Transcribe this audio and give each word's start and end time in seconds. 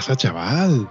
Pasa, 0.00 0.16
chaval? 0.16 0.88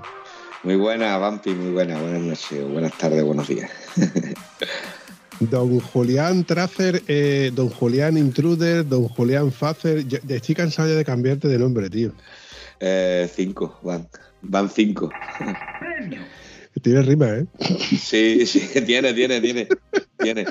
Muy 0.61 0.75
buena, 0.75 1.17
Vampi, 1.17 1.49
muy 1.49 1.71
buena. 1.71 1.99
Buenas 1.99 2.21
noches, 2.21 2.71
buenas 2.71 2.95
tardes, 2.95 3.23
buenos 3.23 3.47
días. 3.47 3.71
Don 5.39 5.79
Julián 5.79 6.43
Tracer, 6.43 7.01
eh, 7.07 7.49
Don 7.55 7.69
Julián 7.69 8.19
Intruder, 8.19 8.87
Don 8.87 9.07
Julián 9.07 9.51
Facer. 9.51 10.07
Yo 10.07 10.19
estoy 10.27 10.53
cansado 10.53 10.89
de 10.89 11.03
cambiarte 11.03 11.47
de 11.47 11.57
nombre, 11.57 11.89
tío. 11.89 12.11
Eh, 12.79 13.27
cinco, 13.33 13.79
van. 13.81 14.07
Van 14.43 14.69
cinco. 14.69 15.09
Tiene 16.83 17.01
rima, 17.01 17.29
¿eh? 17.29 17.45
Sí, 17.99 18.45
sí, 18.45 18.59
tiene, 18.85 19.11
tiene, 19.13 19.41
tiene. 19.41 19.67
Tiene. 20.19 20.45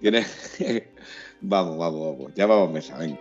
Tiene. 0.00 0.26
Vamos, 1.40 1.76
vamos, 1.76 2.16
vamos. 2.16 2.34
Ya 2.36 2.46
vamos, 2.46 2.70
mesa, 2.70 2.96
venga. 2.98 3.18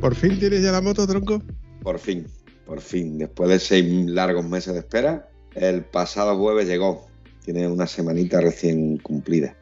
¿Por 0.00 0.14
fin 0.14 0.38
tienes 0.38 0.62
ya 0.62 0.70
la 0.70 0.80
moto, 0.80 1.06
tronco? 1.08 1.42
Por 1.82 1.98
fin, 1.98 2.24
por 2.64 2.80
fin. 2.80 3.18
Después 3.18 3.50
de 3.50 3.58
seis 3.58 4.08
largos 4.08 4.48
meses 4.48 4.72
de 4.72 4.80
espera, 4.80 5.28
el 5.54 5.84
pasado 5.84 6.38
jueves 6.38 6.68
llegó. 6.68 7.08
Tiene 7.44 7.66
una 7.66 7.88
semanita 7.88 8.40
recién 8.40 8.98
cumplida. 8.98 9.56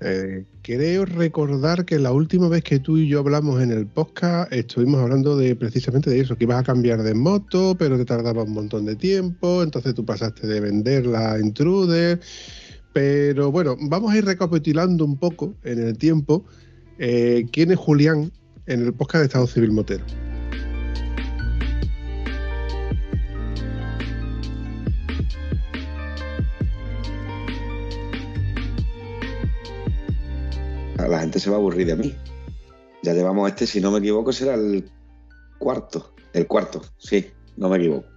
Eh, 0.00 0.44
creo 0.62 1.04
recordar 1.04 1.84
que 1.84 2.00
la 2.00 2.10
última 2.10 2.48
vez 2.48 2.64
que 2.64 2.80
tú 2.80 2.96
y 2.96 3.06
yo 3.06 3.20
hablamos 3.20 3.62
en 3.62 3.70
el 3.70 3.86
podcast 3.86 4.52
estuvimos 4.52 5.00
hablando 5.00 5.36
de 5.36 5.54
precisamente 5.54 6.10
de 6.10 6.20
eso, 6.20 6.36
que 6.36 6.44
ibas 6.44 6.58
a 6.58 6.64
cambiar 6.64 7.02
de 7.02 7.14
moto, 7.14 7.76
pero 7.78 7.96
te 7.96 8.04
tardaba 8.04 8.42
un 8.42 8.54
montón 8.54 8.86
de 8.86 8.96
tiempo, 8.96 9.62
entonces 9.62 9.94
tú 9.94 10.04
pasaste 10.04 10.48
de 10.48 10.60
vender 10.60 11.06
la 11.06 11.38
Intruder. 11.38 12.18
Pero 12.92 13.52
bueno, 13.52 13.76
vamos 13.82 14.12
a 14.12 14.18
ir 14.18 14.24
recapitulando 14.24 15.04
un 15.04 15.16
poco 15.16 15.54
en 15.62 15.78
el 15.78 15.96
tiempo 15.96 16.44
eh, 16.98 17.46
quién 17.52 17.70
es 17.70 17.78
Julián 17.78 18.32
en 18.66 18.86
el 18.86 18.92
podcast 18.92 19.20
de 19.20 19.26
Estado 19.26 19.46
Civil 19.46 19.72
Motero. 19.72 20.04
La 31.08 31.20
gente 31.20 31.40
se 31.40 31.50
va 31.50 31.56
a 31.56 31.58
aburrir 31.58 31.86
de 31.88 31.96
mí. 31.96 32.14
Ya 33.02 33.14
llevamos 33.14 33.48
este, 33.48 33.66
si 33.66 33.80
no 33.80 33.90
me 33.90 33.98
equivoco, 33.98 34.32
será 34.32 34.54
el 34.54 34.88
cuarto. 35.58 36.14
El 36.32 36.46
cuarto, 36.46 36.82
sí, 36.98 37.30
no 37.56 37.68
me 37.68 37.78
equivoco. 37.78 38.08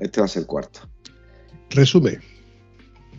Este 0.00 0.20
va 0.20 0.24
a 0.24 0.28
ser 0.28 0.42
el 0.42 0.46
cuarto. 0.48 0.80
Resume. 1.70 2.18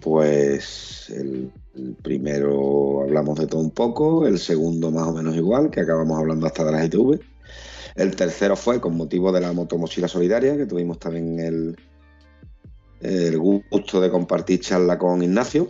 Pues 0.01 1.09
el, 1.11 1.51
el 1.75 1.95
primero 1.95 3.01
hablamos 3.03 3.39
de 3.39 3.47
todo 3.47 3.61
un 3.61 3.71
poco, 3.71 4.27
el 4.27 4.39
segundo 4.39 4.91
más 4.91 5.07
o 5.07 5.13
menos 5.13 5.35
igual, 5.35 5.69
que 5.69 5.81
acabamos 5.81 6.17
hablando 6.19 6.45
hasta 6.45 6.63
de 6.65 6.71
las 6.71 6.85
ITV. 6.85 7.19
El 7.95 8.15
tercero 8.15 8.55
fue 8.55 8.79
con 8.79 8.95
motivo 8.95 9.31
de 9.31 9.41
la 9.41 9.53
motomochila 9.53 10.07
solidaria, 10.07 10.57
que 10.57 10.65
tuvimos 10.65 10.99
también 10.99 11.39
el, 11.39 11.75
el 13.01 13.37
gusto 13.37 13.99
de 13.99 14.09
compartir 14.09 14.61
charla 14.61 14.97
con 14.97 15.23
Ignacio, 15.23 15.69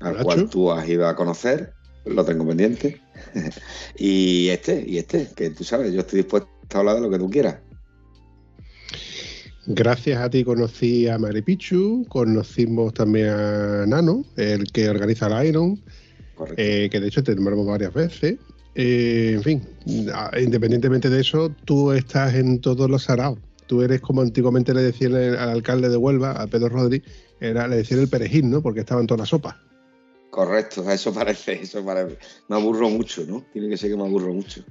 al 0.00 0.22
cual 0.22 0.48
tú 0.48 0.70
has 0.70 0.88
ido 0.88 1.06
a 1.06 1.16
conocer, 1.16 1.72
lo 2.04 2.24
tengo 2.24 2.46
pendiente. 2.46 3.00
y 3.96 4.48
este, 4.48 4.84
y 4.86 4.98
este, 4.98 5.28
que 5.34 5.50
tú 5.50 5.64
sabes, 5.64 5.92
yo 5.92 6.00
estoy 6.00 6.18
dispuesto 6.18 6.48
a 6.72 6.78
hablar 6.78 6.96
de 6.96 7.02
lo 7.02 7.10
que 7.10 7.18
tú 7.18 7.28
quieras. 7.28 7.56
Gracias 9.70 10.18
a 10.18 10.30
ti 10.30 10.44
conocí 10.44 11.08
a 11.08 11.18
Maripichu, 11.18 12.06
conocimos 12.08 12.94
también 12.94 13.28
a 13.28 13.84
Nano, 13.86 14.24
el 14.36 14.72
que 14.72 14.88
organiza 14.88 15.26
el 15.26 15.46
Iron, 15.46 15.78
eh, 16.56 16.88
que 16.90 16.98
de 16.98 17.08
hecho 17.08 17.22
te 17.22 17.34
nombramos 17.34 17.66
varias 17.66 17.92
veces. 17.92 18.38
Eh, 18.74 19.32
en 19.34 19.42
fin, 19.42 19.62
independientemente 20.40 21.10
de 21.10 21.20
eso, 21.20 21.54
tú 21.66 21.92
estás 21.92 22.34
en 22.34 22.62
todos 22.62 22.88
los 22.88 23.02
saraos. 23.02 23.38
Tú 23.66 23.82
eres 23.82 24.00
como 24.00 24.22
antiguamente 24.22 24.72
le 24.72 24.80
decían 24.80 25.14
al 25.14 25.36
al 25.36 25.50
alcalde 25.50 25.90
de 25.90 25.98
Huelva, 25.98 26.30
a 26.30 26.46
Pedro 26.46 26.70
Rodríguez, 26.70 27.12
era, 27.38 27.68
le 27.68 27.76
decían 27.76 28.00
el 28.00 28.08
perejil, 28.08 28.48
¿no? 28.48 28.62
Porque 28.62 28.80
estaba 28.80 29.02
en 29.02 29.06
toda 29.06 29.18
la 29.18 29.26
sopa. 29.26 29.60
Correcto, 30.30 30.82
eso 30.90 31.12
parece, 31.12 31.60
eso 31.60 31.84
parece. 31.84 32.16
Me 32.48 32.56
aburro 32.56 32.88
mucho, 32.88 33.22
¿no? 33.28 33.44
Tiene 33.52 33.68
que 33.68 33.76
ser 33.76 33.90
que 33.90 33.98
me 33.98 34.04
aburro 34.04 34.32
mucho. 34.32 34.64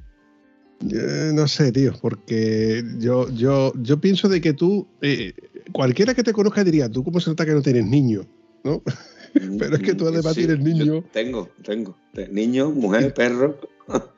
Eh, 0.92 1.32
no 1.34 1.48
sé, 1.48 1.72
tío, 1.72 1.94
porque 2.02 2.84
yo, 3.00 3.30
yo, 3.32 3.74
yo 3.82 4.00
pienso 4.00 4.30
de 4.30 4.40
que 4.42 4.54
tú, 4.54 4.88
eh, 5.02 5.34
cualquiera 5.72 6.14
que 6.14 6.24
te 6.24 6.34
conozca 6.34 6.64
diría, 6.64 6.88
tú 6.90 7.04
cómo 7.04 7.20
se 7.20 7.30
nota 7.32 7.46
que 7.46 7.54
no 7.54 7.62
tienes 7.62 7.86
niño, 7.86 8.26
¿no? 8.64 8.84
Pero 9.60 9.76
es 9.76 9.82
que 9.82 9.94
tú 9.96 10.08
además 10.08 10.36
tienes 10.36 10.60
niño. 10.60 11.04
Tengo, 11.12 11.50
tengo. 11.64 11.96
Te- 12.14 12.28
Niño, 12.30 12.72
mujer, 12.72 13.14
perro. 13.14 13.60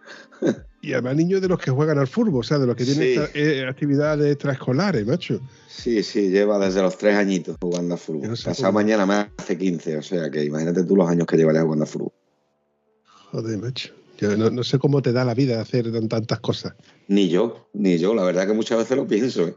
Y 0.81 0.93
además 0.93 1.17
niños 1.17 1.41
de 1.41 1.49
los 1.49 1.59
que 1.59 1.71
juegan 1.71 1.99
al 1.99 2.07
fútbol, 2.07 2.39
o 2.39 2.43
sea, 2.43 2.57
de 2.57 2.65
los 2.65 2.73
que 2.77 2.85
tienen 2.85 3.03
Sí. 3.03 3.21
eh, 3.33 3.65
actividades 3.69 4.31
extraescolares, 4.31 5.05
macho. 5.05 5.41
Sí, 5.67 6.01
sí, 6.03 6.29
lleva 6.29 6.57
desde 6.57 6.81
los 6.81 6.97
tres 6.97 7.15
añitos 7.17 7.57
jugando 7.61 7.95
a 7.95 7.97
Yo 7.97 8.03
fútbol. 8.03 8.29
no 8.29 8.35
sé 8.37 8.45
Pasado 8.45 8.71
mañana 8.71 9.05
me 9.05 9.29
hace 9.37 9.57
15, 9.57 9.97
o 9.97 10.01
sea 10.01 10.31
que 10.31 10.45
imagínate 10.45 10.85
tú 10.85 10.95
los 10.95 11.09
años 11.09 11.27
que 11.27 11.35
llevaré 11.35 11.59
jugando 11.59 11.83
a 11.83 11.85
fútbol. 11.85 12.13
Joder, 13.31 13.57
macho. 13.57 13.93
Yo 14.19 14.35
no, 14.37 14.49
no 14.49 14.63
sé 14.63 14.77
cómo 14.79 15.01
te 15.01 15.11
da 15.13 15.23
la 15.23 15.33
vida 15.33 15.61
hacer 15.61 15.91
tan- 15.91 16.09
tantas 16.09 16.39
cosas. 16.39 16.73
Ni 17.07 17.29
yo, 17.29 17.67
ni 17.73 17.97
yo, 17.97 18.13
la 18.13 18.23
verdad 18.23 18.47
que 18.47 18.53
muchas 18.53 18.77
veces 18.77 18.97
lo 18.97 19.07
pienso. 19.07 19.47
¿eh? 19.47 19.55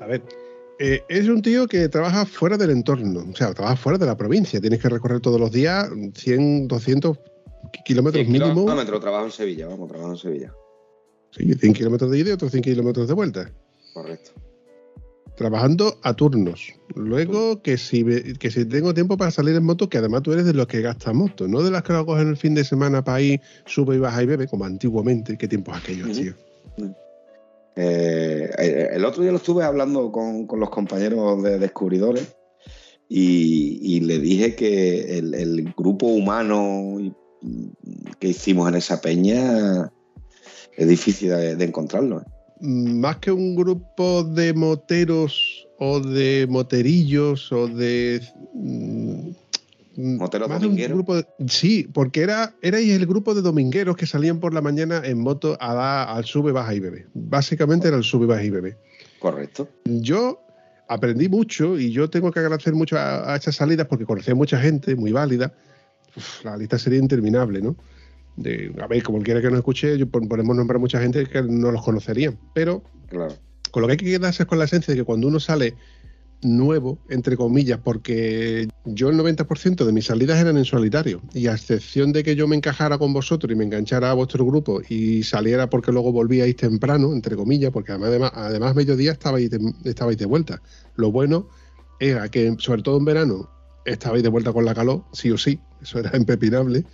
A 0.00 0.06
ver, 0.06 0.22
eh, 0.78 1.02
es 1.08 1.28
un 1.28 1.42
tío 1.42 1.66
que 1.68 1.88
trabaja 1.88 2.26
fuera 2.26 2.56
del 2.56 2.70
entorno, 2.70 3.24
o 3.30 3.36
sea, 3.36 3.52
trabaja 3.54 3.76
fuera 3.76 3.98
de 3.98 4.06
la 4.06 4.16
provincia. 4.16 4.60
Tienes 4.60 4.80
que 4.80 4.88
recorrer 4.88 5.20
todos 5.20 5.38
los 5.40 5.52
días 5.52 5.88
100, 6.14 6.66
200 6.68 7.18
kilómetros 7.84 8.24
100 8.24 8.32
mínimo. 8.32 8.62
kilómetros, 8.64 9.00
trabajo 9.00 9.26
en 9.26 9.30
Sevilla, 9.32 9.68
vamos, 9.68 9.88
trabajo 9.88 10.12
en 10.12 10.18
Sevilla. 10.18 10.52
Sí, 11.36 11.52
100 11.52 11.72
kilómetros 11.72 12.10
de 12.10 12.18
ida 12.18 12.30
y 12.30 12.32
otros 12.32 12.50
100 12.50 12.62
kilómetros 12.62 13.08
de 13.08 13.14
vuelta. 13.14 13.50
Correcto. 13.94 14.30
Trabajando 15.36 15.98
a 16.02 16.14
turnos. 16.14 16.74
Luego, 16.94 17.62
que 17.62 17.78
si, 17.78 18.04
que 18.38 18.50
si 18.50 18.66
tengo 18.66 18.92
tiempo 18.92 19.16
para 19.16 19.30
salir 19.30 19.56
en 19.56 19.64
moto, 19.64 19.88
que 19.88 19.98
además 19.98 20.22
tú 20.22 20.32
eres 20.32 20.44
de 20.44 20.52
los 20.52 20.66
que 20.66 20.82
gasta 20.82 21.12
moto, 21.14 21.48
no 21.48 21.62
de 21.62 21.70
las 21.70 21.82
que 21.82 21.94
lo 21.94 22.04
cogen 22.04 22.28
el 22.28 22.36
fin 22.36 22.54
de 22.54 22.64
semana 22.64 23.02
para 23.02 23.22
ir, 23.22 23.40
sube 23.64 23.96
y 23.96 23.98
baja 23.98 24.22
y 24.22 24.26
bebe, 24.26 24.46
como 24.46 24.66
antiguamente. 24.66 25.38
¿Qué 25.38 25.48
tiempos 25.48 25.76
aquellos, 25.76 26.10
Ujú. 26.10 26.20
tío? 26.20 26.34
Eh, 27.76 28.50
eh, 28.58 28.88
el 28.92 29.04
otro 29.06 29.22
día 29.22 29.32
lo 29.32 29.38
estuve 29.38 29.64
hablando 29.64 30.12
con, 30.12 30.46
con 30.46 30.60
los 30.60 30.68
compañeros 30.68 31.42
de 31.42 31.58
descubridores 31.58 32.36
y, 33.08 33.78
y 33.82 34.00
le 34.00 34.18
dije 34.18 34.54
que 34.54 35.18
el, 35.18 35.34
el 35.34 35.72
grupo 35.74 36.06
humano 36.06 36.98
que 38.18 38.28
hicimos 38.28 38.68
en 38.68 38.74
esa 38.74 39.00
peña 39.00 39.90
es 40.76 40.88
difícil 40.88 41.30
de, 41.30 41.56
de 41.56 41.64
encontrarlo. 41.64 42.20
¿eh? 42.20 42.24
Más 42.60 43.16
que 43.18 43.32
un 43.32 43.54
grupo 43.56 44.22
de 44.24 44.52
moteros 44.54 45.66
o 45.78 46.00
de 46.00 46.46
moterillos 46.48 47.50
o 47.52 47.66
de. 47.68 48.20
mm, 48.54 49.30
¿Moteros 49.94 50.48
de 50.48 50.54
un 50.54 50.62
domingueros? 50.62 50.96
grupo 50.96 51.16
de- 51.16 51.26
sí, 51.48 51.86
porque 51.92 52.22
era, 52.22 52.54
erais 52.62 52.88
el 52.90 53.04
grupo 53.04 53.34
de 53.34 53.42
domingueros 53.42 53.94
que 53.96 54.06
salían 54.06 54.40
por 54.40 54.54
la 54.54 54.62
mañana 54.62 55.02
en 55.04 55.18
moto 55.18 55.56
a 55.60 55.74
dar 55.74 56.08
al 56.16 56.24
sube, 56.24 56.50
baja 56.52 56.74
y 56.74 56.80
bebe. 56.80 57.06
Básicamente 57.12 57.88
era 57.88 57.98
el 57.98 58.02
sube, 58.04 58.24
baja 58.26 58.42
y 58.42 58.48
bebe. 58.50 58.78
Correcto. 59.18 59.68
Yo 59.84 60.40
aprendí 60.88 61.28
mucho 61.28 61.78
y 61.78 61.90
yo 61.92 62.08
tengo 62.08 62.30
que 62.30 62.40
agradecer 62.40 62.74
mucho 62.74 62.96
a, 62.96 63.32
a 63.32 63.36
estas 63.36 63.56
salidas 63.56 63.86
porque 63.86 64.06
conocí 64.06 64.30
a 64.30 64.34
mucha 64.34 64.58
gente 64.58 64.96
muy 64.96 65.12
válida. 65.12 65.52
Uf, 66.16 66.42
la 66.44 66.56
lista 66.56 66.78
sería 66.78 66.98
interminable, 66.98 67.60
¿no? 67.60 67.76
De, 68.36 68.74
a 68.80 68.86
ver, 68.86 69.02
como 69.02 69.18
el 69.18 69.24
quiera 69.24 69.40
que 69.40 69.48
nos 69.48 69.58
escuche, 69.58 69.98
yo 69.98 70.08
podemos 70.08 70.56
nombrar 70.56 70.80
mucha 70.80 71.00
gente 71.00 71.26
que 71.26 71.42
no 71.42 71.70
los 71.70 71.82
conocerían. 71.82 72.38
Pero 72.54 72.82
Claro. 73.08 73.34
con 73.70 73.82
lo 73.82 73.88
que 73.88 73.92
hay 73.92 73.98
que 73.98 74.06
quedarse 74.06 74.44
es 74.44 74.48
con 74.48 74.58
la 74.58 74.64
esencia 74.64 74.92
de 74.92 75.00
que 75.00 75.04
cuando 75.04 75.28
uno 75.28 75.38
sale 75.38 75.74
nuevo, 76.42 76.98
entre 77.08 77.36
comillas, 77.36 77.78
porque 77.82 78.68
yo 78.84 79.10
el 79.10 79.16
90% 79.16 79.84
de 79.84 79.92
mis 79.92 80.06
salidas 80.06 80.40
eran 80.40 80.56
en 80.56 80.64
solitario, 80.64 81.20
y 81.32 81.46
a 81.46 81.52
excepción 81.52 82.12
de 82.12 82.24
que 82.24 82.34
yo 82.34 82.48
me 82.48 82.56
encajara 82.56 82.98
con 82.98 83.12
vosotros 83.12 83.52
y 83.52 83.54
me 83.54 83.64
enganchara 83.64 84.10
a 84.10 84.14
vuestro 84.14 84.44
grupo 84.44 84.82
y 84.88 85.22
saliera 85.22 85.70
porque 85.70 85.92
luego 85.92 86.12
volvíais 86.12 86.56
temprano, 86.56 87.12
entre 87.12 87.36
comillas, 87.36 87.70
porque 87.70 87.92
además, 87.92 88.32
además 88.34 88.74
mediodía 88.74 89.12
estabais 89.12 89.50
de, 89.50 89.72
estabais 89.84 90.18
de 90.18 90.26
vuelta. 90.26 90.60
Lo 90.96 91.12
bueno 91.12 91.48
era 92.00 92.28
que, 92.28 92.56
sobre 92.58 92.82
todo 92.82 92.98
en 92.98 93.04
verano, 93.04 93.48
estabais 93.84 94.22
de 94.22 94.28
vuelta 94.28 94.52
con 94.52 94.64
la 94.64 94.74
calor, 94.74 95.04
sí 95.12 95.30
o 95.30 95.38
sí, 95.38 95.60
eso 95.80 95.98
era 95.98 96.12
impepinable, 96.16 96.84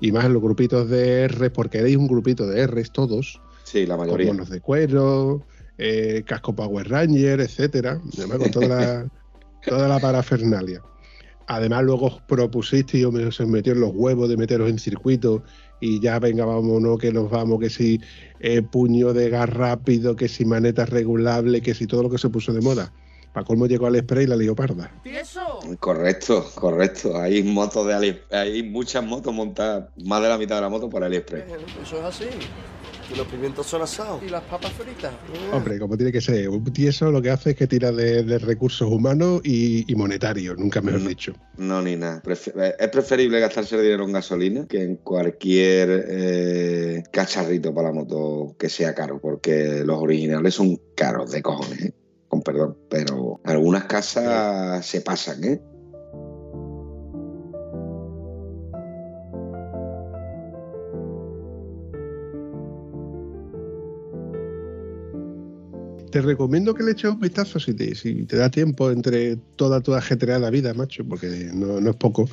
y 0.00 0.12
más 0.12 0.24
en 0.24 0.32
los 0.32 0.42
grupitos 0.42 0.88
de 0.88 1.22
R, 1.22 1.50
porque 1.50 1.78
erais 1.78 1.96
un 1.96 2.06
grupito 2.06 2.46
de 2.46 2.66
Rs 2.66 2.92
todos. 2.92 3.40
Sí, 3.64 3.86
la 3.86 3.96
mayoría. 3.96 4.28
Con 4.28 4.38
los 4.38 4.50
de 4.50 4.60
cuero, 4.60 5.44
eh, 5.76 6.22
casco 6.26 6.54
Power 6.54 6.88
Ranger, 6.88 7.40
etcétera, 7.40 8.00
además 8.16 8.38
con 8.38 8.50
toda 8.50 8.68
la, 8.68 9.10
toda 9.66 9.88
la 9.88 9.98
parafernalia. 9.98 10.82
Además, 11.46 11.82
luego 11.82 12.20
propusiste 12.26 12.98
y 12.98 13.32
se 13.32 13.46
metió 13.46 13.72
en 13.72 13.80
los 13.80 13.92
huevos 13.94 14.28
de 14.28 14.36
meteros 14.36 14.68
en 14.68 14.78
circuito 14.78 15.42
y 15.80 15.98
ya 16.00 16.18
venga, 16.18 16.44
vámonos, 16.44 16.98
que 16.98 17.10
nos 17.10 17.30
vamos, 17.30 17.58
que 17.60 17.70
si 17.70 18.00
eh, 18.40 18.60
puño 18.60 19.14
de 19.14 19.30
gas 19.30 19.48
rápido, 19.48 20.14
que 20.14 20.28
si 20.28 20.44
maneta 20.44 20.84
regulable, 20.84 21.62
que 21.62 21.74
si 21.74 21.86
todo 21.86 22.02
lo 22.02 22.10
que 22.10 22.18
se 22.18 22.28
puso 22.28 22.52
de 22.52 22.60
moda. 22.60 22.92
Para 23.38 23.46
colmo 23.46 23.66
llegó 23.68 23.86
al 23.86 23.96
spray 23.96 24.24
y 24.24 24.26
la 24.26 24.34
leoparda. 24.34 24.90
Correcto, 25.78 26.44
correcto. 26.56 27.16
Hay 27.16 27.44
motos 27.44 27.86
de 27.86 27.94
Ali, 27.94 28.20
hay 28.32 28.64
muchas 28.64 29.04
motos 29.04 29.32
montadas, 29.32 29.90
más 30.04 30.20
de 30.22 30.28
la 30.28 30.36
mitad 30.36 30.56
de 30.56 30.62
la 30.62 30.68
moto 30.68 30.90
por 30.90 31.04
AliExpress. 31.04 31.44
Eso 31.80 31.98
es 31.98 32.04
así. 32.04 32.24
Y 33.12 33.16
los 33.16 33.28
pimientos 33.28 33.64
son 33.64 33.82
asados. 33.82 34.20
Y 34.24 34.28
las 34.28 34.42
papas 34.42 34.72
fritas. 34.72 35.12
Hombre, 35.52 35.78
como 35.78 35.96
tiene 35.96 36.10
que 36.10 36.20
ser. 36.20 36.48
Un 36.48 36.64
tieso 36.64 37.12
lo 37.12 37.22
que 37.22 37.30
hace 37.30 37.50
es 37.50 37.56
que 37.56 37.68
tira 37.68 37.92
de, 37.92 38.38
recursos 38.40 38.90
humanos 38.90 39.40
y, 39.44 39.84
monetarios, 39.94 40.58
nunca 40.58 40.80
mejor 40.80 41.06
dicho. 41.06 41.32
No, 41.58 41.80
ni 41.80 41.94
nada. 41.94 42.20
es 42.26 42.88
preferible 42.88 43.38
gastarse 43.38 43.76
el 43.76 43.82
dinero 43.82 44.02
en 44.02 44.14
gasolina 44.14 44.66
que 44.66 44.82
en 44.82 44.96
cualquier 44.96 46.06
eh, 46.08 47.02
cacharrito 47.12 47.72
para 47.72 47.88
la 47.90 47.94
moto 47.94 48.56
que 48.58 48.68
sea 48.68 48.96
caro, 48.96 49.20
porque 49.20 49.84
los 49.84 50.02
originales 50.02 50.54
son 50.54 50.80
caros 50.96 51.30
de 51.30 51.40
cojones, 51.40 51.84
¿eh? 51.84 51.94
Con 52.28 52.42
perdón. 52.42 52.76
Pero 52.88 53.40
algunas 53.44 53.84
casas 53.84 54.84
se 54.86 55.00
pasan, 55.00 55.44
¿eh? 55.44 55.60
te 66.10 66.22
recomiendo 66.22 66.74
que 66.74 66.82
le 66.82 66.92
eches 66.92 67.10
un 67.10 67.20
vistazo 67.20 67.60
si 67.60 67.74
te, 67.74 67.94
si 67.94 68.24
te 68.24 68.36
da 68.36 68.50
tiempo 68.50 68.90
entre 68.90 69.36
toda 69.56 69.80
tu 69.80 69.94
ajetreada 69.94 70.50
vida, 70.50 70.74
macho, 70.74 71.04
porque 71.04 71.50
no, 71.52 71.78
es 71.78 71.96
poco. 71.96 72.28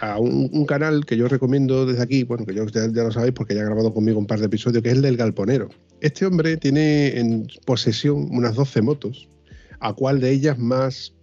A 0.00 0.18
un, 0.18 0.66
canal 0.66 1.06
que 1.06 1.16
yo 1.16 1.28
recomiendo 1.28 1.86
desde 1.86 2.02
aquí, 2.02 2.24
bueno, 2.24 2.44
que 2.44 2.54
yo 2.54 2.66
ya, 2.66 2.88
lo 2.88 3.12
sabéis 3.12 3.34
porque 3.34 3.54
ya 3.54 3.62
ha 3.62 3.66
grabado 3.66 3.94
conmigo 3.94 4.18
un 4.18 4.26
par 4.26 4.40
de 4.40 4.46
episodios, 4.46 4.82
que 4.82 4.90
es 4.90 4.96
el 4.96 5.02
del 5.02 5.16
Galponero. 5.16 5.68
Este 6.00 6.26
hombre 6.26 6.56
tiene 6.56 7.18
en 7.18 7.46
posesión 7.64 8.28
unas 8.30 8.54
12 8.54 8.82
motos, 8.82 9.28
a 9.80 9.92
cuál 9.92 10.20
de 10.20 10.30
ellas 10.30 10.58
más, 10.58 11.14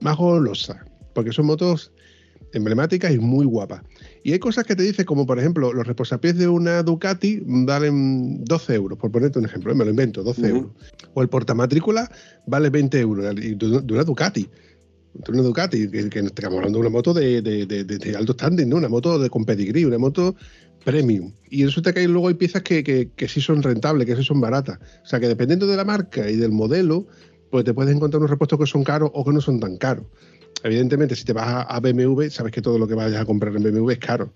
más 0.00 0.16
golosa, 0.16 0.84
porque 1.14 1.32
son 1.32 1.46
motos 1.46 1.92
emblemáticas 2.52 3.12
y 3.12 3.18
muy 3.18 3.46
guapas. 3.46 3.82
Y 4.22 4.32
hay 4.32 4.38
cosas 4.38 4.64
que 4.64 4.74
te 4.74 4.82
dice, 4.82 5.04
como 5.04 5.26
por 5.26 5.38
ejemplo, 5.38 5.72
los 5.72 5.86
reposapiés 5.86 6.36
de 6.36 6.48
una 6.48 6.82
Ducati 6.82 7.42
valen 7.44 8.44
12 8.44 8.74
euros, 8.74 8.98
por 8.98 9.10
ponerte 9.10 9.38
un 9.38 9.44
ejemplo, 9.44 9.72
¿eh? 9.72 9.74
me 9.74 9.84
lo 9.84 9.90
invento, 9.90 10.22
12 10.22 10.48
euros. 10.48 10.72
O 11.14 11.22
el 11.22 11.28
portamatrícula 11.28 12.10
vale 12.46 12.70
20 12.70 13.00
euros, 13.00 13.34
de 13.34 13.92
una 13.92 14.04
Ducati. 14.04 14.48
De 15.14 15.32
una 15.32 15.42
Ducati, 15.42 15.88
que, 15.88 16.18
estamos 16.18 16.58
hablando 16.58 16.78
de 16.78 16.80
una 16.80 16.90
moto 16.90 17.14
de, 17.14 18.14
alto 18.18 18.32
standing, 18.32 18.68
¿no? 18.68 18.76
Una 18.76 18.88
moto 18.88 19.18
de 19.18 19.30
con 19.30 19.44
pedigrí, 19.44 19.84
una 19.84 19.98
moto 19.98 20.34
premium. 20.86 21.32
Y 21.50 21.64
resulta 21.66 21.92
que 21.92 22.06
luego 22.08 22.28
hay 22.28 22.34
piezas 22.34 22.62
que, 22.62 22.82
que, 22.82 23.28
sí 23.28 23.40
son 23.42 23.62
rentables, 23.62 24.06
que 24.06 24.16
sí 24.16 24.24
son 24.24 24.40
baratas. 24.40 24.78
O 25.02 25.06
sea 25.06 25.20
que 25.20 25.28
dependiendo 25.28 25.66
de 25.66 25.76
la 25.76 25.84
marca 25.84 26.30
y 26.30 26.36
del 26.36 26.52
modelo, 26.52 27.06
pues 27.50 27.64
te 27.64 27.74
puedes 27.74 27.94
encontrar 27.94 28.20
unos 28.20 28.30
repuestos 28.30 28.58
que 28.58 28.66
son 28.66 28.84
caros 28.84 29.10
o 29.12 29.24
que 29.24 29.32
no 29.32 29.40
son 29.40 29.60
tan 29.60 29.76
caros 29.76 30.06
evidentemente, 30.66 31.14
si 31.14 31.24
te 31.24 31.32
vas 31.32 31.66
a 31.68 31.80
BMW, 31.80 32.28
sabes 32.28 32.52
que 32.52 32.62
todo 32.62 32.78
lo 32.78 32.86
que 32.86 32.94
vayas 32.94 33.20
a 33.20 33.24
comprar 33.24 33.54
en 33.56 33.62
BMW 33.62 33.90
es 33.90 33.98
caro. 33.98 34.32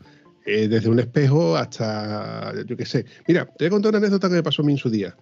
Eh, 0.46 0.68
desde 0.68 0.88
un 0.88 0.98
espejo 0.98 1.56
hasta, 1.56 2.52
yo 2.64 2.76
qué 2.76 2.86
sé. 2.86 3.04
Mira, 3.28 3.46
te 3.46 3.64
voy 3.64 3.66
a 3.66 3.70
contar 3.70 3.90
una 3.90 3.98
anécdota 3.98 4.28
que 4.28 4.34
me 4.34 4.42
pasó 4.42 4.62
a 4.62 4.64
mí 4.64 4.72
en 4.72 4.78
su 4.78 4.90
día. 4.90 5.16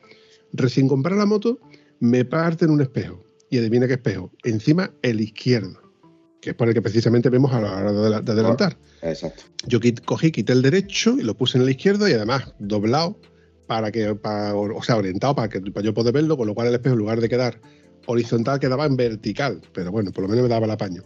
Recién 0.52 0.88
comprar 0.88 1.18
la 1.18 1.26
moto, 1.26 1.58
me 2.00 2.24
parten 2.24 2.70
un 2.70 2.80
espejo. 2.80 3.24
Y 3.50 3.58
adivina 3.58 3.86
qué 3.86 3.94
espejo. 3.94 4.30
Encima, 4.44 4.92
el 5.02 5.20
izquierdo, 5.20 5.87
que 6.40 6.50
es 6.50 6.56
por 6.56 6.68
el 6.68 6.74
que 6.74 6.82
precisamente 6.82 7.28
vemos 7.30 7.52
a 7.52 7.60
la 7.60 7.76
hora 7.76 7.92
de, 7.92 8.32
adelantar. 8.32 8.76
Exacto. 9.02 9.44
Yo 9.66 9.80
cogí, 10.04 10.30
quité 10.30 10.52
el 10.52 10.62
derecho 10.62 11.16
y 11.18 11.22
lo 11.22 11.36
puse 11.36 11.58
en 11.58 11.64
el 11.64 11.70
izquierdo 11.70 12.08
y 12.08 12.12
además 12.12 12.54
doblado 12.58 13.18
para 13.66 13.90
que, 13.92 14.08
o 14.08 14.82
sea, 14.82 14.96
orientado 14.96 15.34
para 15.34 15.48
que 15.48 15.60
para 15.60 15.84
yo 15.84 15.92
poder 15.92 16.14
verlo, 16.14 16.36
con 16.36 16.46
lo 16.46 16.54
cual 16.54 16.68
el 16.68 16.74
espejo, 16.74 16.94
en 16.94 17.00
lugar 17.00 17.20
de 17.20 17.28
quedar 17.28 17.60
horizontal 18.06 18.58
quedaba 18.58 18.86
en 18.86 18.96
vertical, 18.96 19.60
pero 19.72 19.92
bueno, 19.92 20.10
por 20.12 20.22
lo 20.22 20.28
menos 20.28 20.44
me 20.44 20.48
daba 20.48 20.64
el 20.64 20.70
apaño. 20.70 21.02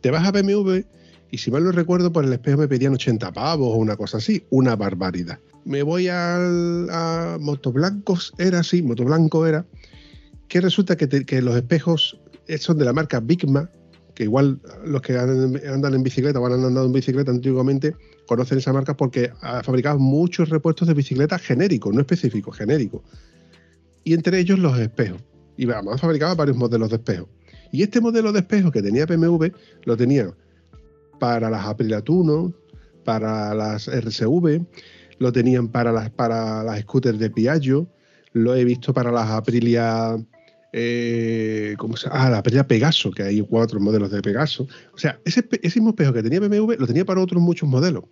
Te 0.00 0.10
vas 0.10 0.26
a 0.26 0.30
BMW 0.30 0.82
y 1.30 1.38
si 1.38 1.50
mal 1.50 1.64
no 1.64 1.72
recuerdo, 1.72 2.12
por 2.12 2.24
el 2.24 2.32
espejo 2.32 2.58
me 2.58 2.68
pedían 2.68 2.94
80 2.94 3.32
pavos 3.32 3.68
o 3.74 3.76
una 3.76 3.96
cosa 3.96 4.18
así, 4.18 4.44
una 4.50 4.76
barbaridad. 4.76 5.38
Me 5.64 5.82
voy 5.82 6.08
al, 6.08 6.88
a 6.90 7.36
Motoblancos, 7.40 8.32
era 8.38 8.60
así, 8.60 8.82
Motoblanco 8.82 9.46
era, 9.46 9.66
que 10.48 10.60
resulta 10.60 10.96
que, 10.96 11.42
los 11.42 11.56
espejos 11.56 12.18
son 12.58 12.78
de 12.78 12.84
la 12.84 12.92
marca 12.92 13.20
Bigma, 13.20 13.68
que 14.18 14.24
igual 14.24 14.60
los 14.84 15.00
que 15.00 15.16
andan 15.16 15.94
en 15.94 16.02
bicicleta 16.02 16.40
o 16.40 16.46
han 16.46 16.54
andado 16.54 16.86
en 16.86 16.92
bicicleta 16.92 17.30
antiguamente 17.30 17.94
conocen 18.26 18.58
esa 18.58 18.72
marca 18.72 18.96
porque 18.96 19.30
ha 19.42 19.62
fabricado 19.62 20.00
muchos 20.00 20.48
repuestos 20.48 20.88
de 20.88 20.94
bicicleta 20.94 21.38
genéricos, 21.38 21.94
no 21.94 22.00
específicos, 22.00 22.56
genéricos. 22.56 23.02
Y 24.02 24.14
entre 24.14 24.40
ellos 24.40 24.58
los 24.58 24.76
espejos 24.76 25.22
y 25.56 25.70
además 25.70 26.00
fabricaba 26.00 26.34
varios 26.34 26.56
modelos 26.56 26.90
de 26.90 26.96
espejo. 26.96 27.28
Y 27.70 27.84
este 27.84 28.00
modelo 28.00 28.32
de 28.32 28.40
espejo 28.40 28.72
que 28.72 28.82
tenía 28.82 29.06
BMW 29.06 29.50
lo 29.84 29.96
tenía 29.96 30.34
para 31.20 31.48
las 31.48 31.64
Aprilatuno, 31.66 32.52
para 33.04 33.54
las 33.54 33.86
RCV, 33.86 34.66
lo 35.20 35.32
tenían 35.32 35.68
para 35.68 35.92
las, 35.92 36.10
para 36.10 36.64
las 36.64 36.80
scooters 36.80 37.20
de 37.20 37.30
Piaggio, 37.30 37.88
lo 38.32 38.56
he 38.56 38.64
visto 38.64 38.92
para 38.92 39.12
las 39.12 39.30
Aprilia, 39.30 40.16
eh, 40.72 41.74
¿cómo 41.78 41.96
se 41.96 42.08
llama? 42.08 42.26
Ah, 42.26 42.30
la 42.30 42.38
Aprilia 42.38 42.66
Pegaso, 42.66 43.10
que 43.10 43.22
hay 43.22 43.40
cuatro 43.40 43.80
modelos 43.80 44.10
de 44.10 44.22
Pegaso. 44.22 44.66
O 44.92 44.98
sea, 44.98 45.20
ese, 45.24 45.46
ese 45.62 45.80
mismo 45.80 45.90
espejo 45.90 46.12
que 46.12 46.22
tenía 46.22 46.40
BMW 46.40 46.74
lo 46.78 46.86
tenía 46.86 47.04
para 47.04 47.20
otros 47.20 47.42
muchos 47.42 47.68
modelos. 47.68 48.04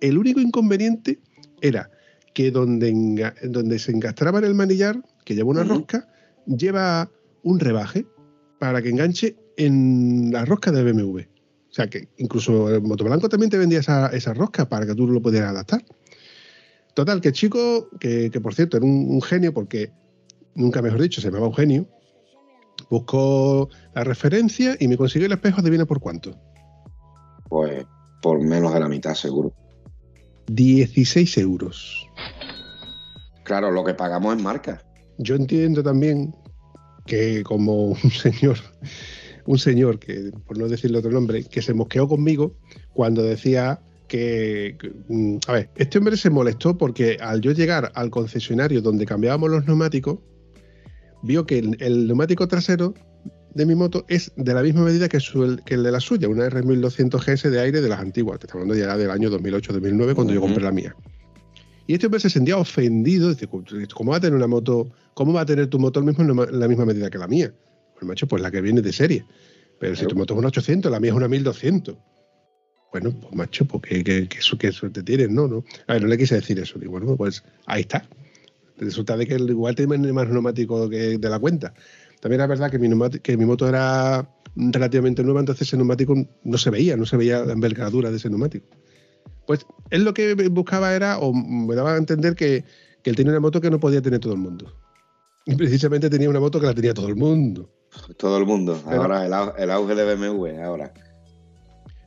El 0.00 0.18
único 0.18 0.40
inconveniente 0.40 1.18
era 1.60 1.90
que 2.34 2.50
donde, 2.50 3.32
donde 3.44 3.78
se 3.78 3.92
encastraba 3.92 4.38
en 4.38 4.46
el 4.46 4.54
manillar, 4.54 5.00
que 5.24 5.34
lleva 5.34 5.50
una 5.50 5.64
rosca, 5.64 6.08
lleva 6.46 7.10
un 7.42 7.60
rebaje 7.60 8.06
para 8.58 8.82
que 8.82 8.90
enganche 8.90 9.36
en 9.56 10.30
la 10.32 10.44
rosca 10.44 10.72
de 10.72 10.82
BMW. 10.90 11.20
O 11.20 11.74
sea 11.74 11.88
que 11.88 12.08
incluso 12.18 12.68
el 12.68 12.82
Motoblanco 12.82 13.28
también 13.28 13.50
te 13.50 13.58
vendía 13.58 13.80
esa, 13.80 14.08
esa 14.08 14.34
rosca 14.34 14.68
para 14.68 14.86
que 14.86 14.94
tú 14.94 15.06
lo 15.06 15.22
pudieras 15.22 15.50
adaptar. 15.50 15.82
Total, 16.94 17.20
que 17.20 17.28
el 17.28 17.34
chico, 17.34 17.88
que, 17.98 18.30
por 18.42 18.54
cierto 18.54 18.76
era 18.76 18.84
un, 18.84 19.22
genio, 19.22 19.54
porque 19.54 19.90
nunca 20.54 20.82
mejor 20.82 21.00
dicho, 21.00 21.22
se 21.22 21.30
va 21.30 21.40
un 21.40 21.54
genio, 21.54 21.88
buscó 22.92 23.68
la 23.94 24.04
referencia 24.04 24.76
y 24.78 24.86
me 24.86 24.96
consiguió 24.96 25.26
el 25.26 25.32
espejo, 25.32 25.60
adivina 25.60 25.86
por 25.86 26.00
cuánto. 26.00 26.36
Pues 27.48 27.84
por 28.20 28.40
menos 28.40 28.72
de 28.72 28.80
la 28.80 28.88
mitad, 28.88 29.14
seguro. 29.14 29.52
16 30.46 31.38
euros. 31.38 32.08
Claro, 33.44 33.70
lo 33.70 33.84
que 33.84 33.94
pagamos 33.94 34.36
en 34.36 34.42
marca 34.42 34.82
yo 35.18 35.36
entiendo 35.36 35.82
también 35.82 36.34
que 37.06 37.42
como 37.42 37.86
un 37.86 37.96
señor, 38.10 38.58
un 39.46 39.58
señor 39.58 39.98
que, 39.98 40.32
por 40.46 40.58
no 40.58 40.68
decirle 40.68 40.98
otro 40.98 41.10
nombre, 41.10 41.44
que 41.44 41.62
se 41.62 41.74
mosqueó 41.74 42.08
conmigo 42.08 42.54
cuando 42.92 43.22
decía 43.22 43.80
que, 44.08 44.76
mm, 45.08 45.36
a 45.46 45.52
ver, 45.52 45.70
este 45.76 45.98
hombre 45.98 46.16
se 46.16 46.30
molestó 46.30 46.76
porque 46.76 47.16
al 47.20 47.40
yo 47.40 47.52
llegar 47.52 47.92
al 47.94 48.10
concesionario 48.10 48.82
donde 48.82 49.06
cambiábamos 49.06 49.50
los 49.50 49.66
neumáticos, 49.66 50.18
vio 51.22 51.46
que 51.46 51.58
el, 51.58 52.06
neumático 52.06 52.46
trasero 52.48 52.94
de 53.54 53.66
mi 53.66 53.74
moto 53.74 54.04
es 54.08 54.32
de 54.36 54.54
la 54.54 54.62
misma 54.62 54.82
medida 54.82 55.08
que, 55.08 55.18
que 55.64 55.74
el 55.74 55.82
de 55.82 55.92
la 55.92 56.00
suya, 56.00 56.28
una 56.28 56.48
R1200 56.48 57.18
GS 57.24 57.50
de 57.50 57.60
aire 57.60 57.80
de 57.80 57.88
las 57.88 58.00
antiguas. 58.00 58.38
Te 58.38 58.46
estamos 58.46 58.62
hablando 58.62 58.82
ya 58.82 58.96
del 58.96 59.10
año 59.10 59.30
2008-2009 59.30 60.14
cuando 60.14 60.32
yo 60.32 60.40
compré 60.40 60.62
la 60.62 60.72
mía. 60.72 60.94
Y 61.86 61.94
este 61.94 62.06
hombre 62.06 62.20
se 62.20 62.30
sentía 62.30 62.56
ofendido, 62.56 63.28
dice, 63.28 63.48
¿cómo 63.48 64.12
va 64.12 64.16
a 64.16 64.20
tener 64.20 64.36
una 64.36 64.46
moto, 64.46 64.90
cómo 65.14 65.32
va 65.32 65.42
a 65.42 65.46
tener 65.46 65.66
tu 65.66 65.78
moto 65.78 66.02
mismo 66.02 66.24
en 66.24 66.60
la 66.60 66.68
misma 66.68 66.86
medida 66.86 67.10
que 67.10 67.18
la 67.18 67.26
mía? 67.26 67.52
Pues 67.94 68.06
macho, 68.06 68.26
pues 68.26 68.40
la 68.40 68.50
que 68.50 68.60
viene 68.60 68.80
de 68.80 68.92
serie. 68.92 69.26
Pero 69.78 69.96
si 69.96 70.06
tu 70.06 70.14
moto 70.14 70.34
es 70.34 70.38
una 70.38 70.48
800, 70.48 70.90
la 70.90 71.00
mía 71.00 71.10
es 71.10 71.16
una 71.16 71.28
1200. 71.28 71.96
Bueno, 72.92 73.10
pues 73.20 73.34
macho, 73.34 73.64
pues 73.64 73.82
qué, 73.82 74.28
suerte 74.70 75.02
tienes, 75.02 75.30
¿no? 75.30 75.48
¿no? 75.48 75.64
A 75.86 75.94
ver, 75.94 76.02
no 76.02 76.08
le 76.08 76.18
quise 76.18 76.36
decir 76.36 76.58
eso. 76.58 76.78
Digo, 76.78 76.92
bueno, 76.92 77.16
pues 77.16 77.42
ahí 77.66 77.80
está. 77.80 78.06
Resulta 78.84 79.16
de 79.16 79.26
que 79.26 79.34
igual 79.34 79.74
tiene 79.74 80.12
más 80.12 80.28
neumático 80.28 80.88
que 80.88 81.18
de 81.18 81.30
la 81.30 81.38
cuenta. 81.38 81.72
También 82.20 82.40
era 82.40 82.46
verdad 82.46 82.70
que 82.70 82.78
mi, 82.78 82.88
que 83.20 83.36
mi 83.36 83.44
moto 83.44 83.68
era 83.68 84.28
relativamente 84.54 85.22
nueva, 85.22 85.40
entonces 85.40 85.68
ese 85.68 85.76
neumático 85.76 86.14
no 86.44 86.58
se 86.58 86.70
veía, 86.70 86.96
no 86.96 87.06
se 87.06 87.16
veía 87.16 87.44
la 87.44 87.52
envergadura 87.52 88.10
de 88.10 88.16
ese 88.16 88.28
neumático. 88.28 88.66
Pues 89.46 89.66
él 89.90 90.04
lo 90.04 90.14
que 90.14 90.34
buscaba 90.48 90.94
era, 90.94 91.18
o 91.18 91.32
me 91.32 91.74
daba 91.74 91.94
a 91.94 91.98
entender 91.98 92.34
que, 92.34 92.64
él 93.04 93.16
tenía 93.16 93.32
una 93.32 93.40
moto 93.40 93.60
que 93.60 93.70
no 93.70 93.80
podía 93.80 94.00
tener 94.00 94.20
todo 94.20 94.34
el 94.34 94.38
mundo. 94.38 94.72
Y 95.44 95.56
precisamente 95.56 96.08
tenía 96.08 96.30
una 96.30 96.38
moto 96.38 96.60
que 96.60 96.66
la 96.66 96.74
tenía 96.74 96.94
todo 96.94 97.08
el 97.08 97.16
mundo. 97.16 97.68
Todo 98.16 98.38
el 98.38 98.46
mundo. 98.46 98.80
ahora 98.86 99.26
el, 99.58 99.70
auge 99.70 99.94
de 99.96 100.14
BMW, 100.14 100.62
ahora. 100.62 100.94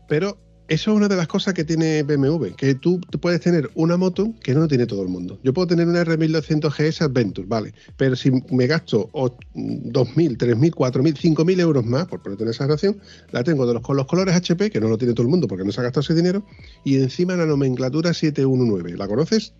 Pero 0.08 0.38
eso 0.68 0.92
es 0.92 0.98
una 0.98 1.08
de 1.08 1.16
las 1.16 1.28
cosas 1.28 1.54
que 1.54 1.64
tiene 1.64 2.04
BMW, 2.04 2.56
que 2.56 2.76
tú 2.76 3.00
puedes 3.22 3.40
tener 3.42 3.70
una 3.76 3.98
moto 3.98 4.34
que 4.42 4.54
no 4.54 4.68
tiene 4.68 4.86
todo 4.86 5.04
el 5.04 5.10
mundo. 5.10 5.40
Yo 5.44 5.54
puedo 5.54 5.68
tener 5.68 5.88
una 5.88 6.04
R1200 6.04 6.70
GS 6.72 7.02
Adventure, 7.04 7.48
vale, 7.48 7.74
pero 7.98 8.16
si 8.16 8.32
me 8.32 8.66
gasto 8.66 9.10
2.000, 9.12 10.38
3.000, 10.38 10.72
4.000, 10.72 11.36
5.000 11.36 11.60
euros 11.60 11.86
más, 11.86 12.08
por 12.08 12.22
ponerte 12.22 12.44
en 12.44 12.50
esa 12.50 12.66
relación, 12.66 13.00
la 13.32 13.44
tengo 13.44 13.68
de 13.68 13.76
los, 13.76 13.84
con 13.84 13.96
los 13.96 14.08
colores 14.08 14.36
HP, 14.36 14.72
que 14.72 14.80
no 14.80 14.88
lo 14.88 14.98
tiene 14.98 15.14
todo 15.14 15.24
el 15.24 15.30
mundo 15.30 15.48
porque 15.48 15.64
no 15.64 15.72
se 15.72 15.82
ha 15.82 15.84
gastado 15.84 16.02
ese 16.02 16.16
dinero, 16.16 16.46
y 16.84 16.96
encima 16.96 17.36
la 17.36 17.46
nomenclatura 17.46 18.14
719. 18.14 18.98
¿La 18.98 19.08
conoces? 19.08 19.54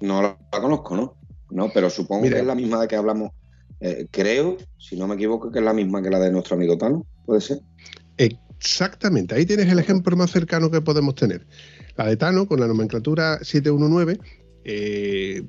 No 0.00 0.22
la, 0.22 0.38
conozco, 0.50 0.96
¿no? 0.96 1.14
No, 1.50 1.70
pero 1.72 1.90
supongo 1.90 2.28
que 2.28 2.38
es 2.38 2.46
la 2.46 2.54
misma 2.54 2.80
de 2.80 2.88
que 2.88 2.96
hablamos. 2.96 3.32
Eh, 3.80 4.06
creo, 4.10 4.56
si 4.78 4.96
no 4.96 5.06
me 5.06 5.16
equivoco, 5.16 5.50
que 5.50 5.58
es 5.58 5.64
la 5.64 5.74
misma 5.74 6.02
que 6.02 6.10
la 6.10 6.18
de 6.18 6.32
nuestro 6.32 6.56
amigo 6.56 6.78
Tano, 6.78 7.06
¿puede 7.26 7.40
ser? 7.40 7.60
Exactamente, 8.58 9.34
ahí 9.34 9.46
tienes 9.46 9.68
el 9.68 9.78
ejemplo 9.78 10.16
más 10.16 10.30
cercano 10.30 10.70
que 10.70 10.80
podemos 10.80 11.14
tener. 11.14 11.46
La 11.96 12.06
de 12.06 12.16
Tano, 12.16 12.46
con 12.46 12.60
la 12.60 12.66
nomenclatura 12.66 13.38
719, 13.42 14.18
eh, 14.64 15.42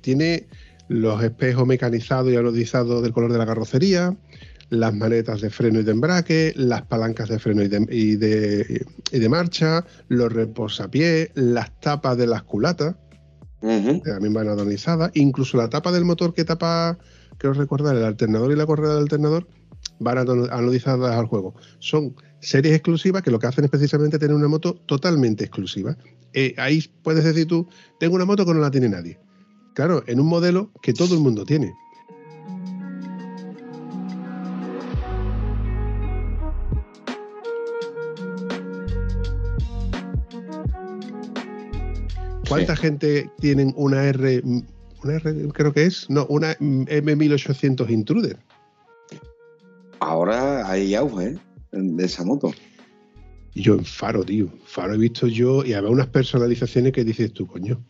tiene 0.00 0.48
los 0.88 1.22
espejos 1.22 1.66
mecanizados 1.66 2.32
y 2.32 2.36
anodizados 2.36 3.02
del 3.02 3.12
color 3.12 3.32
de 3.32 3.38
la 3.38 3.46
carrocería, 3.46 4.16
las 4.70 4.94
manetas 4.94 5.40
de 5.40 5.50
freno 5.50 5.80
y 5.80 5.84
de 5.84 5.92
embrague, 5.92 6.52
las 6.56 6.82
palancas 6.82 7.28
de 7.28 7.38
freno 7.38 7.62
y 7.62 7.68
de, 7.68 8.86
de, 9.10 9.28
marcha, 9.28 9.84
los 10.08 10.32
reposapiés, 10.32 11.30
las 11.34 11.78
tapas 11.80 12.16
de 12.18 12.26
las 12.26 12.42
culatas, 12.42 12.96
también 13.60 14.32
van 14.32 14.48
anodizadas, 14.48 15.10
incluso 15.14 15.56
la 15.56 15.68
tapa 15.68 15.90
del 15.90 16.04
motor 16.04 16.34
que 16.34 16.44
tapa, 16.44 16.98
quiero 17.38 17.54
recordar, 17.54 17.96
el 17.96 18.04
alternador 18.04 18.52
y 18.52 18.56
la 18.56 18.66
correa 18.66 18.90
del 18.90 19.02
alternador, 19.02 19.46
van 19.98 20.18
anodizadas 20.18 21.14
al 21.14 21.26
juego. 21.26 21.54
Son 21.78 22.14
series 22.40 22.74
exclusivas 22.74 23.22
que 23.22 23.30
lo 23.30 23.38
que 23.38 23.46
hacen 23.46 23.64
es 23.64 23.70
precisamente 23.70 24.18
tener 24.18 24.34
una 24.34 24.48
moto 24.48 24.74
totalmente 24.86 25.44
exclusiva. 25.44 25.96
Eh, 26.32 26.54
ahí 26.58 26.84
puedes 27.02 27.24
decir 27.24 27.46
tú, 27.46 27.68
tengo 27.98 28.14
una 28.14 28.24
moto 28.24 28.44
que 28.44 28.54
no 28.54 28.60
la 28.60 28.70
tiene 28.70 28.88
nadie. 28.88 29.18
Claro, 29.74 30.02
en 30.06 30.20
un 30.20 30.26
modelo 30.26 30.70
que 30.82 30.92
todo 30.92 31.14
el 31.14 31.20
mundo 31.20 31.44
tiene. 31.44 31.72
¿Cuánta 42.48 42.76
gente 42.76 43.30
tienen 43.40 43.74
una 43.76 44.04
R, 44.04 44.42
una 45.04 45.14
R 45.16 45.48
creo 45.52 45.72
que 45.72 45.84
es? 45.84 46.08
No, 46.08 46.24
una 46.26 46.54
M1800 46.56 47.90
Intruder. 47.90 48.38
Ahora 50.00 50.70
hay 50.70 50.94
auge, 50.94 51.28
¿eh? 51.28 51.38
de 51.72 52.04
esa 52.04 52.24
moto. 52.24 52.52
Yo 53.54 53.74
en 53.74 53.84
Faro, 53.84 54.24
tío. 54.24 54.48
Faro 54.64 54.94
he 54.94 54.98
visto 54.98 55.26
yo 55.26 55.64
y 55.64 55.72
había 55.72 55.90
unas 55.90 56.06
personalizaciones 56.06 56.92
que 56.92 57.04
dices 57.04 57.32
tú, 57.32 57.46
coño. 57.46 57.82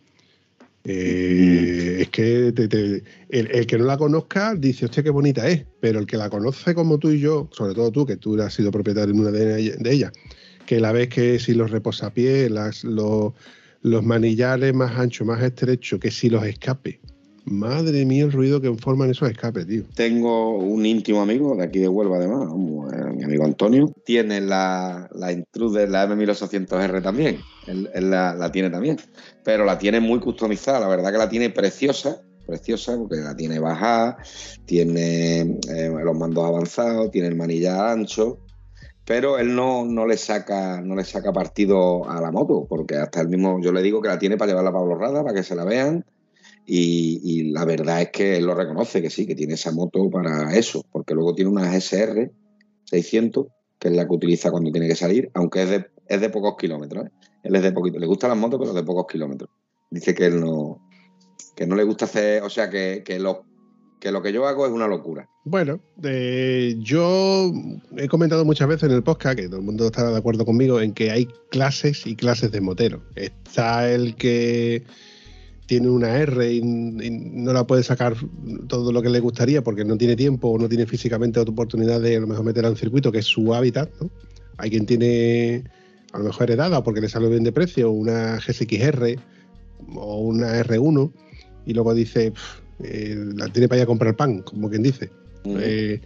Eh, 0.85 1.99
es 2.01 2.09
que 2.09 2.49
el, 3.29 3.67
que 3.67 3.79
no 3.79 3.85
la 3.85 3.99
conozca 3.99 4.55
dice, 4.55 4.87
hostia, 4.87 5.03
qué 5.03 5.11
bonita 5.11 5.47
es, 5.47 5.67
pero 5.81 5.99
el 5.99 6.07
que 6.07 6.17
la 6.17 6.31
conoce 6.31 6.75
como 6.75 6.99
tú 6.99 7.11
y 7.11 7.21
yo, 7.21 7.51
sobre 7.53 7.75
todo 7.75 7.93
tú, 7.93 8.07
que 8.07 8.17
tú 8.17 8.41
has 8.41 8.55
sido 8.55 8.71
propietario 8.71 9.13
en 9.13 9.21
una 9.21 9.31
de, 9.31 9.79
ellas, 9.91 10.13
que 10.65 10.81
la 10.81 10.93
ves 10.93 11.09
que 11.09 11.39
si 11.39 11.53
los 11.53 11.71
reposapiés, 11.71 12.51
las, 12.51 12.85
los, 12.85 13.35
los 13.83 14.03
manillares 14.03 14.73
más 14.73 14.97
anchos, 14.97 15.27
más 15.27 15.43
estrechos, 15.43 16.01
que 16.01 16.11
si 16.11 16.31
los 16.31 16.45
escapes, 16.47 16.99
Madre 17.51 18.05
mía 18.05 18.25
el 18.25 18.33
ruido 18.33 18.61
que 18.61 18.73
forman 18.75 19.11
esos 19.11 19.31
escapes, 19.31 19.67
tío. 19.67 19.85
Tengo 19.95 20.59
un 20.59 20.85
íntimo 20.85 21.23
amigo 21.23 21.57
de 21.57 21.65
aquí 21.65 21.79
de 21.79 21.89
Huelva, 21.89 22.17
además, 22.17 22.49
mi 22.55 23.25
amigo 23.25 23.45
Antonio. 23.45 23.93
Tiene 24.05 24.41
la, 24.41 25.09
la 25.13 25.33
Intruder, 25.33 25.89
la 25.89 26.07
M1800R 26.09 27.03
también. 27.03 27.39
Él, 27.67 28.11
la, 28.11 28.51
tiene 28.53 28.71
también. 28.71 28.99
Pero 29.45 29.65
la 29.65 29.79
tiene 29.79 30.01
muy 30.01 30.21
customizada, 30.21 30.81
la 30.81 30.89
verdad 30.89 31.13
que 31.13 31.19
la 31.19 31.29
tiene 31.29 31.51
preciosa. 31.51 32.21
Preciosa 32.47 32.97
porque 32.97 33.17
la 33.17 33.37
tiene 33.37 33.59
bajada, 33.59 34.17
tiene 34.65 35.41
eh, 35.69 35.93
los 36.03 36.17
mandos 36.17 36.47
avanzados, 36.47 37.11
tiene 37.11 37.29
el 37.29 37.37
manillar 37.37 37.91
ancho, 37.91 38.39
pero 39.05 39.39
él 39.39 39.55
no, 39.55 39.85
no, 39.85 40.07
le 40.07 40.17
saca, 40.17 40.81
no 40.81 40.95
le 40.95 41.05
saca 41.05 41.31
partido 41.31 42.09
a 42.09 42.23
la 42.23 42.31
moto, 42.31 42.67
porque 42.67 42.97
hasta 42.97 43.21
el 43.21 43.29
mismo, 43.29 43.61
yo 43.61 43.71
le 43.71 43.83
digo 43.83 44.01
que 44.01 44.09
la 44.09 44.19
tiene 44.19 44.39
para 44.39 44.51
llevarla 44.51 44.71
a 44.71 44.73
Pablo 44.73 44.97
Rada, 44.97 45.23
para 45.23 45.35
que 45.35 45.43
se 45.43 45.55
la 45.55 45.65
vean, 45.65 46.07
y, 46.71 47.45
la 47.45 47.65
verdad 47.65 48.03
es 48.03 48.11
que 48.11 48.37
él 48.37 48.45
lo 48.45 48.55
reconoce, 48.55 49.01
que 49.01 49.09
sí, 49.09 49.27
que 49.27 49.35
tiene 49.35 49.55
esa 49.55 49.73
moto 49.73 50.11
para 50.11 50.55
eso, 50.55 50.85
porque 50.93 51.15
luego 51.15 51.35
tiene 51.35 51.51
una 51.51 51.75
SR 51.75 52.31
600, 52.85 53.47
que 53.79 53.89
es 53.89 53.95
la 53.95 54.07
que 54.07 54.15
utiliza 54.15 54.51
cuando 54.51 54.71
tiene 54.71 54.87
que 54.87 54.95
salir, 54.95 55.31
aunque 55.33 55.63
es 55.63 55.71
de, 55.71 55.87
es 56.07 56.21
de 56.21 56.29
pocos 56.29 56.57
kilómetros. 56.59 57.07
¿eh? 57.07 57.11
Él 57.45 57.57
es 57.57 57.63
de 57.63 57.73
poquito, 57.73 57.99
le 57.99 58.07
gustan 58.07 58.31
las 58.31 58.39
motos, 58.39 58.61
pero 58.61 58.75
de 58.75 58.83
pocos 58.83 59.07
kilómetros. 59.11 59.49
Dice 59.91 60.15
que 60.15 60.27
él 60.27 60.41
no, 60.41 60.87
que 61.57 61.67
no 61.67 61.75
le 61.75 61.85
gusta 61.85 62.05
hacer, 62.05 62.43
o 62.43 62.51
sea, 62.51 62.69
que, 62.69 63.03
que 63.03 63.19
lo 63.19 63.47
que 63.99 64.33
yo 64.33 64.47
hago 64.47 64.67
es 64.67 64.73
una 64.73 64.87
locura. 64.87 65.27
Bueno, 65.45 65.81
yo 66.81 67.51
he 67.97 68.09
comentado 68.09 68.45
muchas 68.45 68.69
veces 68.69 68.91
en 68.91 68.95
el 68.95 69.03
podcast, 69.03 69.39
que 69.39 69.49
todo 69.49 69.61
el 69.61 69.65
mundo 69.65 69.87
estará 69.87 70.11
de 70.11 70.19
acuerdo 70.19 70.45
conmigo, 70.45 70.83
en 70.83 70.93
que 70.93 71.11
hay 71.11 71.29
clases 71.51 72.07
y 72.07 72.15
clases 72.15 72.53
de 72.53 72.61
motero. 72.61 73.03
Está 73.17 73.91
el 73.91 74.17
que 74.17 74.85
tiene 75.69 75.91
una 75.91 76.17
R 76.17 76.51
y, 76.51 76.63
no 76.63 77.53
la 77.53 77.67
puede 77.67 77.83
sacar 77.83 78.17
todo 78.69 78.91
lo 78.91 79.03
que 79.03 79.11
le 79.11 79.21
gustaría 79.21 79.63
porque 79.63 79.85
no 79.85 79.99
tiene 79.99 80.17
tiempo 80.17 80.49
o 80.49 80.59
no 80.59 80.67
tiene 80.67 80.87
físicamente 80.87 81.39
otra 81.39 81.53
oportunidad 81.53 82.01
de 82.01 82.17
a 82.17 82.21
lo 82.21 82.27
mejor 82.27 82.47
meterla 82.47 82.71
en 82.71 82.77
circuito, 82.77 83.13
que 83.13 83.19
es 83.19 83.27
su 83.27 83.55
hábitat. 83.55 83.91
¿no? 84.01 84.11
Hay 84.57 84.71
quien 84.71 84.87
tiene 84.87 85.65
a 86.13 86.19
lo 86.19 86.25
mejor 86.25 86.45
heredada 86.45 86.83
porque 86.83 87.03
le 87.03 87.11
sale 87.11 87.29
bien 87.29 87.45
de 87.45 87.53
precio 87.53 87.91
una 87.91 88.39
GSXR 88.39 89.17
o 89.95 90.21
una 90.21 90.59
R1 90.65 91.13
y 91.67 91.75
luego 91.75 91.95
dice, 91.95 92.33
eh, 92.83 93.25
la 93.37 93.49
tiene 93.49 93.69
para 93.69 93.81
ir 93.81 93.83
a 93.83 93.87
comprar 93.87 94.17
pan, 94.17 94.41
como 94.41 94.71
quien 94.71 94.83
dice. 94.83 95.11
Eh, 95.45 96.01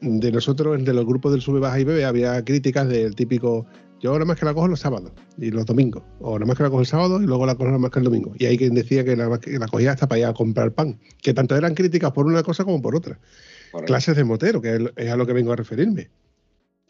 de 0.00 0.32
nosotros, 0.32 0.84
de 0.84 0.92
los 0.92 1.06
grupos 1.06 1.30
del 1.30 1.40
Sube, 1.40 1.60
Baja 1.60 1.78
y 1.78 1.84
Bebe, 1.84 2.04
había 2.04 2.44
críticas 2.44 2.88
del 2.88 3.14
típico 3.14 3.64
yo 4.02 4.12
nada 4.14 4.24
más 4.24 4.36
que 4.36 4.44
la 4.44 4.52
cojo 4.52 4.66
los 4.66 4.80
sábados 4.80 5.12
y 5.38 5.52
los 5.52 5.64
domingos. 5.64 6.02
O 6.18 6.36
nada 6.36 6.46
más 6.46 6.56
que 6.56 6.64
la 6.64 6.70
cojo 6.70 6.80
el 6.80 6.86
sábado 6.86 7.22
y 7.22 7.26
luego 7.26 7.46
la 7.46 7.54
cojo 7.54 7.66
nada 7.66 7.78
más 7.78 7.92
que 7.92 8.00
el 8.00 8.04
domingo. 8.04 8.34
Y 8.36 8.46
hay 8.46 8.58
quien 8.58 8.74
decía 8.74 9.04
que 9.04 9.14
la, 9.14 9.28
la 9.28 9.68
cogía 9.68 9.92
hasta 9.92 10.08
para 10.08 10.18
ir 10.18 10.24
a 10.26 10.34
comprar 10.34 10.72
pan. 10.72 10.98
Que 11.22 11.32
tanto 11.32 11.56
eran 11.56 11.74
críticas 11.74 12.10
por 12.10 12.26
una 12.26 12.42
cosa 12.42 12.64
como 12.64 12.82
por 12.82 12.96
otra. 12.96 13.20
Clases 13.86 14.16
de 14.16 14.24
motero, 14.24 14.60
que 14.60 14.92
es 14.96 15.10
a 15.10 15.16
lo 15.16 15.24
que 15.24 15.32
vengo 15.32 15.52
a 15.52 15.56
referirme. 15.56 16.10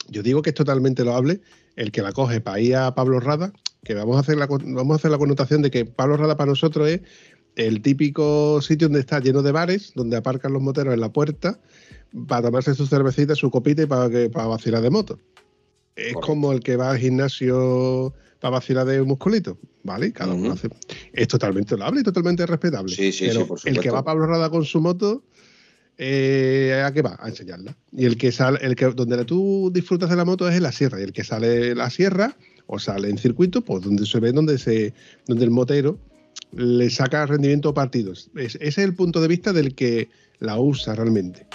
Yo 0.09 0.23
digo 0.23 0.41
que 0.41 0.49
es 0.49 0.55
totalmente 0.55 1.03
loable 1.03 1.41
el 1.75 1.91
que 1.91 2.01
la 2.01 2.11
coge 2.13 2.41
para 2.41 2.59
ir 2.59 2.75
a 2.75 2.95
Pablo 2.95 3.19
Rada, 3.19 3.53
que 3.83 3.93
vamos 3.93 4.17
a 4.17 4.21
hacer 4.21 4.37
la, 4.37 4.47
vamos 4.47 4.91
a 4.91 4.95
hacer 4.95 5.11
la 5.11 5.19
connotación 5.19 5.61
de 5.61 5.69
que 5.69 5.85
Pablo 5.85 6.17
Rada 6.17 6.35
para 6.35 6.49
nosotros 6.49 6.89
es 6.89 7.01
el 7.55 7.83
típico 7.83 8.59
sitio 8.63 8.87
donde 8.87 9.01
está 9.01 9.19
lleno 9.19 9.43
de 9.43 9.51
bares, 9.51 9.93
donde 9.93 10.17
aparcan 10.17 10.51
los 10.51 10.63
moteros 10.63 10.95
en 10.95 10.99
la 10.99 11.13
puerta 11.13 11.59
para 12.27 12.47
tomarse 12.47 12.73
su 12.73 12.87
cervecita, 12.87 13.35
su 13.35 13.51
copita 13.51 13.83
y 13.83 13.85
para, 13.85 14.09
que, 14.09 14.31
para 14.31 14.47
vacilar 14.47 14.81
de 14.81 14.89
moto 14.89 15.19
es 15.95 16.13
como 16.13 16.51
el 16.51 16.61
que 16.61 16.75
va 16.75 16.91
al 16.91 16.97
gimnasio 16.97 18.13
para 18.39 18.53
vacilar 18.53 18.85
de 18.85 19.01
musculito, 19.03 19.57
¿vale? 19.83 20.11
Cada 20.11 20.33
uno 20.33 20.51
hace. 20.51 20.69
Es 21.13 21.27
totalmente 21.27 21.77
loable 21.77 22.01
y 22.01 22.03
totalmente 22.03 22.45
respetable. 22.45 22.93
Sí, 22.93 23.11
sí, 23.11 23.27
Pero 23.27 23.57
sí, 23.57 23.69
El 23.69 23.79
que 23.79 23.89
va 23.89 23.99
a 23.99 24.03
Pablo 24.03 24.25
Rada 24.25 24.49
con 24.49 24.65
su 24.65 24.81
moto, 24.81 25.23
eh, 25.97 26.83
¿a 26.85 26.91
qué 26.91 27.01
va? 27.01 27.17
A 27.19 27.29
enseñarla. 27.29 27.77
Y 27.91 28.05
el 28.05 28.17
que 28.17 28.31
sale, 28.31 28.59
el 28.61 28.75
que 28.75 28.85
donde 28.85 29.23
tú 29.25 29.71
disfrutas 29.73 30.09
de 30.09 30.15
la 30.15 30.25
moto 30.25 30.47
es 30.49 30.55
en 30.55 30.63
la 30.63 30.71
sierra. 30.71 30.99
Y 30.99 31.03
el 31.03 31.13
que 31.13 31.23
sale 31.23 31.71
en 31.71 31.77
la 31.77 31.89
sierra 31.89 32.35
o 32.67 32.79
sale 32.79 33.09
en 33.09 33.17
circuito, 33.17 33.61
pues 33.61 33.83
donde 33.83 34.05
se 34.05 34.19
ve 34.19 34.31
donde 34.31 34.57
se, 34.57 34.93
donde 35.27 35.45
el 35.45 35.51
motero 35.51 35.99
le 36.51 36.89
saca 36.89 37.25
rendimiento 37.25 37.69
a 37.69 37.73
partidos. 37.73 38.29
ese 38.35 38.57
es 38.61 38.77
el 38.77 38.95
punto 38.95 39.21
de 39.21 39.27
vista 39.27 39.53
del 39.53 39.75
que 39.75 40.09
la 40.39 40.59
usa 40.59 40.95
realmente. 40.95 41.47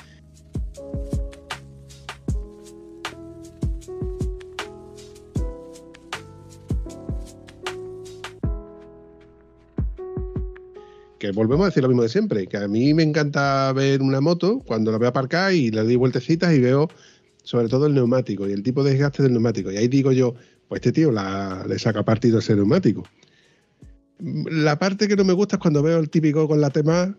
Que 11.28 11.36
volvemos 11.36 11.64
a 11.64 11.68
decir 11.68 11.82
lo 11.82 11.88
mismo 11.88 12.02
de 12.02 12.08
siempre, 12.08 12.46
que 12.46 12.56
a 12.56 12.68
mí 12.68 12.94
me 12.94 13.02
encanta 13.02 13.72
ver 13.74 14.00
una 14.00 14.20
moto 14.20 14.60
cuando 14.60 14.90
la 14.90 14.98
veo 14.98 15.10
aparcar 15.10 15.52
y 15.52 15.70
le 15.70 15.82
doy 15.82 15.96
vueltecitas 15.96 16.54
y 16.54 16.60
veo 16.60 16.88
sobre 17.42 17.68
todo 17.68 17.86
el 17.86 17.94
neumático 17.94 18.48
y 18.48 18.52
el 18.52 18.62
tipo 18.62 18.82
de 18.82 18.92
desgaste 18.92 19.22
del 19.22 19.32
neumático. 19.32 19.70
Y 19.70 19.76
ahí 19.76 19.88
digo 19.88 20.12
yo, 20.12 20.34
pues 20.68 20.80
este 20.80 20.92
tío 20.92 21.12
le 21.12 21.78
saca 21.78 22.02
partido 22.02 22.38
a 22.38 22.40
ese 22.40 22.54
neumático. 22.54 23.04
La 24.18 24.78
parte 24.78 25.06
que 25.06 25.16
no 25.16 25.24
me 25.24 25.34
gusta 25.34 25.56
es 25.56 25.62
cuando 25.62 25.82
veo 25.82 25.98
el 25.98 26.08
típico 26.08 26.48
con 26.48 26.60
la 26.60 26.70
tema 26.70 27.14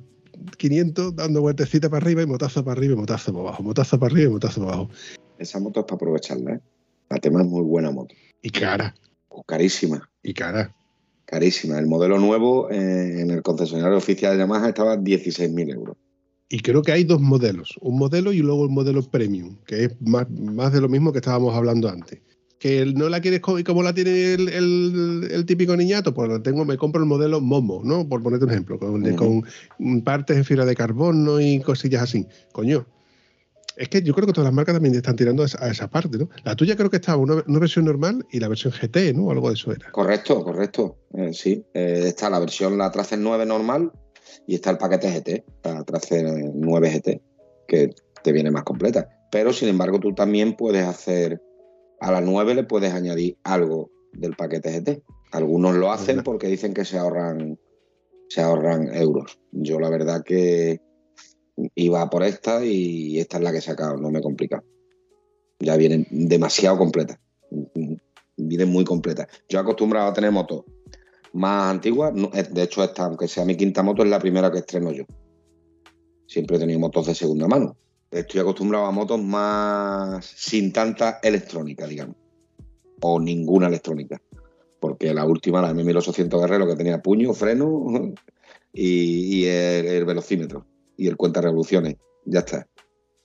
500 0.58 1.16
dando 1.16 1.42
vueltecita 1.42 1.89
para 1.89 2.04
arriba 2.04 2.24
y 2.24 2.25
motazo 2.25 2.63
para 2.63 2.80
arriba 2.80 2.94
y 2.94 2.98
motazo 2.98 3.32
para 3.32 3.48
abajo, 3.48 3.63
motazo 3.63 4.00
para 4.00 4.12
arriba 4.12 4.30
y 4.30 4.34
motazo 4.34 4.62
para 4.62 4.74
abajo. 4.74 4.92
Esa 5.38 5.60
moto 5.60 5.82
es 5.82 5.86
para 5.86 5.96
aprovecharla, 5.96 6.56
¿eh? 6.56 6.60
La 7.10 7.18
tema 7.18 7.42
es 7.42 7.48
muy 7.48 7.62
buena 7.62 7.92
moto. 7.92 8.16
Y 8.42 8.50
cara. 8.50 8.96
carísima. 9.46 10.10
Y 10.24 10.34
cara. 10.34 10.75
Carísima. 11.29 11.77
El 11.77 11.86
modelo 11.86 12.17
nuevo 12.17 12.71
eh, 12.71 13.21
en 13.21 13.29
el 13.29 13.43
concesionario 13.43 13.98
oficial 13.98 14.33
de 14.33 14.39
Yamaha 14.39 14.69
estaba 14.69 14.98
16.000 14.98 15.74
euros. 15.75 15.95
Y 16.50 16.59
creo 16.62 16.81
que 16.81 16.91
hay 16.91 17.03
dos 17.03 17.21
modelos, 17.21 17.75
un 17.81 18.00
modelo 18.00 18.33
y 18.33 18.39
luego 18.39 18.63
el 18.63 18.71
modelo 18.71 19.03
premium, 19.03 19.57
que 19.67 19.83
es 19.83 20.01
más, 20.01 20.27
más 20.31 20.74
de 20.74 20.81
lo 20.81 20.89
mismo 20.89 21.12
que 21.12 21.19
estábamos 21.19 21.53
hablando 21.53 21.88
antes. 21.88 22.19
Que 22.57 22.83
no 22.83 23.09
la 23.09 23.21
quieres 23.21 23.41
como 23.41 23.83
la 23.83 23.93
tiene 23.93 24.33
el, 24.33 25.43
típico 25.45 25.77
niñato, 25.77 26.15
pues 26.15 26.41
tengo, 26.41 26.65
me 26.65 26.77
compro 26.77 27.00
el 27.00 27.07
modelo 27.07 27.39
Momo, 27.39 27.81
¿no? 27.86 28.09
Por 28.09 28.24
ponerte 28.24 28.45
un 28.45 28.51
ejemplo, 28.51 28.79
con, 28.79 29.03
con 29.15 30.01
partes 30.01 30.36
en 30.36 30.45
fibra 30.45 30.65
de 30.65 30.75
carbono 30.75 31.39
y 31.39 31.59
cosillas 31.59 32.01
así. 32.01 32.25
Coño, 32.51 32.88
es 33.79 33.88
que 33.88 34.01
yo 34.03 34.13
creo 34.13 34.27
que 34.27 34.33
todas 34.33 34.45
las 34.45 34.53
marcas 34.53 34.75
también 34.75 34.93
están 34.93 35.15
tirando 35.15 35.41
a 35.41 35.45
esa, 35.45 35.89
parte, 35.89 36.17
¿no? 36.17 36.29
La 36.43 36.53
tuya 36.53 36.75
creo 36.75 36.89
que 36.89 36.98
estaba 36.98 37.17
una, 37.17 37.41
versión 37.48 37.86
normal 37.86 38.25
y 38.29 38.41
la 38.41 38.50
versión 38.50 38.74
GT, 38.74 39.13
¿no? 39.15 39.31
Algo 39.31 39.48
de 39.48 39.53
eso 39.53 39.71
era. 39.71 39.89
Correcto, 39.91 40.43
correcto. 40.43 40.98
Eh, 41.13 41.33
sí, 41.33 41.63
eh, 41.74 42.03
está 42.07 42.29
la 42.29 42.39
versión, 42.39 42.77
la 42.77 42.91
Tracer 42.91 43.17
9 43.17 43.45
normal 43.45 43.93
y 44.45 44.55
está 44.55 44.71
el 44.71 44.77
paquete 44.77 45.09
GT, 45.09 45.45
la 45.63 45.83
Tracer 45.86 46.25
9 46.53 46.89
GT, 46.89 47.21
que 47.69 47.95
te 48.21 48.31
viene 48.33 48.51
más 48.51 48.63
completa. 48.63 49.07
Pero, 49.31 49.53
sin 49.53 49.69
embargo, 49.69 50.01
tú 50.01 50.13
también 50.13 50.57
puedes 50.57 50.86
hacer, 50.86 51.41
a 52.01 52.12
la 52.12 52.19
9 52.19 52.55
le 52.55 52.63
puedes 52.65 52.93
añadir 52.93 53.38
algo 53.45 53.89
del 54.12 54.36
paquete 54.36 54.77
GT. 54.77 55.03
Algunos 55.31 55.75
lo 55.75 55.93
hacen 55.93 56.24
porque 56.24 56.48
dicen 56.48 56.74
que 56.74 56.83
se 56.83 56.98
ahorran, 56.98 57.57
se 58.27 58.41
ahorran 58.41 58.93
euros. 58.93 59.39
Yo 59.53 59.79
la 59.79 59.89
verdad 59.89 60.21
que 60.25 60.81
iba 61.75 62.10
por 62.10 62.24
esta 62.24 62.63
y 62.66 63.20
esta 63.20 63.38
es 63.38 63.44
la 63.44 63.51
que 63.51 63.58
he 63.60 63.62
sacado, 63.62 63.98
no 63.98 64.10
me 64.12 64.22
complica. 64.22 64.63
Ya 65.60 65.75
vienen 65.75 66.08
demasiado 66.10 66.78
completas. 66.78 67.20
Vienen 68.38 68.70
muy 68.70 68.86
completas. 68.86 69.28
Yo 69.50 69.60
he 69.60 69.62
acostumbrado 69.62 70.10
a 70.10 70.13
tener 70.13 70.32
motos 70.32 70.63
más 71.34 71.72
antiguas. 71.72 72.13
De 72.51 72.63
hecho, 72.63 72.84
esta, 72.84 73.06
aunque 73.06 73.28
sea 73.28 73.46
mi 73.46 73.56
quinta 73.56 73.84
moto, 73.84 74.04
es 74.04 74.10
la 74.10 74.20
primera 74.20 74.51
que 74.51 74.60
estreno 74.60 74.92
yo. 74.92 75.04
Siempre 76.28 76.58
he 76.58 76.60
tenido 76.60 76.80
motos 76.80 77.08
de 77.08 77.16
segunda 77.16 77.48
mano. 77.48 77.75
Estoy 78.12 78.42
acostumbrado 78.42 78.86
a 78.86 78.92
motos 78.92 79.22
más 79.22 80.25
sin 80.25 80.72
tanta 80.72 81.20
electrónica, 81.22 81.88
digamos. 81.88 82.16
O 83.01 83.20
ninguna 83.20 83.68
electrónica. 83.68 84.22
Porque 84.79 85.14
la 85.14 85.25
última, 85.25 85.62
la 85.62 85.74
M1800 85.74 86.40
Guerrero, 86.40 86.68
que 86.68 86.75
tenía 86.75 87.01
puño, 87.01 87.33
freno 87.33 88.14
y, 88.74 89.46
el 89.46 90.05
velocímetro 90.05 90.66
y 91.00 91.07
el 91.07 91.18
cuenta 91.18 91.42
revoluciones. 91.42 91.96
Ya 92.25 92.40
está. 92.40 92.68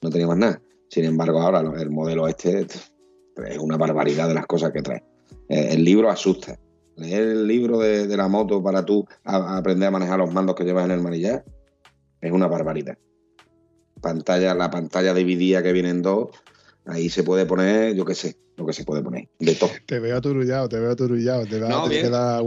No 0.01 0.09
tenía 0.09 0.27
más 0.27 0.37
nada. 0.37 0.61
Sin 0.89 1.03
embargo, 1.03 1.41
ahora 1.41 1.59
el 1.59 1.89
modelo 1.89 2.27
este 2.27 2.61
es 2.61 3.57
una 3.59 3.75
barbaridad 3.75 4.29
de 4.29 4.33
las 4.33 4.45
cosas 4.45 4.71
que 4.71 4.81
trae. 4.81 5.03
Eh, 5.49 5.69
el 5.71 5.83
libro 5.83 6.09
asusta. 6.09 6.57
Leer 6.95 7.23
el 7.23 7.47
libro 7.47 7.79
de, 7.79 8.07
la 8.15 8.29
moto 8.29 8.63
para 8.63 8.85
tú 8.85 9.05
aprender 9.25 9.89
a 9.89 9.91
manejar 9.91 10.19
los 10.19 10.33
mandos 10.33 10.55
que 10.55 10.63
llevas 10.63 10.85
en 10.85 10.91
el 10.91 11.01
manillar 11.01 11.43
es 12.21 12.31
una 12.31 12.47
barbaridad. 12.47 12.97
Pantalla, 14.01 14.55
la 14.55 14.69
pantalla 14.69 15.13
dividida 15.13 15.61
que 15.61 15.73
vienen 15.73 16.01
dos, 16.01 16.29
ahí 16.85 17.09
se 17.09 17.23
puede 17.23 17.45
poner, 17.45 17.93
yo 17.95 18.05
qué 18.05 18.15
sé, 18.15 18.37
lo 18.55 18.65
que 18.65 18.71
se 18.71 18.85
puede 18.85 19.01
poner. 19.03 19.27
De 19.39 19.55
todo. 19.55 19.71
Te 19.85 19.99
veo 19.99 20.15
aturullado, 20.15 20.69
te 20.69 20.79
veo 20.79 20.91
aturullado, 20.91 21.45
te, 21.45 21.59
da, 21.59 22.41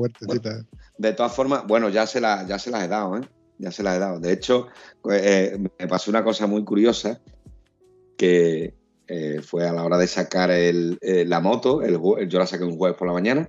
de 0.97 1.13
todas 1.13 1.35
formas, 1.35 1.67
bueno, 1.67 1.91
ya 1.91 2.07
se, 2.07 2.21
la, 2.21 2.47
ya 2.47 2.59
se 2.59 2.71
las 2.71 2.85
he 2.85 2.89
dado, 2.89 3.19
¿eh? 3.19 3.21
Ya 3.59 3.73
se 3.73 3.83
la 3.83 3.97
he 3.97 3.99
dado. 3.99 4.21
De 4.21 4.33
hecho, 4.33 4.69
pues, 5.03 5.23
eh, 5.25 5.59
me 5.79 5.89
pasó 5.89 6.11
una 6.11 6.25
cosa 6.25 6.47
muy 6.47 6.65
curiosa 6.65 7.21
que 8.17 8.75
eh, 9.07 9.41
fue 9.43 9.67
a 9.67 9.73
la 9.73 9.85
hora 9.85 9.99
de 9.99 10.07
sacar 10.07 10.51
el, 10.51 10.99
eh, 11.01 11.25
la 11.25 11.41
moto, 11.41 11.83
yo 12.27 12.39
la 12.39 12.47
saqué 12.47 12.65
un 12.65 12.77
jueves 12.77 12.97
por 12.97 13.07
la 13.09 13.15
mañana 13.15 13.49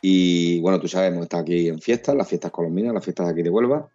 y 0.00 0.60
bueno, 0.60 0.80
tú 0.80 0.88
sabes, 0.88 1.10
hemos 1.10 1.24
estado 1.24 1.42
aquí 1.42 1.68
en 1.68 1.80
fiestas, 1.80 2.14
las 2.14 2.28
fiestas 2.28 2.50
colombinas, 2.50 2.94
las 2.94 3.04
fiestas 3.04 3.26
de 3.26 3.32
aquí 3.32 3.42
de 3.42 3.50
Huelva, 3.50 3.88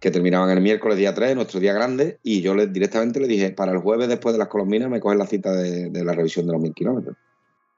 que 0.00 0.10
terminaban 0.10 0.50
el 0.50 0.60
miércoles 0.60 0.96
día 0.96 1.12
3, 1.12 1.34
nuestro 1.34 1.60
día 1.60 1.72
grande, 1.72 2.18
y 2.22 2.40
yo 2.40 2.54
le, 2.54 2.68
directamente 2.68 3.20
le 3.20 3.26
dije, 3.26 3.50
para 3.50 3.72
el 3.72 3.78
jueves 3.78 4.08
después 4.08 4.32
de 4.32 4.38
las 4.38 4.48
colombinas 4.48 4.90
me 4.90 5.00
coges 5.00 5.18
la 5.18 5.26
cita 5.26 5.52
de, 5.52 5.90
la 6.04 6.12
revisión 6.12 6.46
de 6.46 6.52
los 6.52 6.62
mil 6.62 6.72
kilómetros. 6.72 7.16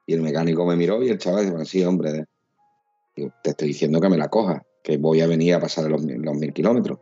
Y 0.07 0.15
el 0.15 0.23
mecánico 0.23 0.67
me 0.67 0.77
miró 0.77 1.03
y 1.03 1.09
el 1.09 1.19
chaval 1.19 1.41
dijo, 1.41 1.53
bueno, 1.53 1.67
sí, 1.67 1.83
hombre, 1.85 2.27
te 3.15 3.51
estoy 3.51 3.69
diciendo 3.69 4.01
que 4.01 4.09
me 4.09 4.19
la 4.19 4.29
cojas 4.29 4.63
que 4.87 4.99
voy 4.99 5.21
a 5.21 5.27
venir 5.27 5.53
a 5.53 5.59
pasar 5.59 5.91
los, 5.91 6.01
mil 6.05 6.53
kilómetros. 6.53 7.01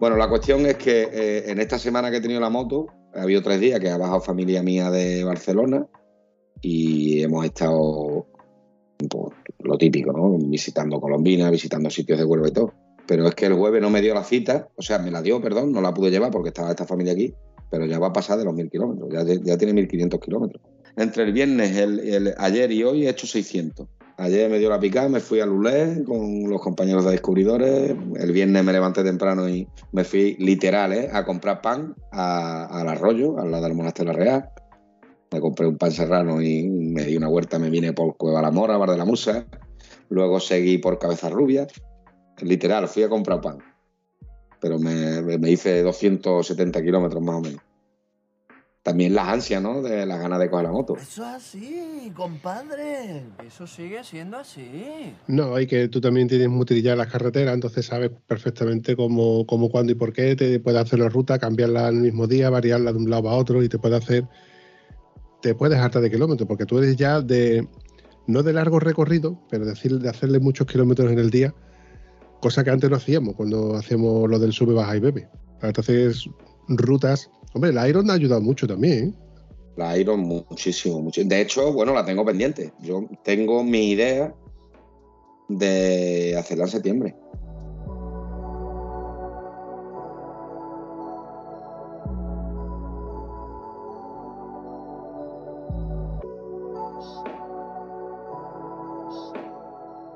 Bueno, 0.00 0.16
la 0.16 0.28
cuestión 0.28 0.66
es 0.66 0.74
que 0.74 1.02
eh, 1.04 1.52
en 1.52 1.60
esta 1.60 1.78
semana 1.78 2.10
que 2.10 2.16
he 2.16 2.20
tenido 2.20 2.40
la 2.40 2.50
moto, 2.50 2.88
ha 3.14 3.22
habido 3.22 3.42
tres 3.42 3.60
días 3.60 3.78
que 3.78 3.90
ha 3.90 3.96
bajado 3.96 4.20
familia 4.20 4.64
mía 4.64 4.90
de 4.90 5.22
Barcelona 5.22 5.86
y 6.60 7.22
hemos 7.22 7.44
estado 7.44 8.26
pues, 9.08 9.36
lo 9.60 9.78
típico, 9.78 10.12
¿no? 10.12 10.36
Visitando 10.36 11.00
Colombina, 11.00 11.48
visitando 11.48 11.88
sitios 11.90 12.18
de 12.18 12.24
Huelva 12.24 12.48
y 12.48 12.52
todo. 12.52 12.83
Pero 13.06 13.26
es 13.28 13.34
que 13.34 13.46
el 13.46 13.54
jueves 13.54 13.82
no 13.82 13.90
me 13.90 14.00
dio 14.00 14.14
la 14.14 14.24
cita, 14.24 14.68
o 14.76 14.82
sea, 14.82 14.98
me 14.98 15.10
la 15.10 15.22
dio, 15.22 15.40
perdón, 15.40 15.72
no 15.72 15.80
la 15.80 15.92
pude 15.92 16.10
llevar 16.10 16.30
porque 16.30 16.48
estaba 16.48 16.70
esta 16.70 16.86
familia 16.86 17.12
aquí, 17.12 17.34
pero 17.70 17.86
ya 17.86 17.98
va 17.98 18.08
a 18.08 18.12
pasar 18.12 18.38
de 18.38 18.44
los 18.44 18.54
mil 18.54 18.70
kilómetros, 18.70 19.08
ya, 19.12 19.24
ya 19.24 19.58
tiene 19.58 19.74
1500 19.74 20.20
kilómetros. 20.20 20.62
Entre 20.96 21.24
el 21.24 21.32
viernes, 21.32 21.76
el, 21.76 22.34
ayer 22.38 22.70
y 22.70 22.84
hoy 22.84 23.06
he 23.06 23.10
hecho 23.10 23.26
600. 23.26 23.86
Ayer 24.16 24.48
me 24.48 24.60
dio 24.60 24.70
la 24.70 24.78
picada, 24.78 25.08
me 25.08 25.18
fui 25.18 25.40
a 25.40 25.46
Lulé 25.46 26.04
con 26.04 26.48
los 26.48 26.60
compañeros 26.60 27.04
de 27.04 27.10
descubridores. 27.10 27.96
El 28.14 28.32
viernes 28.32 28.64
me 28.64 28.72
levanté 28.72 29.02
temprano 29.02 29.48
y 29.48 29.66
me 29.90 30.04
fui 30.04 30.36
literal 30.38 30.92
¿eh? 30.92 31.10
a 31.12 31.24
comprar 31.24 31.60
pan 31.60 31.96
al 32.12 32.88
arroyo, 32.88 33.40
al 33.40 33.50
lado 33.50 33.64
del 33.64 33.74
monasterio 33.74 34.12
Real. 34.12 34.50
Me 35.32 35.40
compré 35.40 35.66
un 35.66 35.78
pan 35.78 35.90
serrano 35.90 36.40
y 36.40 36.68
me 36.68 37.04
di 37.06 37.16
una 37.16 37.28
huerta, 37.28 37.58
me 37.58 37.70
vine 37.70 37.92
por 37.92 38.16
Cueva 38.16 38.40
la 38.40 38.52
Mora, 38.52 38.76
Bar 38.76 38.90
de 38.90 38.98
la 38.98 39.04
Musa. 39.04 39.46
Luego 40.10 40.38
seguí 40.38 40.78
por 40.78 41.00
Cabeza 41.00 41.28
Rubia 41.28 41.66
Literal, 42.42 42.88
fui 42.88 43.02
a 43.02 43.08
comprar 43.08 43.40
pan. 43.40 43.58
Pero 44.60 44.78
me, 44.78 45.50
hice 45.50 45.82
270 45.82 46.82
kilómetros 46.82 47.22
más 47.22 47.36
o 47.36 47.40
menos. 47.40 47.60
También 48.82 49.14
las 49.14 49.28
ansias, 49.28 49.62
¿no? 49.62 49.80
De 49.80 50.04
las 50.04 50.20
ganas 50.20 50.38
de 50.38 50.50
coger 50.50 50.66
la 50.66 50.72
moto. 50.72 50.96
Eso 50.96 51.22
es 51.22 51.28
así, 51.28 52.12
compadre. 52.14 53.22
Eso 53.46 53.66
sigue 53.66 54.04
siendo 54.04 54.36
así. 54.36 55.14
No, 55.26 55.54
hay 55.54 55.66
que 55.66 55.88
tú 55.88 56.02
también 56.02 56.28
tienes 56.28 56.50
muy 56.50 56.66
trillada 56.66 56.96
las 56.96 57.06
carreteras, 57.06 57.54
entonces 57.54 57.86
sabes 57.86 58.10
perfectamente 58.26 58.94
cómo, 58.94 59.46
cómo, 59.46 59.70
cuándo 59.70 59.92
y 59.92 59.94
por 59.94 60.12
qué. 60.12 60.36
Te 60.36 60.60
puedes 60.60 60.82
hacer 60.82 60.98
la 60.98 61.08
ruta, 61.08 61.38
cambiarla 61.38 61.88
el 61.88 61.96
mismo 61.96 62.26
día, 62.26 62.50
variarla 62.50 62.92
de 62.92 62.98
un 62.98 63.08
lado 63.08 63.30
a 63.30 63.36
otro 63.36 63.62
y 63.62 63.70
te 63.70 63.78
puede 63.78 63.96
hacer. 63.96 64.28
Te 65.40 65.54
puedes 65.54 65.78
hartar 65.78 66.02
de 66.02 66.10
kilómetros, 66.10 66.46
porque 66.46 66.66
tú 66.66 66.78
eres 66.78 66.96
ya 66.96 67.20
de. 67.22 67.66
No 68.26 68.42
de 68.42 68.54
largo 68.54 68.80
recorrido, 68.80 69.38
pero 69.50 69.66
decir, 69.66 69.98
de 69.98 70.08
hacerle 70.08 70.40
muchos 70.40 70.66
kilómetros 70.66 71.10
en 71.10 71.18
el 71.18 71.30
día 71.30 71.54
cosa 72.44 72.62
que 72.62 72.68
antes 72.68 72.90
no 72.90 72.96
hacíamos 72.96 73.34
cuando 73.36 73.74
hacíamos 73.74 74.28
lo 74.28 74.38
del 74.38 74.52
sube, 74.52 74.74
baja 74.74 74.94
y 74.94 75.00
bebe. 75.00 75.26
Entonces, 75.62 76.28
rutas. 76.68 77.30
Hombre, 77.54 77.72
la 77.72 77.88
Iron 77.88 78.10
ha 78.10 78.14
ayudado 78.14 78.42
mucho 78.42 78.66
también. 78.66 79.08
¿eh? 79.08 79.14
La 79.78 79.96
Iron 79.96 80.20
muchísimo, 80.20 81.00
mucho. 81.00 81.24
De 81.24 81.40
hecho, 81.40 81.72
bueno, 81.72 81.94
la 81.94 82.04
tengo 82.04 82.22
pendiente. 82.22 82.74
Yo 82.82 83.08
tengo 83.24 83.64
mi 83.64 83.92
idea 83.92 84.34
de 85.48 86.36
hacerla 86.36 86.64
en 86.64 86.70
septiembre. 86.70 87.16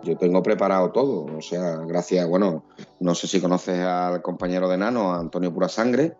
Yo 0.09 0.17
tengo 0.17 0.43
preparado 0.43 0.91
todo. 0.91 1.27
O 1.37 1.43
sea, 1.43 1.77
gracias, 1.87 2.27
bueno, 2.27 2.65
no 3.01 3.15
sé 3.15 3.27
si 3.27 3.41
conoces 3.41 3.79
al 3.79 4.23
compañero 4.23 4.69
de 4.69 4.79
Nano, 4.79 5.13
Antonio 5.13 5.53
Pura 5.53 5.69
Sangre, 5.69 6.15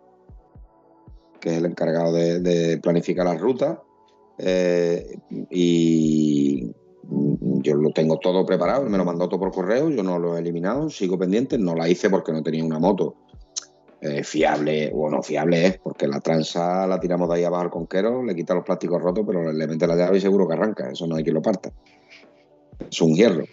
que 1.39 1.49
es 1.49 1.57
el 1.57 1.65
encargado 1.65 2.13
de, 2.13 2.79
planificar 2.81 3.25
las 3.25 3.39
rutas. 3.39 3.79
Eh, 4.37 5.17
y 5.49 6.71
yo 7.09 7.75
lo 7.75 7.89
tengo 7.89 8.19
todo 8.19 8.45
preparado, 8.45 8.85
me 8.85 8.97
lo 8.97 9.03
mandó 9.03 9.27
todo 9.27 9.39
por 9.39 9.51
correo, 9.51 9.89
yo 9.89 10.03
no 10.03 10.17
lo 10.17 10.37
he 10.37 10.39
eliminado, 10.39 10.89
sigo 10.89 11.17
pendiente, 11.17 11.57
no 11.57 11.75
la 11.75 11.89
hice 11.89 12.09
porque 12.09 12.31
no 12.31 12.41
tenía 12.41 12.63
una 12.63 12.79
moto 12.79 13.15
eh, 13.99 14.23
fiable, 14.23 14.91
o 14.95 15.09
no 15.09 15.21
fiable 15.21 15.65
es, 15.65 15.77
porque 15.79 16.07
la 16.07 16.21
transa 16.21 16.87
la 16.87 17.01
tiramos 17.01 17.27
de 17.27 17.35
ahí 17.35 17.43
abajo 17.43 17.63
al 17.63 17.69
conquero, 17.69 18.23
le 18.23 18.33
quita 18.33 18.53
los 18.53 18.63
plásticos 18.63 19.01
rotos, 19.01 19.25
pero 19.27 19.51
le 19.51 19.67
mete 19.67 19.87
la 19.87 19.95
llave 19.95 20.19
y 20.19 20.21
seguro 20.21 20.47
que 20.47 20.53
arranca, 20.53 20.89
eso 20.89 21.05
no 21.05 21.17
hay 21.17 21.23
quien 21.23 21.35
lo 21.35 21.41
parta. 21.41 21.69
Es 22.89 23.01
un 23.01 23.13
hierro 23.13 23.43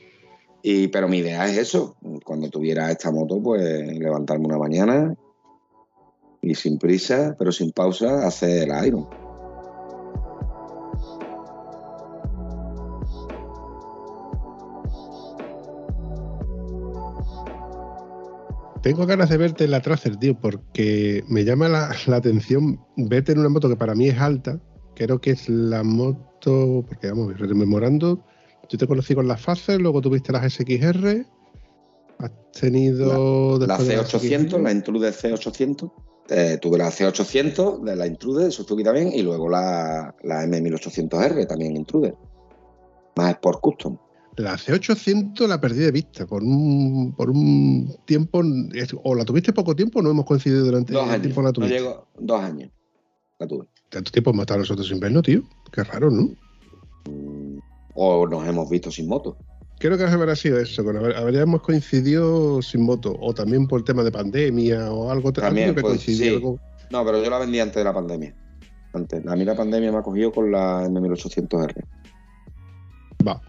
y, 0.68 0.88
pero 0.88 1.06
mi 1.06 1.18
idea 1.18 1.46
es 1.46 1.58
eso, 1.58 1.94
cuando 2.24 2.50
tuviera 2.50 2.90
esta 2.90 3.12
moto, 3.12 3.40
pues 3.40 3.62
levantarme 3.86 4.46
una 4.46 4.58
mañana 4.58 5.14
y 6.42 6.56
sin 6.56 6.76
prisa, 6.76 7.36
pero 7.38 7.52
sin 7.52 7.70
pausa, 7.70 8.26
hacer 8.26 8.68
el 8.68 8.84
Iron. 8.84 9.06
Tengo 18.82 19.06
ganas 19.06 19.30
de 19.30 19.36
verte 19.36 19.66
en 19.66 19.70
la 19.70 19.82
Tracer, 19.82 20.16
tío, 20.16 20.36
porque 20.36 21.22
me 21.28 21.44
llama 21.44 21.68
la, 21.68 21.94
la, 22.08 22.16
atención 22.16 22.84
verte 22.96 23.30
en 23.30 23.38
una 23.38 23.50
moto 23.50 23.68
que 23.68 23.76
para 23.76 23.94
mí 23.94 24.08
es 24.08 24.18
alta. 24.18 24.60
Creo 24.96 25.20
que 25.20 25.30
es 25.30 25.48
la 25.48 25.84
moto, 25.84 26.84
porque 26.88 27.10
vamos, 27.10 27.38
rememorando, 27.38 28.24
yo 28.68 28.78
te 28.78 28.86
conocí 28.86 29.14
con 29.14 29.28
las 29.28 29.40
Facer, 29.40 29.80
luego 29.80 30.00
tuviste 30.00 30.32
las 30.32 30.52
SXR, 30.52 31.24
has 32.18 32.30
tenido... 32.58 33.58
La 33.58 33.66
después 33.78 33.88
de 33.88 33.96
las 33.96 34.12
C800, 34.14 34.46
SXR. 34.48 34.60
la 34.60 34.72
Intruder 34.72 35.12
C800. 35.14 35.92
eh, 36.28 36.58
tuve 36.60 36.78
la 36.78 36.88
C800 36.90 37.82
de 37.82 37.96
la 37.96 38.06
Intruder, 38.06 38.50
Suzuki 38.50 38.82
también, 38.82 39.12
y 39.12 39.22
luego 39.22 39.48
la, 39.48 40.14
la 40.22 40.44
M1800R 40.46 41.46
también 41.46 41.76
Intruder. 41.76 42.14
Más 43.16 43.30
Sport 43.32 43.60
Custom. 43.60 43.98
La 44.36 44.56
C800 44.56 45.46
la 45.46 45.58
perdí 45.60 45.78
de 45.78 45.92
vista 45.92 46.26
por 46.26 46.42
un, 46.42 47.14
por 47.16 47.30
un 47.30 47.96
tiempo, 48.04 48.42
o 49.04 49.14
la 49.14 49.24
tuviste 49.24 49.52
poco 49.54 49.74
tiempo 49.74 50.00
o 50.00 50.02
no 50.02 50.10
hemos 50.10 50.26
coincidido 50.26 50.64
durante 50.64 50.92
Dos 50.92 51.04
el 51.04 51.10
años. 51.10 51.22
tiempo 51.22 51.40
la 51.42 51.48
No 51.48 51.52
tuviste. 51.54 51.74
llego, 51.78 52.06
dos 52.18 52.40
años. 52.42 52.70
La 53.38 53.46
tuve. 53.46 53.64
Tanto 53.88 54.10
tiempo 54.10 54.30
hemos 54.30 54.42
estado 54.42 54.60
nosotros 54.60 54.88
sin 54.88 55.00
verlo, 55.00 55.22
tío. 55.22 55.42
Qué 55.72 55.84
raro, 55.84 56.10
¿no? 56.10 56.30
O 57.96 58.26
nos 58.26 58.46
hemos 58.46 58.68
visto 58.70 58.90
sin 58.90 59.08
moto. 59.08 59.36
Creo 59.78 59.98
que 59.98 60.04
habrá 60.04 60.34
sido 60.36 60.58
eso, 60.60 60.84
que 60.84 61.14
habríamos 61.16 61.60
coincidido 61.62 62.62
sin 62.62 62.82
moto, 62.82 63.14
o 63.20 63.34
también 63.34 63.66
por 63.66 63.84
tema 63.84 64.02
de 64.04 64.12
pandemia 64.12 64.90
o 64.92 65.10
algo. 65.10 65.32
También, 65.32 65.74
que 65.74 65.80
pues, 65.82 65.84
coincidió, 65.94 66.24
sí. 66.30 66.34
algo- 66.36 66.60
No, 66.90 67.04
pero 67.04 67.22
yo 67.22 67.28
la 67.28 67.38
vendí 67.38 67.58
antes 67.60 67.76
de 67.76 67.84
la 67.84 67.92
pandemia. 67.92 68.34
Antes. 68.94 69.26
A 69.26 69.36
mí 69.36 69.44
la 69.44 69.54
pandemia 69.54 69.92
me 69.92 69.98
ha 69.98 70.02
cogido 70.02 70.32
con 70.32 70.50
la 70.50 70.86
M1800R. 70.88 71.74
Va. 73.26 73.42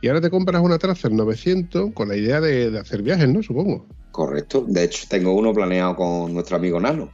Y 0.00 0.08
ahora 0.08 0.20
te 0.20 0.30
compras 0.30 0.62
una 0.62 0.78
Tracer 0.78 1.12
900 1.12 1.92
con 1.92 2.08
la 2.08 2.16
idea 2.16 2.40
de, 2.40 2.70
de 2.70 2.78
hacer 2.80 3.02
viajes, 3.02 3.28
¿no? 3.28 3.42
Supongo. 3.42 3.86
Correcto. 4.10 4.64
De 4.66 4.82
hecho, 4.84 5.06
tengo 5.08 5.32
uno 5.32 5.52
planeado 5.52 5.94
con 5.94 6.34
nuestro 6.34 6.56
amigo 6.56 6.80
Nano. 6.80 7.10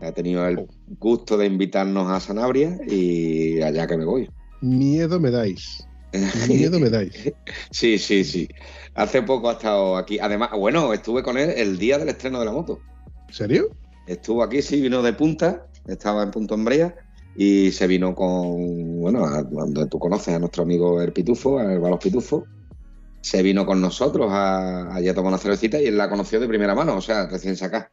Ha 0.00 0.12
tenido 0.12 0.46
el 0.46 0.58
Oh. 0.58 0.66
gusto 0.98 1.36
de 1.38 1.46
invitarnos 1.46 2.10
a 2.10 2.20
Sanabria 2.20 2.78
y 2.86 3.60
allá 3.62 3.86
que 3.86 3.96
me 3.96 4.04
voy. 4.04 4.30
Miedo 4.60 5.18
me 5.20 5.30
dais. 5.30 5.86
Miedo 6.48 6.78
me 6.78 6.90
dais. 6.90 7.12
Sí, 7.70 7.98
sí, 7.98 8.24
sí. 8.24 8.48
Hace 8.94 9.22
poco 9.22 9.48
ha 9.48 9.52
estado 9.52 9.96
aquí. 9.96 10.18
Además, 10.18 10.50
bueno, 10.56 10.92
estuve 10.92 11.22
con 11.22 11.38
él 11.38 11.50
el 11.56 11.78
día 11.78 11.98
del 11.98 12.08
estreno 12.08 12.40
de 12.40 12.44
la 12.44 12.52
moto. 12.52 12.80
¿En 13.28 13.34
serio? 13.34 13.76
Estuvo 14.06 14.42
aquí, 14.42 14.60
sí, 14.60 14.80
vino 14.80 15.02
de 15.02 15.12
punta, 15.12 15.66
estaba 15.86 16.22
en 16.22 16.30
Punto 16.30 16.54
Embrea 16.54 16.94
y 17.36 17.70
se 17.70 17.86
vino 17.86 18.14
con, 18.14 19.00
bueno, 19.00 19.24
a 19.24 19.42
donde 19.42 19.86
tú 19.86 19.98
conoces 19.98 20.34
a 20.34 20.38
nuestro 20.38 20.64
amigo 20.64 21.00
el 21.00 21.12
Pitufo, 21.12 21.58
a 21.60 21.78
Balos 21.78 22.00
Pitufo. 22.00 22.44
Se 23.20 23.42
vino 23.42 23.64
con 23.64 23.80
nosotros 23.80 24.28
a, 24.30 24.96
a 24.96 25.14
tomar 25.14 25.28
una 25.28 25.38
cervecita 25.38 25.80
y 25.80 25.86
él 25.86 25.96
la 25.96 26.10
conoció 26.10 26.40
de 26.40 26.48
primera 26.48 26.74
mano, 26.74 26.96
o 26.96 27.00
sea, 27.00 27.28
recién 27.28 27.56
sacada. 27.56 27.90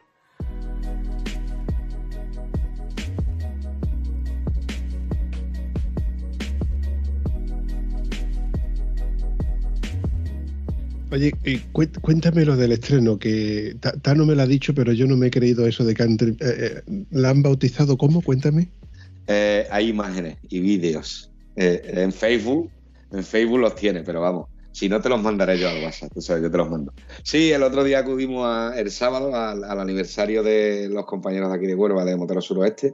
Oye, 11.18 11.34
cué- 11.74 11.90
cuéntame 12.00 12.46
lo 12.46 12.56
del 12.56 12.74
estreno, 12.74 13.18
que 13.18 13.76
Ta- 13.80 13.94
Tano 13.94 14.24
me 14.24 14.36
lo 14.36 14.44
ha 14.44 14.46
dicho, 14.46 14.76
pero 14.76 14.94
yo 14.94 15.08
no 15.08 15.18
me 15.18 15.28
he 15.28 15.32
creído 15.32 15.66
eso 15.66 15.84
de 15.84 15.96
que 15.96 16.04
han 16.04 16.14
eh, 16.14 16.36
eh, 16.40 16.82
la 17.10 17.32
han 17.32 17.42
bautizado. 17.42 17.98
¿Cómo? 17.98 18.22
Cuéntame. 18.22 18.70
Eh, 19.26 19.66
hay 19.72 19.90
imágenes 19.90 20.38
y 20.48 20.60
vídeos 20.60 21.32
eh, 21.56 21.82
en 21.86 22.12
Facebook. 22.14 22.70
En 23.10 23.24
Facebook 23.24 23.60
los 23.60 23.74
tiene, 23.74 24.04
pero 24.04 24.22
vamos, 24.22 24.46
si 24.72 24.88
no 24.90 25.02
te 25.02 25.10
los 25.10 25.20
mandaré 25.20 25.58
yo 25.58 25.68
al 25.70 25.84
WhatsApp, 25.84 26.12
tú 26.14 26.22
sabes, 26.22 26.44
yo 26.44 26.52
te 26.52 26.58
los 26.58 26.70
mando. 26.70 26.94
Sí, 27.24 27.52
el 27.52 27.64
otro 27.64 27.84
día 27.84 28.00
acudimos 28.00 28.76
el 28.76 28.92
sábado 28.92 29.34
al, 29.36 29.64
al 29.64 29.80
aniversario 29.80 30.44
de 30.44 30.88
los 30.88 31.06
compañeros 31.06 31.50
de 31.50 31.56
aquí 31.56 31.66
de 31.66 31.74
Huelva, 31.74 32.06
de 32.06 32.16
Motero 32.16 32.42
Suroeste, 32.42 32.94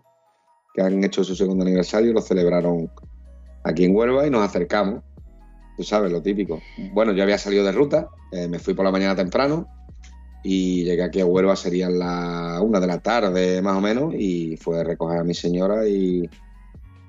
que 0.74 0.82
han 0.82 1.04
hecho 1.04 1.26
su 1.26 1.36
segundo 1.36 1.64
aniversario, 1.66 2.14
lo 2.14 2.22
celebraron 2.22 2.90
aquí 3.66 3.84
en 3.84 3.94
Huelva 3.94 4.26
y 4.26 4.30
nos 4.30 4.44
acercamos. 4.48 5.04
Tú 5.76 5.84
sabes, 5.84 6.12
lo 6.12 6.22
típico. 6.22 6.62
Bueno, 6.92 7.14
yo 7.14 7.24
había 7.24 7.38
salido 7.38 7.64
de 7.64 7.72
ruta, 7.72 8.08
eh, 8.32 8.48
me 8.48 8.60
fui 8.60 8.74
por 8.74 8.86
la 8.86 8.92
mañana 8.92 9.16
temprano 9.16 9.68
y 10.44 10.84
llegué 10.84 11.04
aquí 11.04 11.20
a 11.20 11.26
Huelva, 11.26 11.56
serían 11.56 11.98
las 11.98 12.62
una 12.62 12.80
de 12.80 12.88
la 12.88 13.00
tarde 13.00 13.62
más 13.62 13.78
o 13.78 13.82
menos, 13.82 14.14
y 14.14 14.58
fue 14.58 14.82
a 14.82 14.84
recoger 14.84 15.20
a 15.20 15.24
mi 15.24 15.34
señora 15.34 15.88
y, 15.88 16.30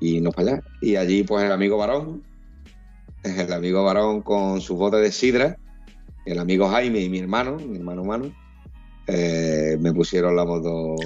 y 0.00 0.20
nos 0.20 0.35
para 0.35 0.53
allá. 0.53 0.62
Y 0.81 0.96
allí, 0.96 1.24
pues 1.24 1.44
el 1.44 1.53
amigo 1.53 1.77
varón, 1.77 2.22
el 3.22 3.53
amigo 3.53 3.85
varón 3.85 4.22
con 4.22 4.61
sus 4.61 4.79
botes 4.79 5.00
de 5.00 5.12
sidra, 5.12 5.59
el 6.24 6.38
amigo 6.38 6.68
Jaime 6.68 7.00
y 7.00 7.11
mi 7.11 7.18
hermano, 7.18 7.57
mi 7.57 7.77
hermano 7.77 8.05
Manu, 8.05 8.33
eh, 9.07 9.77
me 9.79 9.92
pusieron 9.92 10.37
la 10.37 10.46
moto 10.46 10.96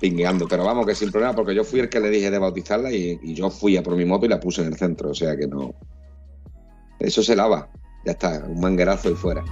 pingueando. 0.00 0.46
Pero 0.48 0.64
vamos, 0.64 0.86
que 0.86 0.94
sin 0.94 1.10
problema, 1.10 1.34
porque 1.34 1.54
yo 1.54 1.62
fui 1.62 1.80
el 1.80 1.90
que 1.90 2.00
le 2.00 2.08
dije 2.08 2.30
de 2.30 2.38
bautizarla 2.38 2.90
y 2.90 3.34
yo 3.34 3.50
fui 3.50 3.76
a 3.76 3.82
por 3.82 3.96
mi 3.96 4.06
moto 4.06 4.24
y 4.24 4.30
la 4.30 4.40
puse 4.40 4.62
en 4.62 4.68
el 4.68 4.76
centro, 4.76 5.10
o 5.10 5.14
sea 5.14 5.36
que 5.36 5.46
no. 5.46 5.74
Eso 6.98 7.22
se 7.22 7.36
lava, 7.36 7.68
ya 8.04 8.12
está, 8.12 8.44
un 8.48 8.60
manguerazo 8.60 9.10
y 9.10 9.14
fuera. 9.14 9.44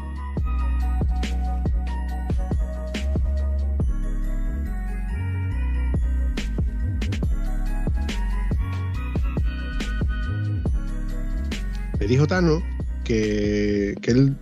Me 12.00 12.06
dijo 12.06 12.26
Tano 12.26 12.62
que, 13.04 13.94
que 14.02 14.10
él 14.10 14.36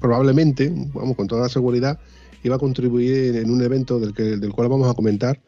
probablemente, 0.00 0.72
vamos, 0.94 1.16
con 1.16 1.26
toda 1.26 1.48
seguridad, 1.48 2.00
iba 2.42 2.56
a 2.56 2.58
contribuir 2.58 3.36
en 3.36 3.50
un 3.50 3.62
evento 3.62 3.98
del, 3.98 4.14
que, 4.14 4.22
del 4.22 4.52
cual 4.52 4.68
vamos 4.68 4.90
a 4.90 4.94
comentar. 4.94 5.40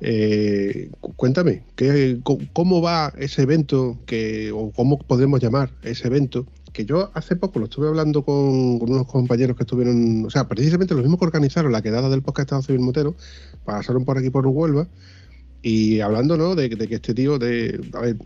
Eh, 0.00 0.90
cu- 1.00 1.14
cuéntame, 1.14 1.62
¿qué, 1.76 2.18
¿cómo 2.52 2.82
va 2.82 3.12
ese 3.18 3.42
evento? 3.42 3.98
Que, 4.06 4.50
¿O 4.52 4.72
cómo 4.72 4.98
podemos 4.98 5.40
llamar 5.40 5.70
ese 5.82 6.08
evento? 6.08 6.46
Que 6.72 6.84
yo 6.84 7.10
hace 7.14 7.36
poco 7.36 7.58
lo 7.58 7.66
estuve 7.66 7.86
hablando 7.88 8.24
con, 8.24 8.34
unos 8.82 9.06
compañeros 9.06 9.56
que 9.56 9.62
estuvieron, 9.62 10.24
o 10.24 10.30
sea, 10.30 10.48
precisamente 10.48 10.94
los 10.94 11.02
mismos 11.04 11.20
que 11.20 11.26
organizaron 11.26 11.70
la 11.70 11.82
quedada 11.82 12.08
del 12.08 12.22
podcast 12.22 12.46
Estado 12.46 12.62
Civil 12.62 12.80
Motero, 12.80 13.14
pasaron 13.64 14.04
por 14.04 14.18
aquí 14.18 14.30
por 14.30 14.46
Huelva, 14.46 14.88
y 15.62 16.00
hablando, 16.00 16.36
¿no? 16.36 16.56
De, 16.56 16.68
que 16.70 16.94
este 16.94 17.14
tío, 17.14 17.38
de, 17.38 17.80
a 17.92 18.00
ver, 18.00 18.16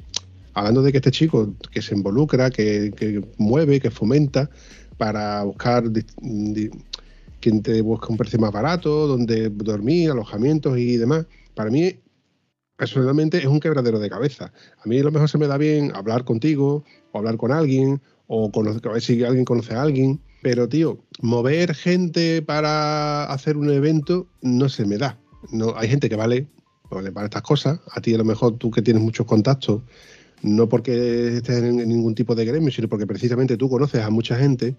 hablando 0.54 0.80
de 0.80 0.92
que 0.92 0.98
este 0.98 1.10
chico 1.10 1.54
que 1.70 1.82
se 1.82 1.94
involucra, 1.94 2.50
que, 2.50 2.92
que 2.96 3.22
mueve, 3.36 3.80
que 3.80 3.90
fomenta 3.90 4.48
para 4.96 5.42
buscar 5.42 5.90
di- 5.90 6.70
quien 7.40 7.62
te 7.62 7.82
busca 7.82 8.06
un 8.08 8.16
precio 8.16 8.38
más 8.38 8.52
barato, 8.52 9.06
donde 9.06 9.50
dormir, 9.50 10.10
alojamientos 10.10 10.78
y 10.78 10.96
demás. 10.96 11.26
Para 11.56 11.70
mí, 11.70 12.00
personalmente, 12.76 13.38
es 13.38 13.46
un 13.46 13.60
quebradero 13.60 13.98
de 13.98 14.10
cabeza. 14.10 14.52
A 14.78 14.86
mí 14.86 14.98
a 14.98 15.02
lo 15.02 15.10
mejor 15.10 15.30
se 15.30 15.38
me 15.38 15.48
da 15.48 15.56
bien 15.56 15.90
hablar 15.96 16.24
contigo, 16.24 16.84
o 17.12 17.18
hablar 17.18 17.38
con 17.38 17.50
alguien, 17.50 18.02
o 18.26 18.52
conocer, 18.52 18.86
a 18.86 18.92
ver 18.92 19.02
si 19.02 19.24
alguien 19.24 19.46
conoce 19.46 19.74
a 19.74 19.80
alguien. 19.82 20.20
Pero, 20.42 20.68
tío, 20.68 20.98
mover 21.22 21.74
gente 21.74 22.42
para 22.42 23.24
hacer 23.24 23.56
un 23.56 23.70
evento 23.70 24.28
no 24.42 24.68
se 24.68 24.84
me 24.84 24.98
da. 24.98 25.18
No, 25.50 25.74
hay 25.76 25.88
gente 25.88 26.10
que 26.10 26.16
vale, 26.16 26.46
vale 26.90 27.10
para 27.10 27.24
estas 27.24 27.42
cosas. 27.42 27.80
A 27.90 28.02
ti, 28.02 28.14
a 28.14 28.18
lo 28.18 28.24
mejor, 28.24 28.58
tú 28.58 28.70
que 28.70 28.82
tienes 28.82 29.02
muchos 29.02 29.24
contactos, 29.24 29.80
no 30.42 30.68
porque 30.68 31.38
estés 31.38 31.62
en, 31.62 31.76
ningún 31.88 32.14
tipo 32.14 32.34
de 32.34 32.44
gremio, 32.44 32.70
sino 32.70 32.86
porque 32.86 33.06
precisamente 33.06 33.56
tú 33.56 33.70
conoces 33.70 34.02
a 34.02 34.10
mucha 34.10 34.36
gente, 34.36 34.76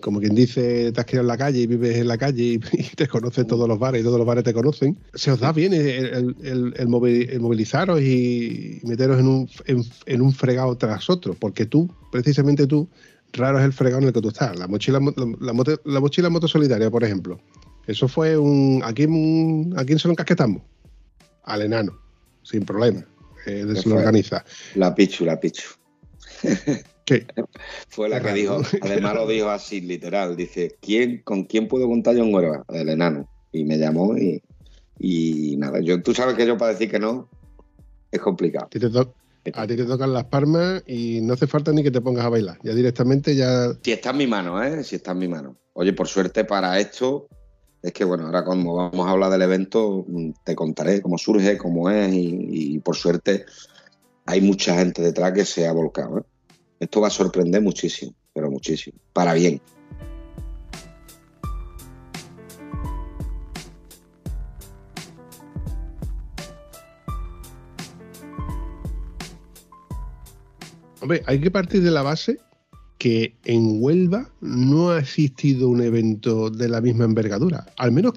como 0.00 0.20
quien 0.20 0.34
dice, 0.34 0.92
te 0.92 1.00
has 1.00 1.06
criado 1.06 1.22
en 1.22 1.26
la 1.28 1.36
calle 1.36 1.60
y 1.60 1.66
vives 1.66 1.96
en 1.96 2.06
la 2.08 2.16
calle 2.16 2.42
y, 2.44 2.58
te 2.96 3.08
conocen 3.08 3.46
todos 3.46 3.68
los 3.68 3.78
bares 3.78 4.00
y 4.00 4.04
todos 4.04 4.18
los 4.18 4.26
bares 4.26 4.44
te 4.44 4.54
conocen, 4.54 4.96
se 5.14 5.32
os 5.32 5.40
da 5.40 5.52
bien 5.52 5.74
el, 5.74 5.80
el- 5.88 6.36
el- 6.42 6.74
el 6.76 6.88
movi- 6.88 7.28
el 7.28 7.40
movilizaros 7.40 8.00
y 8.00 8.80
meteros 8.84 9.18
en 9.18 9.26
un, 9.26 9.50
en, 9.66 9.82
en 10.06 10.22
un 10.22 10.32
fregado 10.32 10.76
tras 10.76 11.10
otro, 11.10 11.34
porque 11.34 11.66
tú, 11.66 11.92
precisamente 12.12 12.66
tú, 12.66 12.88
raro 13.32 13.58
es 13.58 13.64
el 13.64 13.72
fregado 13.72 14.00
en 14.02 14.08
el 14.08 14.14
que 14.14 14.22
tú 14.22 14.28
estás. 14.28 14.56
La 14.58 14.68
mochila, 14.68 15.00
mo- 15.00 15.12
la, 15.16 15.26
la 15.46 15.52
moto, 15.52 15.80
la 15.84 16.00
mochila 16.00 16.30
moto 16.30 16.46
solidaria, 16.46 16.90
por 16.90 17.02
ejemplo. 17.02 17.40
Eso 17.86 18.08
fue 18.08 18.36
un... 18.38 18.80
¿A 18.84 18.92
quién, 18.92 19.72
a 19.76 19.84
quién 19.84 19.98
se 19.98 20.08
lo 20.08 20.12
encasquetamos? 20.12 20.62
Al 21.44 21.62
enano, 21.62 21.98
sin 22.42 22.64
problema. 22.64 23.00
Eh, 23.46 23.64
¿Qué 23.74 23.80
se 23.82 23.88
lo 23.88 23.96
organiza. 23.96 24.44
La 24.76 24.94
Pichu, 24.94 25.24
la 25.24 25.38
Pichu. 25.38 25.62
¿Qué? 27.06 27.24
Fue 27.88 28.08
la 28.08 28.20
que 28.20 28.32
dijo, 28.32 28.60
además 28.82 29.14
lo 29.14 29.28
dijo 29.28 29.48
así, 29.48 29.80
literal. 29.80 30.36
Dice, 30.36 30.76
¿quién, 30.80 31.22
¿con 31.22 31.44
quién 31.44 31.68
puedo 31.68 31.86
contar 31.86 32.16
yo 32.16 32.24
en 32.24 32.34
Huelva? 32.34 32.64
El 32.68 32.88
enano. 32.88 33.28
Y 33.52 33.64
me 33.64 33.78
llamó 33.78 34.18
y, 34.18 34.42
y 34.98 35.56
nada. 35.56 35.80
Yo, 35.80 36.02
tú 36.02 36.12
sabes 36.12 36.34
que 36.34 36.44
yo 36.44 36.58
para 36.58 36.72
decir 36.72 36.90
que 36.90 36.98
no 36.98 37.28
es 38.10 38.20
complicado. 38.20 38.66
A 38.66 39.66
ti, 39.66 39.76
te 39.76 39.84
tocan 39.84 40.12
las 40.12 40.24
palmas 40.24 40.82
y 40.88 41.20
no 41.22 41.34
hace 41.34 41.46
falta 41.46 41.70
ni 41.72 41.84
que 41.84 41.92
te 41.92 42.00
pongas 42.00 42.24
a 42.24 42.28
bailar. 42.28 42.58
Ya 42.64 42.74
directamente 42.74 43.36
ya... 43.36 43.72
Si 43.82 43.92
está 43.92 44.10
en 44.10 44.16
mi 44.16 44.26
mano, 44.26 44.60
¿eh? 44.60 44.82
Si 44.82 44.96
está 44.96 45.12
en 45.12 45.18
mi 45.18 45.28
mano. 45.28 45.56
Oye, 45.74 45.92
por 45.92 46.08
suerte 46.08 46.44
para 46.44 46.80
esto, 46.80 47.28
es 47.82 47.92
que 47.92 48.04
bueno, 48.04 48.26
ahora 48.26 48.44
cuando 48.44 48.74
vamos 48.74 49.06
a 49.06 49.10
hablar 49.10 49.30
del 49.30 49.42
evento, 49.42 50.04
mm, 50.08 50.30
te 50.42 50.56
contaré 50.56 51.00
cómo 51.00 51.18
surge, 51.18 51.56
cómo 51.56 51.88
es 51.88 52.12
y, 52.12 52.74
y 52.74 52.78
por 52.80 52.96
suerte 52.96 53.44
hay 54.24 54.40
mucha 54.40 54.74
gente 54.76 55.02
detrás 55.02 55.32
que 55.32 55.44
se 55.44 55.68
ha 55.68 55.72
volcado. 55.72 56.18
¿eh? 56.18 56.22
Esto 56.78 57.00
va 57.00 57.08
a 57.08 57.10
sorprender 57.10 57.62
muchísimo, 57.62 58.14
pero 58.34 58.50
muchísimo, 58.50 58.98
para 59.12 59.32
bien. 59.34 59.60
Hombre, 71.00 71.22
hay 71.26 71.40
que 71.40 71.50
partir 71.50 71.82
de 71.82 71.90
la 71.90 72.02
base 72.02 72.38
que 72.98 73.36
en 73.44 73.80
Huelva 73.80 74.32
no 74.40 74.90
ha 74.90 74.98
existido 74.98 75.68
un 75.68 75.80
evento 75.80 76.50
de 76.50 76.68
la 76.68 76.80
misma 76.80 77.04
envergadura, 77.04 77.66
al 77.76 77.92
menos 77.92 78.14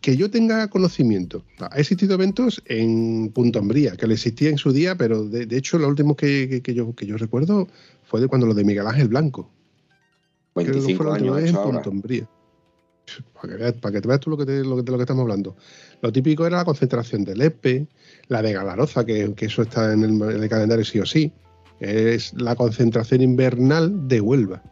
que 0.00 0.16
yo 0.16 0.30
tenga 0.30 0.68
conocimiento. 0.68 1.44
Ha 1.58 1.78
existido 1.78 2.14
eventos 2.14 2.62
en 2.66 3.30
Punta 3.32 3.60
Umbría, 3.60 3.96
que 3.96 4.06
le 4.06 4.14
existía 4.14 4.50
en 4.50 4.58
su 4.58 4.72
día, 4.72 4.96
pero 4.96 5.24
de, 5.24 5.56
hecho 5.56 5.78
lo 5.78 5.88
último 5.88 6.16
que, 6.16 6.62
yo, 6.66 6.94
que 6.94 7.06
yo 7.06 7.16
recuerdo 7.16 7.68
fue 8.04 8.20
de 8.20 8.28
cuando 8.28 8.46
lo 8.46 8.54
de 8.54 8.64
Miguel 8.64 8.86
Ángel 8.86 9.08
Blanco. 9.08 9.50
25 10.54 11.12
años 11.12 11.38
en 11.42 11.54
Punta 11.54 11.88
Umbría. 11.88 12.28
Para 13.80 13.92
que, 13.92 14.00
te 14.00 14.08
veas 14.08 14.20
tú 14.20 14.30
lo 14.30 14.36
que, 14.36 14.44
de 14.44 14.64
lo 14.64 14.82
que 14.82 15.00
estamos 15.00 15.22
hablando. 15.22 15.56
Lo 16.00 16.12
típico 16.12 16.46
era 16.46 16.58
la 16.58 16.64
concentración 16.64 17.24
del 17.24 17.42
EPE, 17.42 17.86
la 18.28 18.42
de 18.42 18.52
Galaroza, 18.52 19.04
que, 19.04 19.34
eso 19.38 19.62
está 19.62 19.92
en 19.92 20.04
el, 20.04 20.48
calendario 20.48 20.84
sí 20.84 21.00
o 21.00 21.06
sí. 21.06 21.32
Es 21.80 22.32
la 22.34 22.54
concentración 22.56 23.20
invernal 23.20 24.08
de 24.08 24.20
Huelva. 24.20 24.62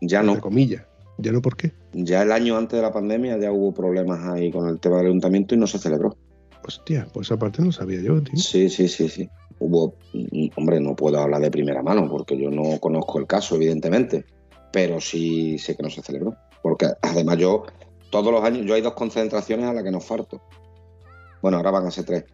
Ya 0.00 0.22
no. 0.22 0.40
comillas. 0.40 0.84
¿Ya 1.18 1.32
no 1.32 1.42
por 1.42 1.56
qué? 1.56 1.72
Ya 1.92 2.22
el 2.22 2.32
año 2.32 2.56
antes 2.56 2.76
de 2.76 2.82
la 2.82 2.92
pandemia 2.92 3.38
ya 3.38 3.50
hubo 3.52 3.72
problemas 3.72 4.20
ahí 4.28 4.50
con 4.50 4.68
el 4.68 4.78
tema 4.78 4.98
del 4.98 5.06
ayuntamiento 5.06 5.54
y 5.54 5.58
no 5.58 5.66
se 5.66 5.78
celebró. 5.78 6.16
Hostia, 6.64 7.06
pues 7.12 7.32
aparte 7.32 7.62
no 7.62 7.72
sabía 7.72 8.00
yo, 8.00 8.22
tío. 8.22 8.36
Sí, 8.36 8.68
sí, 8.68 8.88
sí, 8.88 9.08
sí. 9.08 9.28
Hubo, 9.58 9.94
mm, 10.12 10.48
hombre, 10.56 10.80
no 10.80 10.94
puedo 10.94 11.18
hablar 11.18 11.40
de 11.40 11.50
primera 11.50 11.82
mano 11.82 12.08
porque 12.08 12.38
yo 12.38 12.50
no 12.50 12.78
conozco 12.78 13.18
el 13.18 13.26
caso, 13.26 13.56
evidentemente, 13.56 14.24
pero 14.72 15.00
sí 15.00 15.58
sé 15.58 15.76
que 15.76 15.82
no 15.82 15.90
se 15.90 16.02
celebró. 16.02 16.36
Porque 16.62 16.86
además 17.02 17.38
yo, 17.38 17.64
todos 18.10 18.32
los 18.32 18.44
años, 18.44 18.66
yo 18.66 18.74
hay 18.74 18.82
dos 18.82 18.94
concentraciones 18.94 19.66
a 19.66 19.72
las 19.72 19.82
que 19.82 19.90
nos 19.90 20.04
falto. 20.04 20.40
Bueno, 21.42 21.56
ahora 21.56 21.70
van 21.70 21.86
a 21.86 21.90
ser 21.90 22.04
tres. 22.04 22.24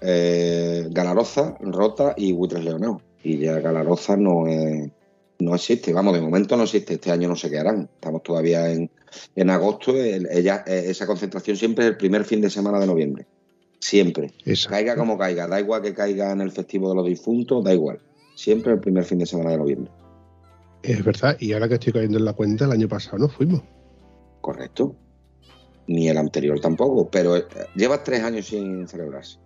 Eh, 0.00 0.86
Galaroza, 0.90 1.56
Rota 1.60 2.14
y 2.16 2.32
Buitres 2.32 2.64
Leoneo. 2.64 3.02
Y 3.22 3.38
ya 3.38 3.58
Galaroza 3.58 4.16
no 4.16 4.46
es, 4.46 4.90
no 5.38 5.54
existe, 5.54 5.92
vamos, 5.92 6.14
de 6.14 6.20
momento 6.20 6.56
no 6.56 6.64
existe, 6.64 6.94
este 6.94 7.10
año 7.10 7.28
no 7.28 7.36
sé 7.36 7.50
qué 7.50 7.58
harán. 7.58 7.88
Estamos 7.94 8.22
todavía 8.22 8.70
en, 8.70 8.90
agosto, 9.50 9.94
ella, 9.96 10.64
eh, 10.66 10.84
esa 10.88 11.06
concentración 11.06 11.56
siempre 11.56 11.84
es 11.84 11.90
el 11.92 11.96
primer 11.96 12.24
fin 12.24 12.40
de 12.40 12.50
semana 12.50 12.80
de 12.80 12.86
noviembre. 12.86 13.26
Siempre. 13.80 14.32
Caiga 14.68 14.96
como 14.96 15.16
caiga, 15.16 15.46
da 15.46 15.60
igual 15.60 15.82
que 15.82 15.94
caiga 15.94 16.32
en 16.32 16.40
el 16.40 16.50
festivo 16.50 16.88
de 16.90 16.96
los 16.96 17.06
difuntos, 17.06 17.62
da 17.62 17.72
igual. 17.72 18.00
Siempre 18.34 18.72
el 18.72 18.80
primer 18.80 19.04
fin 19.04 19.18
de 19.18 19.26
semana 19.26 19.50
de 19.50 19.58
noviembre. 19.58 19.92
Es 20.82 21.04
verdad, 21.04 21.36
y 21.40 21.52
ahora 21.52 21.68
que 21.68 21.74
estoy 21.74 21.92
cayendo 21.92 22.18
en 22.18 22.24
la 22.24 22.32
cuenta, 22.32 22.64
el 22.64 22.72
año 22.72 22.88
pasado 22.88 23.18
no 23.18 23.28
fuimos. 23.28 23.62
Correcto. 24.40 24.94
Ni 25.86 26.08
el 26.08 26.18
anterior 26.18 26.60
tampoco, 26.60 27.08
pero 27.10 27.36
eh, 27.36 27.44
lleva 27.74 28.02
tres 28.02 28.22
años 28.22 28.46
sin 28.46 28.86
celebrarse. 28.88 29.38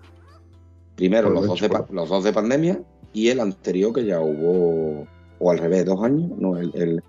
Primero 0.97 1.31
los 1.31 1.47
dos, 1.47 1.61
de, 1.61 1.71
los 1.91 2.09
dos 2.09 2.25
de 2.25 2.33
pandemia 2.33 2.83
y 3.13 3.29
el 3.29 3.41
anterior 3.41 3.93
que 3.93 4.05
ya 4.05 4.21
hubo, 4.21 5.07
o 5.43 5.51
al 5.51 5.59
revés, 5.59 5.85
dos 5.85 6.03
años. 6.03 6.31
No, 6.39 6.57
el, 6.57 7.03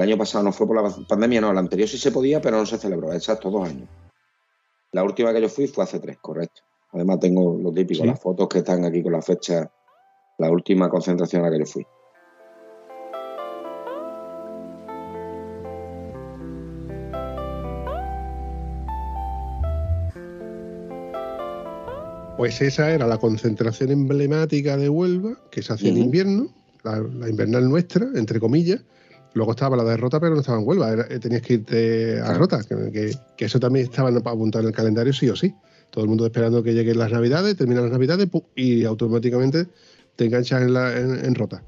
año 0.00 0.16
pasado 0.16 0.44
no 0.44 0.52
fue 0.52 0.66
por 0.66 0.82
la 0.82 0.90
pandemia, 1.06 1.40
no, 1.40 1.50
el 1.50 1.58
anterior 1.58 1.88
sí 1.88 1.98
se 1.98 2.10
podía, 2.10 2.40
pero 2.40 2.56
no 2.56 2.66
se 2.66 2.78
celebró, 2.78 3.12
exacto, 3.12 3.50
dos 3.50 3.68
años. 3.68 3.88
La 4.92 5.04
última 5.04 5.32
que 5.32 5.42
yo 5.42 5.48
fui 5.48 5.66
fue 5.66 5.84
hace 5.84 6.00
tres, 6.00 6.16
correcto. 6.18 6.62
Además 6.92 7.20
tengo 7.20 7.58
lo 7.58 7.72
típico, 7.72 8.04
las 8.04 8.18
fotos 8.18 8.48
que 8.48 8.58
están 8.58 8.84
aquí 8.84 9.02
con 9.02 9.12
la 9.12 9.20
fecha, 9.20 9.70
la 10.38 10.50
última 10.50 10.88
concentración 10.88 11.42
a 11.42 11.50
la 11.50 11.52
que 11.52 11.58
yo 11.60 11.66
fui. 11.66 11.86
Pues 22.38 22.60
esa 22.60 22.90
era 22.90 23.06
la 23.06 23.18
concentración 23.18 23.90
emblemática 23.90 24.76
de 24.76 24.88
Huelva, 24.88 25.38
que 25.50 25.62
se 25.62 25.72
hacía 25.72 25.90
en 25.90 25.98
invierno, 25.98 26.48
la, 26.94 27.28
invernal 27.28 27.68
nuestra, 27.68 28.06
entre 28.14 28.40
comillas. 28.40 28.82
Luego 29.34 29.52
estaba 29.52 29.76
la 29.76 29.84
derrota, 29.84 30.18
pero 30.18 30.34
no 30.34 30.40
estaba 30.40 30.58
en 30.58 30.66
Huelva, 30.66 30.92
eh, 30.92 31.18
tenías 31.18 31.42
que 31.42 31.54
irte 31.54 32.20
a 32.20 32.32
Rota, 32.34 32.60
que, 32.64 33.12
eso 33.36 33.60
también 33.60 33.84
estaba 33.84 34.08
apuntado 34.08 34.62
en 34.62 34.68
el 34.68 34.74
calendario 34.74 35.12
sí 35.12 35.28
o 35.28 35.36
sí. 35.36 35.54
Todo 35.90 36.04
el 36.04 36.08
mundo 36.08 36.24
esperando 36.24 36.62
que 36.62 36.72
lleguen 36.72 36.98
las 36.98 37.12
Navidades, 37.12 37.56
terminan 37.56 37.84
las 37.84 37.92
Navidades 37.92 38.28
y 38.54 38.84
automáticamente 38.84 39.66
te 40.16 40.24
enganchas 40.24 40.62
en, 40.62 41.34
Rota. 41.34 41.62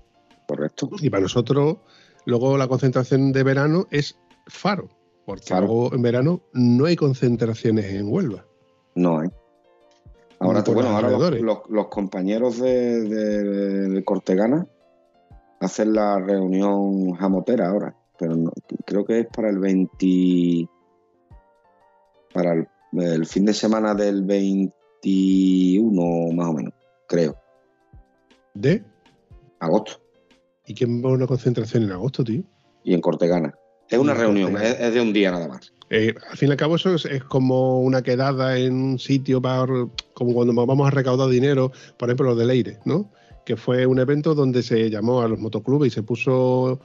Correcto. 0.46 0.90
Y 1.00 1.10
para 1.10 1.22
nosotros, 1.22 1.76
luego 2.24 2.56
la 2.56 2.68
concentración 2.68 3.32
de 3.32 3.42
verano 3.42 3.86
es 3.90 4.16
Faro, 4.46 4.88
porque 5.26 5.54
luego 5.54 5.94
en 5.94 6.02
verano 6.02 6.40
no 6.54 6.86
hay 6.86 6.96
concentraciones 6.96 7.84
en 7.84 8.10
Huelva. 8.10 8.46
No 8.94 9.20
hay. 9.20 9.28
Ahora, 10.40 10.62
bueno, 10.62 10.90
ahora 10.90 11.10
los, 11.68 11.88
compañeros 11.88 12.60
de, 12.60 14.02
Cortegana 14.04 14.66
hacen 15.60 15.94
la 15.94 16.18
reunión 16.18 17.12
jamotera 17.12 17.68
ahora, 17.68 17.94
pero 18.18 18.34
creo 18.86 19.04
que 19.04 19.20
es 19.20 19.26
para 19.26 19.50
el 19.50 19.58
20. 19.58 20.66
para 22.32 22.66
el, 22.92 23.26
fin 23.26 23.44
de 23.44 23.52
semana 23.54 23.94
del 23.94 24.24
21, 24.24 26.32
más 26.34 26.48
o 26.48 26.52
menos, 26.52 26.74
creo. 27.06 27.36
¿De? 28.54 28.82
Agosto. 29.60 30.00
¿Y 30.66 30.74
quién 30.74 31.04
va 31.04 31.10
a 31.10 31.12
una 31.12 31.26
concentración 31.26 31.82
en 31.84 31.92
agosto, 31.92 32.24
tío? 32.24 32.42
Y 32.84 32.94
en 32.94 33.00
Cortegana. 33.00 33.54
Es 33.88 33.98
una 33.98 34.14
reunión, 34.14 34.56
es 34.56 34.92
de 34.92 35.00
un 35.00 35.14
día 35.14 35.30
nada 35.30 35.48
más. 35.48 35.72
Eh, 35.90 36.14
al 36.30 36.36
fin 36.36 36.48
y 36.48 36.52
al 36.52 36.58
cabo 36.58 36.76
eso 36.76 36.94
es, 36.94 37.24
como 37.24 37.80
una 37.80 38.02
quedada 38.02 38.58
en 38.58 38.74
un 38.74 38.98
sitio 38.98 39.40
para, 39.40 39.66
como 40.12 40.34
cuando 40.34 40.52
vamos 40.66 40.86
a 40.86 40.90
recaudar 40.90 41.30
dinero, 41.30 41.72
por 41.96 42.10
ejemplo, 42.10 42.26
lo 42.26 42.36
del 42.36 42.48
Leire, 42.48 42.78
¿no? 42.84 43.10
Que 43.48 43.56
fue 43.56 43.86
un 43.86 43.98
evento 43.98 44.34
donde 44.34 44.62
se 44.62 44.90
llamó 44.90 45.22
a 45.22 45.26
los 45.26 45.38
motoclubes 45.38 45.90
y 45.90 45.94
se 45.94 46.02
puso 46.02 46.80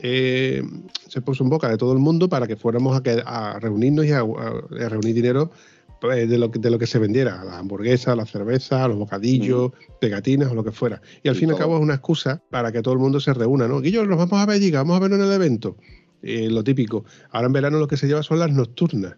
eh, 0.00 0.62
se 1.08 1.20
puso 1.20 1.42
en 1.42 1.50
boca 1.50 1.68
de 1.68 1.76
todo 1.76 1.92
el 1.92 1.98
mundo 1.98 2.28
para 2.28 2.46
que 2.46 2.54
fuéramos 2.54 3.02
a, 3.24 3.58
reunirnos 3.58 4.06
y 4.06 4.12
a, 4.12 4.22
reunir 4.88 5.16
dinero 5.16 5.50
pues, 6.00 6.30
de, 6.30 6.38
lo 6.38 6.52
que, 6.52 6.60
de 6.60 6.70
lo 6.70 6.78
que 6.78 6.86
se 6.86 7.00
vendiera, 7.00 7.42
la 7.42 7.58
hamburguesa, 7.58 8.14
la 8.14 8.24
cerveza, 8.24 8.86
los 8.86 8.98
bocadillos, 8.98 9.72
pegatinas 10.00 10.52
o 10.52 10.54
lo 10.54 10.62
que 10.62 10.70
fuera. 10.70 11.02
Y 11.24 11.28
al 11.28 11.34
fin 11.34 11.48
y 11.48 11.52
al 11.54 11.58
cabo 11.58 11.74
es 11.74 11.82
una 11.82 11.94
excusa 11.94 12.40
para 12.50 12.70
que 12.70 12.82
todo 12.82 12.94
el 12.94 13.00
mundo 13.00 13.18
se 13.18 13.34
reúna, 13.34 13.66
¿no? 13.66 13.82
Yo 13.82 14.06
nos 14.06 14.16
vamos 14.16 14.38
a 14.38 14.46
ver, 14.46 14.60
vamos 14.70 14.96
a 14.96 15.00
vernos 15.00 15.18
en 15.18 15.26
el 15.26 15.32
evento. 15.32 15.76
Eh, 16.22 16.48
lo 16.48 16.62
típico. 16.62 17.04
Ahora 17.32 17.48
en 17.48 17.52
verano 17.52 17.80
lo 17.80 17.88
que 17.88 17.96
se 17.96 18.06
lleva 18.06 18.22
son 18.22 18.38
las 18.38 18.52
nocturnas. 18.52 19.16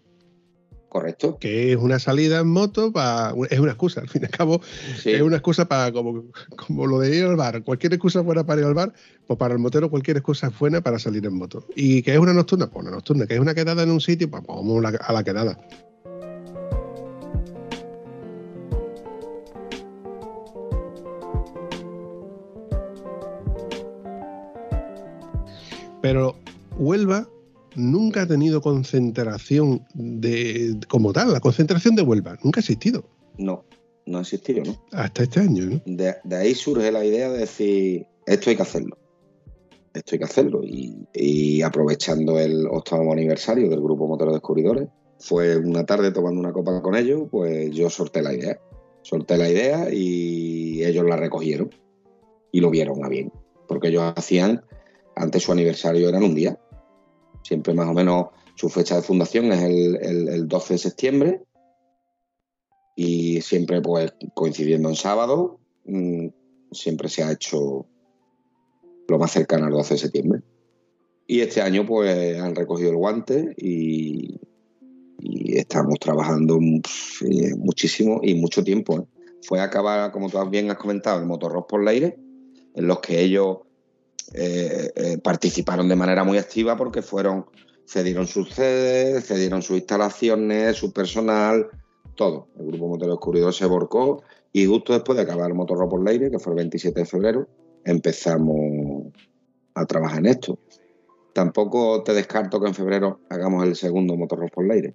Correcto. 0.89 1.37
Que 1.39 1.71
es 1.71 1.77
una 1.77 1.99
salida 1.99 2.39
en 2.39 2.47
moto, 2.47 2.91
para, 2.91 3.35
es 3.51 3.59
una 3.59 3.71
excusa, 3.71 4.01
al 4.01 4.09
fin 4.09 4.23
y 4.23 4.25
al 4.25 4.31
cabo, 4.31 4.59
es 5.05 5.21
una 5.21 5.35
excusa 5.35 5.67
para, 5.67 5.91
como, 5.91 6.25
como 6.55 6.87
lo 6.87 6.99
de 6.99 7.15
ir 7.15 7.25
al 7.25 7.35
bar. 7.35 7.63
Cualquier 7.63 7.93
excusa 7.93 8.21
buena 8.21 8.43
para 8.43 8.61
ir 8.61 8.67
al 8.67 8.73
bar, 8.73 8.91
pues 9.27 9.37
para 9.37 9.53
el 9.53 9.59
motero 9.59 9.91
cualquier 9.91 10.17
excusa 10.17 10.47
es 10.47 10.57
buena 10.57 10.81
para 10.81 10.97
salir 10.97 11.23
en 11.27 11.35
moto. 11.35 11.63
¿Y 11.75 12.01
que 12.01 12.13
es 12.13 12.19
una 12.19 12.33
nocturna? 12.33 12.67
Pues 12.67 12.83
una 12.83 12.91
nocturna. 12.91 13.27
¿Que 13.27 13.35
es 13.35 13.39
una 13.39 13.53
quedada 13.53 13.83
en 13.83 13.91
un 13.91 14.01
sitio? 14.01 14.29
Pues 14.31 14.43
vamos 14.47 14.83
a 14.83 15.13
la 15.13 15.23
quedada. 15.23 15.57
Pero 26.01 26.35
Huelva 26.77 27.27
nunca 27.75 28.23
ha 28.23 28.27
tenido 28.27 28.61
concentración 28.61 29.85
de 29.93 30.79
como 30.87 31.13
tal, 31.13 31.31
la 31.31 31.39
concentración 31.39 31.95
de 31.95 32.01
Huelva 32.01 32.37
nunca 32.43 32.59
ha 32.59 32.61
existido. 32.61 33.03
No, 33.37 33.65
no 34.05 34.17
ha 34.17 34.21
existido, 34.21 34.63
¿no? 34.63 34.83
Hasta 34.91 35.23
este 35.23 35.39
año, 35.39 35.65
¿no? 35.65 35.81
De, 35.85 36.15
ahí 36.35 36.55
surge 36.55 36.91
la 36.91 37.05
idea 37.05 37.29
de 37.29 37.39
decir, 37.39 38.05
esto 38.25 38.49
hay 38.49 38.55
que 38.55 38.61
hacerlo. 38.61 38.97
Esto 39.93 40.15
hay 40.15 40.19
que 40.19 40.25
hacerlo. 40.25 40.61
Y, 40.63 41.61
aprovechando 41.61 42.39
el 42.39 42.67
octavo 42.67 43.11
aniversario 43.11 43.69
del 43.69 43.81
Grupo 43.81 44.07
Motero 44.07 44.31
Descubridores, 44.31 44.87
fue 45.19 45.57
una 45.57 45.85
tarde 45.85 46.11
tomando 46.11 46.39
una 46.39 46.53
copa 46.53 46.81
con 46.81 46.95
ellos, 46.95 47.27
pues 47.29 47.71
yo 47.71 47.89
sorté 47.89 48.21
la 48.21 48.33
idea. 48.33 48.59
Solté 49.01 49.37
la 49.37 49.49
idea 49.49 49.87
y 49.91 50.83
ellos 50.83 51.05
la 51.05 51.15
recogieron 51.15 51.69
y 52.51 52.61
lo 52.61 52.69
vieron 52.69 53.03
a 53.03 53.09
bien. 53.09 53.31
Porque 53.67 53.89
ellos 53.89 54.13
hacían, 54.15 54.63
antes 55.15 55.43
su 55.43 55.51
aniversario 55.51 56.09
eran 56.09 56.23
un 56.23 56.35
día, 56.35 56.59
Siempre 57.43 57.73
más 57.73 57.87
o 57.87 57.93
menos 57.93 58.27
su 58.55 58.69
fecha 58.69 58.95
de 58.95 59.01
fundación 59.01 59.51
es 59.51 59.61
el, 59.61 60.47
12 60.47 60.73
de 60.73 60.77
septiembre 60.77 61.41
y 62.95 63.39
siempre 63.41 63.81
pues 63.81 64.13
coincidiendo 64.33 64.89
en 64.89 64.95
sábado, 64.95 65.59
mm, 65.85 66.27
siempre 66.71 67.07
se 67.07 67.23
ha 67.23 67.31
hecho 67.31 67.85
lo 69.07 69.17
más 69.17 69.31
cercano 69.31 69.65
al 69.65 69.71
12 69.71 69.93
de 69.93 69.99
septiembre. 69.99 70.41
Y 71.25 71.41
este 71.41 71.61
año 71.61 71.85
pues 71.85 72.39
han 72.39 72.55
recogido 72.55 72.89
el 72.89 72.97
guante 72.97 73.53
y, 73.57 74.39
estamos 75.21 75.99
trabajando 75.99 76.57
eh, 76.57 77.55
muchísimo 77.57 78.19
y 78.23 78.35
mucho 78.35 78.63
tiempo. 78.63 78.99
¿eh? 78.99 79.05
Fue 79.41 79.59
acabar, 79.59 80.11
como 80.11 80.29
tú 80.29 80.37
bien 80.49 80.69
has 80.69 80.77
comentado, 80.77 81.19
el 81.19 81.25
Motorros 81.25 81.65
por 81.67 81.83
Leire, 81.83 82.17
en 82.75 82.87
los 82.87 82.99
que 82.99 83.21
ellos 83.21 83.59
eh, 84.33 84.91
eh, 84.95 85.17
participaron 85.23 85.87
de 85.89 85.95
manera 85.95 86.23
muy 86.23 86.37
activa 86.37 86.77
porque 86.77 87.01
fueron, 87.01 87.45
cedieron 87.87 88.27
sus 88.27 88.49
sedes, 88.53 89.25
cedieron 89.25 89.61
sus 89.61 89.77
instalaciones, 89.77 90.75
su 90.77 90.91
personal, 90.93 91.67
todo. 92.15 92.47
El 92.59 92.67
grupo 92.67 92.87
Motero 92.89 93.11
Descubridor 93.13 93.53
se 93.53 93.65
borcó 93.65 94.21
y 94.51 94.65
justo 94.65 94.93
después 94.93 95.15
de 95.17 95.23
acabar 95.23 95.49
el 95.49 95.55
Motorro 95.55 95.87
por 95.89 96.03
Leire, 96.03 96.29
que 96.31 96.39
fue 96.39 96.53
el 96.53 96.57
27 96.57 96.99
de 96.99 97.05
febrero, 97.05 97.47
empezamos 97.85 99.11
a 99.75 99.85
trabajar 99.85 100.19
en 100.19 100.25
esto. 100.27 100.59
Tampoco 101.33 102.03
te 102.03 102.13
descarto 102.13 102.59
que 102.59 102.67
en 102.67 102.73
febrero 102.75 103.21
hagamos 103.29 103.63
el 103.65 103.75
segundo 103.75 104.15
Motorros 104.17 104.51
por 104.51 104.67
Leire. 104.67 104.93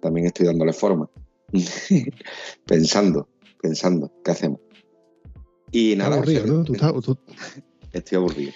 También 0.00 0.26
estoy 0.26 0.46
dándole 0.46 0.72
forma. 0.72 1.08
pensando, 2.66 3.28
pensando, 3.60 4.12
¿qué 4.24 4.30
hacemos? 4.30 4.60
Y 5.70 5.94
nada. 5.96 6.16
Aburrido, 6.16 6.46
¿no? 6.46 6.64
Tú 6.64 6.74
estás- 6.74 6.92
tú- 7.02 7.18
Estoy 7.94 8.16
aburrido. 8.16 8.52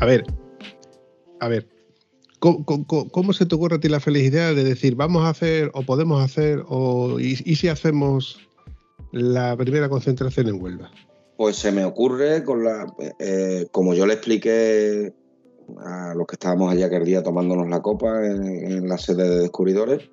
A 0.00 0.06
ver, 0.06 0.24
a 1.40 1.48
ver, 1.48 1.66
¿cómo, 2.38 2.64
cómo- 2.64 3.08
cómo 3.08 3.32
se 3.32 3.46
te 3.46 3.54
ocurre 3.54 3.76
a 3.76 3.80
ti 3.80 3.88
la 3.88 4.00
felicidad 4.00 4.54
de 4.54 4.64
decir 4.64 4.96
vamos 4.96 5.24
a 5.24 5.30
hacer 5.30 5.70
o 5.74 5.82
podemos 5.82 6.22
hacer 6.22 6.62
o 6.68 7.18
y, 7.20 7.38
y 7.44 7.56
si 7.56 7.68
hacemos 7.68 8.38
la 9.12 9.56
primera 9.56 9.88
concentración 9.88 10.48
en 10.48 10.60
Huelva? 10.62 10.90
Pues 11.36 11.56
se 11.56 11.72
me 11.72 11.84
ocurre 11.84 12.44
con 12.44 12.64
la. 12.64 12.86
eh, 13.18 13.66
como 13.72 13.94
yo 13.94 14.06
le 14.06 14.14
expliqué 14.14 15.12
a 15.78 16.14
los 16.14 16.26
que 16.26 16.34
estábamos 16.34 16.72
allá 16.72 16.86
aquel 16.86 17.04
día 17.04 17.22
tomándonos 17.22 17.68
la 17.68 17.80
copa 17.82 18.26
en, 18.26 18.88
la 18.88 18.98
sede 18.98 19.28
de 19.28 19.40
descubridores, 19.40 20.10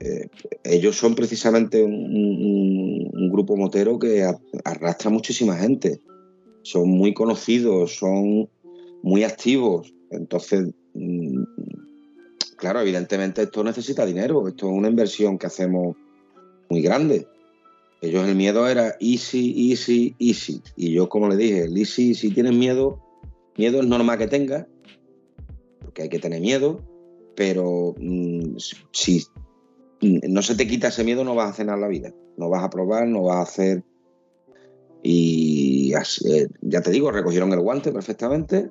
eh, 0.00 0.28
ellos 0.64 0.96
son 0.96 1.14
precisamente 1.14 1.82
un 1.82 3.30
grupo 3.30 3.56
motero 3.56 3.98
que 3.98 4.24
a- 4.24 4.38
arrastra 4.64 5.10
muchísima 5.10 5.56
gente. 5.56 6.00
Son 6.62 6.88
muy 6.88 7.14
conocidos, 7.14 7.96
son 7.96 8.48
muy 9.02 9.24
activos. 9.24 9.92
Entonces, 10.10 10.70
mm, 10.94 11.42
claro, 12.56 12.80
evidentemente 12.80 13.42
esto 13.42 13.64
necesita 13.64 14.06
dinero. 14.06 14.46
Esto 14.46 14.66
es 14.68 14.72
una 14.72 14.88
inversión 14.88 15.38
que 15.38 15.46
hacemos 15.46 15.96
muy 16.68 16.82
grande. 16.82 17.26
Ellos 18.00 18.26
el 18.26 18.34
miedo 18.34 18.68
era 18.68 18.96
easy, 19.00 19.70
easy, 19.70 20.14
easy. 20.18 20.60
Y 20.76 20.92
yo, 20.92 21.08
como 21.08 21.28
le 21.28 21.36
dije, 21.36 21.64
el 21.64 21.76
easy, 21.76 22.14
si 22.14 22.30
tienes 22.30 22.54
miedo, 22.54 22.98
miedo 23.56 23.80
es 23.80 23.86
normal 23.86 24.18
que 24.18 24.26
tengas, 24.26 24.66
porque 25.80 26.02
hay 26.02 26.08
que 26.08 26.18
tener 26.18 26.40
miedo, 26.40 26.80
pero 27.34 27.94
mm, 27.98 28.56
si 28.92 29.24
no 30.02 30.42
se 30.42 30.54
te 30.56 30.66
quita 30.66 30.88
ese 30.88 31.04
miedo, 31.04 31.24
no 31.24 31.34
vas 31.34 31.58
a 31.58 31.62
en 31.62 31.68
la 31.80 31.88
vida. 31.88 32.12
No 32.36 32.48
vas 32.48 32.64
a 32.64 32.70
probar, 32.70 33.06
no 33.06 33.24
vas 33.24 33.36
a 33.36 33.42
hacer. 33.42 33.84
Y 35.02 35.92
eh, 35.94 36.48
ya 36.60 36.80
te 36.80 36.90
digo, 36.90 37.10
recogieron 37.10 37.52
el 37.52 37.60
guante 37.60 37.92
perfectamente. 37.92 38.68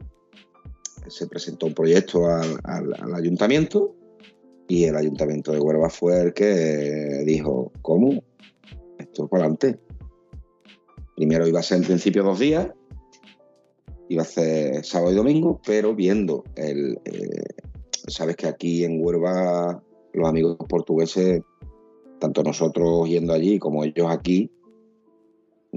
Se 1.08 1.28
presentó 1.28 1.66
un 1.66 1.74
proyecto 1.74 2.28
al, 2.28 2.60
al- 2.64 3.14
ayuntamiento 3.16 3.96
y 4.68 4.86
el 4.86 4.96
ayuntamiento 4.96 5.52
de 5.52 5.60
Huelva 5.60 5.90
fue 5.90 6.22
el 6.22 6.34
que 6.34 7.24
dijo, 7.26 7.72
¿cómo? 7.82 8.24
Esto 8.98 9.28
para 9.28 9.44
adelante. 9.44 9.80
Primero 11.16 11.48
iba 11.48 11.60
a 11.60 11.64
ser 11.64 11.80
en 11.80 11.84
principio 11.84 12.24
dos 12.24 12.40
días, 12.40 12.68
iba 14.12 14.24
a 14.24 14.26
ser 14.26 14.84
sábado 14.84 15.12
y 15.12 15.16
domingo, 15.16 15.62
pero 15.66 15.96
viendo 15.96 16.44
el. 16.56 17.00
eh, 17.06 17.44
Sabes 18.08 18.36
que 18.36 18.48
aquí 18.48 18.84
en 18.84 19.04
Huelva 19.04 19.82
los 20.14 20.28
amigos 20.28 20.58
portugueses, 20.68 21.42
tanto 22.20 22.42
nosotros 22.44 23.08
yendo 23.08 23.32
allí 23.32 23.60
como 23.60 23.84
ellos 23.84 24.08
aquí, 24.10 24.50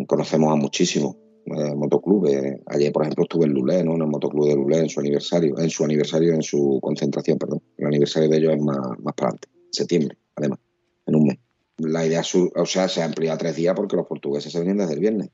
conocemos 0.06 0.50
a 0.52 0.56
muchísimos 0.56 1.16
eh, 1.44 1.74
motoclubes. 1.74 2.60
Ayer, 2.66 2.92
por 2.92 3.02
ejemplo, 3.02 3.24
estuve 3.24 3.44
en 3.44 3.52
Lulé, 3.52 3.80
en 3.80 3.88
el 3.88 4.06
motoclub 4.06 4.48
de 4.48 4.54
Lulé, 4.54 4.78
en 4.78 4.88
su 4.88 5.00
aniversario, 5.00 5.58
en 5.58 5.68
su 5.68 5.84
aniversario, 5.84 6.32
en 6.32 6.42
su 6.42 6.78
concentración, 6.82 7.38
perdón. 7.38 7.60
El 7.76 7.86
aniversario 7.88 8.28
de 8.30 8.38
ellos 8.38 8.54
es 8.54 8.62
más, 8.62 8.78
más 8.78 9.14
para 9.14 9.28
adelante, 9.28 9.48
en 9.52 9.72
septiembre, 9.72 10.18
además, 10.36 10.58
en 11.06 11.14
un 11.14 11.26
mes. 11.26 11.38
La 11.76 12.06
idea, 12.06 12.22
o 12.56 12.66
sea, 12.66 12.88
se 12.88 13.02
ha 13.02 13.04
ampliado 13.04 13.34
a 13.34 13.38
tres 13.38 13.56
días 13.56 13.74
porque 13.76 13.96
los 13.96 14.06
portugueses 14.06 14.50
se 14.50 14.58
venían 14.60 14.78
desde 14.78 14.94
el 14.94 15.00
viernes. 15.00 15.28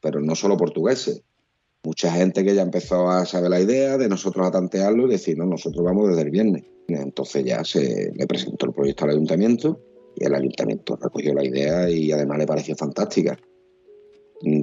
Pero 0.00 0.20
no 0.20 0.34
solo 0.34 0.56
portugueses. 0.56 1.22
Mucha 1.84 2.12
gente 2.12 2.44
que 2.44 2.54
ya 2.54 2.62
empezó 2.62 3.10
a 3.10 3.26
saber 3.26 3.50
la 3.50 3.60
idea 3.60 3.98
de 3.98 4.08
nosotros 4.08 4.46
a 4.46 4.52
tantearlo 4.52 5.06
y 5.06 5.10
decir, 5.10 5.36
no, 5.36 5.46
nosotros 5.46 5.84
vamos 5.84 6.08
desde 6.08 6.22
el 6.22 6.30
viernes. 6.30 6.62
Entonces 6.88 7.44
ya 7.44 7.64
se 7.64 8.12
le 8.14 8.26
presentó 8.26 8.66
el 8.66 8.72
proyecto 8.72 9.04
al 9.04 9.10
ayuntamiento 9.12 9.80
y 10.16 10.24
el 10.24 10.34
ayuntamiento 10.34 10.96
recogió 10.96 11.34
la 11.34 11.44
idea 11.44 11.90
y 11.90 12.12
además 12.12 12.38
le 12.38 12.46
pareció 12.46 12.76
fantástica. 12.76 13.38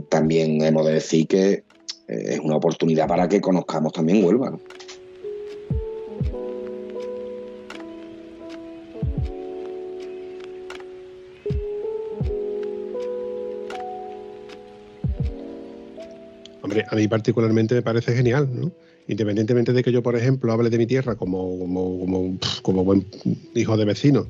También 0.10 0.62
hemos 0.62 0.86
de 0.86 0.93
decir 0.93 1.27
que 1.27 1.51
eh, 1.51 1.63
es 2.08 2.39
una 2.39 2.55
oportunidad 2.55 3.08
para 3.08 3.27
que 3.27 3.41
conozcamos 3.41 3.93
también 3.93 4.23
Huelva. 4.23 4.58
Hombre, 16.69 16.86
a 16.88 16.95
mí 16.95 17.08
particularmente 17.08 17.73
me 17.73 17.82
parece 17.82 18.15
genial, 18.15 18.47
¿no? 18.53 18.71
Independientemente 19.08 19.73
de 19.73 19.82
que 19.82 19.91
yo, 19.91 20.03
por 20.03 20.15
ejemplo, 20.15 20.53
hable 20.53 20.69
de 20.69 20.77
mi 20.77 20.86
tierra 20.86 21.15
como, 21.15 21.58
buen 22.63 23.08
hijo 23.55 23.75
de 23.75 23.86
vecino, 23.86 24.27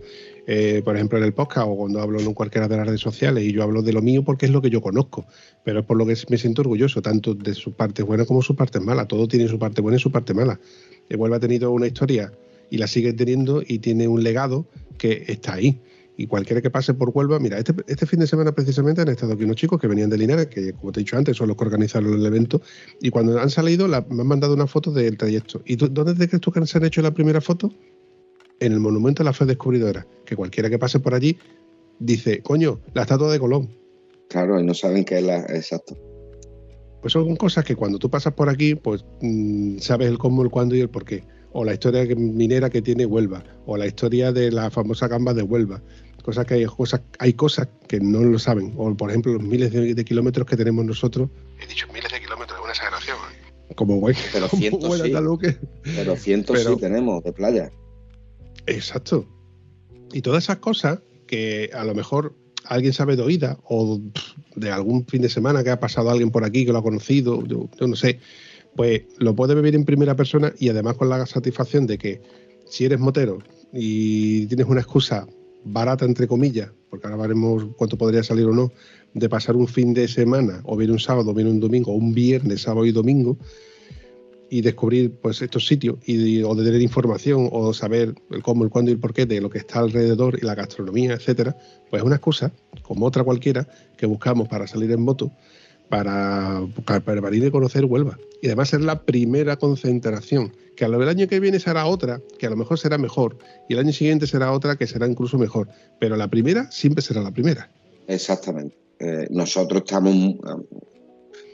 eh, 0.47 0.82
por 0.86 0.95
ejemplo, 0.95 1.17
en 1.17 1.25
el 1.25 1.34
podcast 1.34 1.67
o 1.67 1.75
cuando 1.75 1.99
hablo 1.99 2.17
en 2.17 2.34
cualquiera 2.34 2.69
de 2.69 2.78
las 2.78 2.88
redes 2.88 3.02
sociales 3.02 3.43
y 3.43 3.52
yo 3.52 3.62
hablo 3.62 3.82
de 3.82 3.91
lo 3.91 4.02
mío 4.02 4.23
porque 4.23 4.45
es 4.45 4.54
lo 4.54 4.62
que 4.62 4.69
yo 4.69 4.80
conozco, 4.82 5.25
pero 5.65 5.82
es 5.82 5.86
por 5.86 5.97
lo 5.97 6.06
que 6.06 6.15
me 6.30 6.38
siento 6.38 6.62
orgulloso, 6.62 7.02
tanto 7.02 7.34
de 7.34 7.54
sus 7.54 7.73
partes 7.73 8.06
buenas 8.06 8.25
como 8.25 8.41
sus 8.41 8.56
partes 8.56 8.82
malas. 8.82 9.10
Todo 9.10 9.28
tiene 9.28 9.49
su 9.49 9.60
parte 9.60 9.82
buena 9.82 9.97
y 9.97 9.99
su 9.99 10.10
parte 10.10 10.34
mala. 10.34 10.62
Huelva 11.10 11.36
ha 11.36 11.41
tenido 11.41 11.71
una 11.71 11.88
historia 11.88 12.32
y 12.69 12.78
la 12.78 12.88
sigue 12.88 13.12
teniendo 13.12 13.62
y 13.67 13.80
tiene 13.80 14.08
un 14.08 14.23
legado 14.23 14.65
que 14.97 15.25
está 15.28 15.56
ahí. 15.56 15.82
Y 16.21 16.27
cualquiera 16.27 16.62
que 16.62 16.69
pase 16.69 16.93
por 16.93 17.12
Huelva, 17.13 17.39
mira, 17.39 17.58
este, 17.58 17.73
este 17.88 18.05
fin 18.05 18.19
de 18.19 18.27
semana 18.27 18.51
precisamente 18.51 18.99
han 18.99 19.08
estado 19.08 19.32
aquí 19.32 19.45
unos 19.45 19.55
chicos 19.55 19.80
que 19.80 19.88
venían 19.88 20.09
de 20.09 20.17
Linares, 20.17 20.47
que 20.47 20.74
como 20.74 20.91
te 20.91 20.99
he 20.99 21.03
dicho 21.03 21.15
antes, 21.15 21.38
son 21.38 21.47
los 21.47 21.55
que 21.55 21.63
organizaron 21.63 22.13
el 22.13 22.26
evento, 22.26 22.61
y 22.99 23.09
cuando 23.09 23.39
han 23.39 23.49
salido 23.49 23.88
la- 23.88 24.05
me 24.09 24.24
han 24.24 24.28
mandado 24.28 24.53
una 24.53 24.67
foto 24.67 24.91
del 24.91 25.15
trayecto. 25.15 25.61
¿Y 25.63 25.78
tú, 25.78 25.88
dónde 25.88 26.15
te 26.15 26.28
crees 26.28 26.41
tú 26.41 26.51
que 26.51 26.65
se 26.65 26.78
han 26.78 26.84
hecho 26.84 27.01
la 27.01 27.13
primera 27.13 27.39
foto? 27.39 27.72
En 28.59 28.74
el 28.74 28.82
monumento 28.82 29.24
a 29.24 29.26
la 29.26 29.32
fe 29.32 29.45
descubridora, 29.45 30.05
que 30.26 30.36
cualquiera 30.36 30.70
que 30.70 30.78
pase 30.78 30.99
por 30.99 31.13
allí 31.13 31.38
dice, 31.99 32.41
coño, 32.41 32.82
la 32.93 33.03
estatua 33.03 33.32
de 33.32 33.39
Colón. 33.39 33.70
Claro, 34.28 34.59
y 34.59 34.65
no 34.65 34.74
saben 34.74 35.05
qué 35.05 35.20
es 35.20 35.24
la. 35.24 35.38
Exacto. 35.45 35.97
Pues 37.01 37.13
son 37.13 37.34
cosas 37.38 37.63
que 37.63 37.78
cuando 37.78 37.97
tú 37.97 38.09
pasas 38.09 38.34
por 38.34 38.49
aquí, 38.49 38.76
pues 38.76 39.05
mm, 39.22 39.78
sabes 39.78 40.09
el 40.09 40.17
cómo, 40.17 40.43
el 40.43 40.49
cuándo 40.49 40.76
y 40.76 40.82
el 40.82 40.89
por 40.89 41.05
qué. 41.05 41.24
O 41.53 41.63
la 41.63 41.74
historia 41.74 42.05
minera 42.15 42.70
que 42.70 42.82
tiene 42.82 43.05
Huelva, 43.05 43.41
o 43.65 43.78
la 43.78 43.88
historia 43.88 44.34
de 44.34 44.51
la 44.51 44.70
famosa 44.70 45.07
gamba 45.07 45.34
de 45.34 45.43
Huelva. 45.43 45.82
Cosas 46.30 46.45
que 46.45 46.53
hay 46.53 46.65
cosas, 46.65 47.01
hay 47.17 47.34
cosas 47.34 47.67
que 47.88 47.99
no 47.99 48.19
lo 48.23 48.38
saben. 48.38 48.71
O 48.77 48.95
por 48.95 49.09
ejemplo, 49.09 49.34
los 49.34 49.41
miles 49.41 49.71
de, 49.71 49.95
de 49.95 50.05
kilómetros 50.05 50.45
que 50.45 50.55
tenemos 50.55 50.86
nosotros. 50.86 51.27
He 51.59 51.65
dicho 51.65 51.88
miles 51.91 52.11
de 52.11 52.19
kilómetros, 52.21 52.55
es 52.59 52.63
una 52.63 52.71
exageración. 52.71 53.17
¿eh? 53.69 53.73
Como 53.73 53.95
güey. 53.95 54.15
Pero 54.32 54.47
cientos 54.47 54.99
sí. 54.99 55.11
que- 55.41 55.57
Pero 55.95 56.15
cientos 56.15 56.55
Pero- 56.55 56.75
sí 56.75 56.80
tenemos 56.82 57.23
de 57.23 57.34
playa. 57.34 57.71
Exacto. 58.67 59.25
Y 60.13 60.21
todas 60.21 60.43
esas 60.43 60.57
cosas 60.57 60.99
que 61.25 61.71
a 61.73 61.84
lo 61.84 61.95
mejor 61.95 62.36
alguien 62.65 62.93
sabe 62.93 63.15
de 63.15 63.23
oída 63.23 63.57
o 63.63 63.99
de 64.55 64.69
algún 64.71 65.07
fin 65.07 65.23
de 65.23 65.30
semana 65.30 65.63
que 65.63 65.71
ha 65.71 65.80
pasado 65.80 66.11
alguien 66.11 66.30
por 66.30 66.43
aquí 66.45 66.63
que 66.63 66.71
lo 66.71 66.77
ha 66.77 66.84
conocido, 66.84 67.43
yo, 67.47 67.67
yo 67.80 67.88
no 67.88 67.95
sé, 67.95 68.19
pues 68.75 69.01
lo 69.17 69.36
puede 69.36 69.55
vivir 69.55 69.73
en 69.73 69.84
primera 69.84 70.15
persona 70.15 70.53
y 70.59 70.69
además 70.69 70.93
con 70.95 71.09
la 71.09 71.25
satisfacción 71.25 71.88
de 71.88 71.97
que 71.97 72.21
si 72.67 72.86
eres 72.86 72.99
motero 72.99 73.39
y 73.73 74.45
tienes 74.45 74.67
una 74.67 74.82
excusa 74.82 75.25
barata 75.64 76.05
entre 76.05 76.28
comillas, 76.28 76.72
porque 76.89 77.07
ahora 77.07 77.22
veremos 77.22 77.68
cuánto 77.78 77.97
podría 77.97 78.24
salir 78.24 78.45
o 78.45 78.53
no, 78.53 78.72
de 79.14 79.30
pasar 79.30 79.55
un 79.55 79.68
fin 79.68 79.93
de 79.93 80.07
semana, 80.07 80.62
o 80.64 80.78
bien 80.78 80.91
un 80.91 80.99
sábado, 80.99 81.32
o 81.32 81.34
bien 81.34 81.47
un 81.47 81.60
domingo, 81.60 81.91
o 81.91 81.95
un 81.95 82.14
viernes, 82.14 82.62
sábado 82.62 82.86
y 82.86 82.91
domingo, 82.91 83.38
y 84.49 84.62
descubrir 84.62 85.14
pues 85.22 85.41
estos 85.41 85.68
sitios 85.68 85.97
y, 86.05 86.41
o 86.41 86.55
de 86.55 86.64
tener 86.64 86.82
información 86.82 87.49
o 87.51 87.74
saber 87.74 88.16
el 88.32 88.41
cómo, 88.41 88.64
el 88.64 88.70
cuándo 88.70 88.89
y 88.89 88.95
el 88.95 88.99
porqué 88.99 89.26
de 89.26 89.41
lo 89.41 89.49
que 89.49 89.60
está 89.60 89.80
alrededor 89.80 90.39
y 90.41 90.45
la 90.45 90.55
gastronomía, 90.55 91.14
etcétera, 91.14 91.55
pues 91.89 92.01
es 92.01 92.05
una 92.05 92.16
excusa, 92.16 92.51
como 92.82 93.05
otra 93.05 93.24
cualquiera, 93.24 93.68
que 93.95 94.05
buscamos 94.05 94.47
para 94.47 94.66
salir 94.66 94.91
en 94.91 95.01
moto, 95.01 95.32
para, 95.89 96.61
para 96.85 97.21
venir 97.21 97.45
y 97.45 97.51
conocer 97.51 97.85
Huelva. 97.85 98.17
Y 98.41 98.47
además 98.47 98.73
es 98.73 98.81
la 98.81 99.03
primera 99.03 99.57
concentración, 99.57 100.53
que 100.75 100.85
a 100.85 100.87
lo 100.87 100.97
del 100.99 101.09
año 101.09 101.27
que 101.27 101.39
viene 101.39 101.59
será 101.59 101.85
otra, 101.85 102.21
que 102.37 102.47
a 102.47 102.49
lo 102.49 102.55
mejor 102.55 102.79
será 102.79 102.97
mejor, 102.97 103.37
y 103.67 103.73
el 103.73 103.79
año 103.79 103.91
siguiente 103.91 104.27
será 104.27 104.51
otra 104.53 104.77
que 104.77 104.87
será 104.87 105.07
incluso 105.07 105.37
mejor, 105.37 105.67
pero 105.99 106.15
la 106.15 106.29
primera 106.29 106.71
siempre 106.71 107.01
será 107.01 107.21
la 107.21 107.31
primera. 107.31 107.69
Exactamente. 108.07 108.77
Eh, 108.99 109.27
nosotros 109.29 109.81
estamos, 109.85 110.35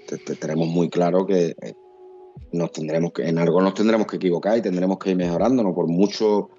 te- 0.07 0.35
tenemos 0.35 0.67
muy 0.67 0.89
claro 0.89 1.25
que 1.25 1.55
eh, 1.61 1.73
nos 2.51 2.71
tendremos 2.71 3.13
que, 3.13 3.23
en 3.27 3.37
algo 3.37 3.61
nos 3.61 3.73
tendremos 3.73 4.07
que 4.07 4.17
equivocar 4.17 4.57
y 4.57 4.61
tendremos 4.61 4.97
que 4.99 5.11
ir 5.11 5.15
mejorándonos. 5.15 5.73
Por 5.73 5.87
mucho, 5.87 6.49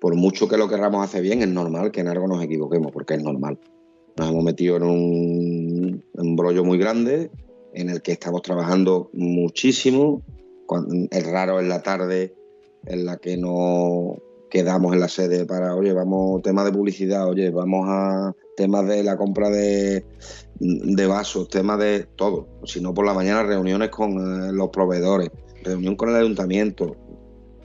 por 0.00 0.14
mucho 0.14 0.48
que 0.48 0.56
lo 0.56 0.68
querramos 0.68 1.04
hacer 1.04 1.22
bien, 1.22 1.42
es 1.42 1.48
normal 1.48 1.90
que 1.90 2.00
en 2.00 2.08
algo 2.08 2.26
nos 2.26 2.42
equivoquemos, 2.42 2.92
porque 2.92 3.14
es 3.14 3.22
normal. 3.22 3.58
Nos 4.16 4.30
hemos 4.30 4.44
metido 4.44 4.76
en 4.76 4.82
un 4.82 5.61
embrollo 6.22 6.64
muy 6.64 6.78
grande 6.78 7.30
en 7.74 7.90
el 7.90 8.02
que 8.02 8.12
estamos 8.12 8.42
trabajando 8.42 9.10
muchísimo. 9.12 10.22
Cuan- 10.66 11.08
Es 11.10 11.26
raro 11.30 11.60
en 11.60 11.68
la 11.68 11.82
tarde 11.82 12.34
en 12.86 13.04
la 13.04 13.16
que 13.16 13.36
no 13.36 14.16
quedamos 14.50 14.92
en 14.92 15.00
la 15.00 15.08
sede 15.08 15.46
para, 15.46 15.74
oye, 15.74 15.92
vamos, 15.92 16.42
temas 16.42 16.64
de 16.66 16.72
publicidad, 16.72 17.28
oye, 17.28 17.50
vamos 17.50 17.86
a 17.88 18.34
temas 18.56 18.86
de 18.86 19.02
la 19.02 19.16
compra 19.16 19.48
de, 19.48 20.04
de 20.60 21.06
vasos, 21.06 21.48
temas 21.48 21.78
de 21.78 22.06
todo. 22.16 22.48
Si 22.64 22.80
no, 22.80 22.92
por 22.92 23.06
la 23.06 23.14
mañana 23.14 23.42
reuniones 23.44 23.88
con 23.88 24.12
eh, 24.12 24.52
los 24.52 24.68
proveedores, 24.68 25.30
reunión 25.62 25.96
con 25.96 26.10
el 26.10 26.16
ayuntamiento, 26.16 26.96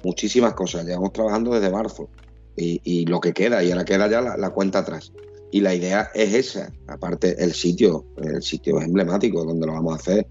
muchísimas 0.03 0.53
cosas. 0.53 0.85
Llevamos 0.85 1.11
trabajando 1.11 1.51
desde 1.51 1.71
marzo 1.71 2.09
y, 2.55 3.05
lo 3.05 3.19
que 3.19 3.33
queda, 3.33 3.63
y 3.63 3.71
ahora 3.71 3.85
queda 3.85 4.09
ya 4.09 4.21
la, 4.21 4.49
cuenta 4.51 4.79
atrás. 4.79 5.11
Y 5.51 5.61
la 5.61 5.73
idea 5.73 6.09
es 6.13 6.33
esa, 6.33 6.73
aparte 6.87 7.41
el 7.41 7.53
sitio, 7.53 8.05
el 8.17 8.41
sitio 8.41 8.79
es 8.79 8.85
emblemático 8.85 9.45
donde 9.45 9.65
lo 9.65 9.73
vamos 9.73 9.93
a 9.93 9.95
hacer. 9.95 10.27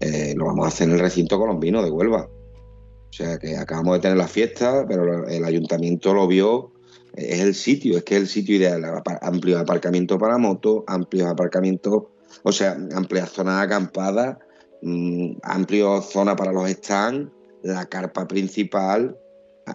Eh, 0.00 0.34
lo 0.36 0.46
vamos 0.46 0.66
a 0.66 0.68
hacer 0.68 0.88
en 0.88 0.94
el 0.94 1.00
recinto 1.00 1.38
colombino 1.38 1.82
de 1.82 1.90
Huelva. 1.90 2.28
O 2.28 3.12
sea 3.16 3.38
que 3.38 3.56
acabamos 3.56 3.94
de 3.94 4.00
tener 4.00 4.16
la 4.16 4.28
fiesta, 4.28 4.84
pero 4.88 5.28
el 5.28 5.44
ayuntamiento 5.44 6.12
lo 6.12 6.26
vio, 6.26 6.72
es 7.14 7.40
el 7.40 7.54
sitio, 7.54 7.96
es 7.96 8.04
que 8.04 8.16
es 8.16 8.22
el 8.22 8.28
sitio 8.28 8.56
ideal, 8.56 8.84
amplio 9.20 9.58
aparcamiento 9.58 10.18
para 10.18 10.36
motos, 10.36 10.82
amplios 10.88 11.28
aparcamientos, 11.28 12.04
o 12.42 12.52
sea, 12.52 12.76
amplia 12.92 13.26
zona 13.26 13.60
acampada, 13.60 14.40
mmm, 14.82 15.36
amplio 15.42 16.02
zona 16.02 16.34
para 16.34 16.52
los 16.52 16.68
stands, 16.68 17.30
la 17.62 17.86
carpa 17.86 18.26
principal, 18.26 19.16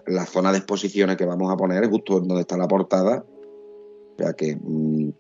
la 0.06 0.26
zona 0.26 0.52
de 0.52 0.58
exposiciones 0.60 1.18
que 1.18 1.26
vamos 1.26 1.52
a 1.52 1.58
poner 1.58 1.88
justo 1.90 2.20
donde 2.20 2.42
está 2.42 2.58
la 2.58 2.68
portada. 2.68 3.26
O 4.20 4.24
sea 4.24 4.34
que 4.34 4.56
mm, 4.56 5.12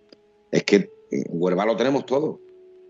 es 0.51 0.63
que 0.63 0.91
en 1.11 1.25
Huelva 1.29 1.65
lo 1.65 1.77
tenemos 1.77 2.05
todo. 2.05 2.41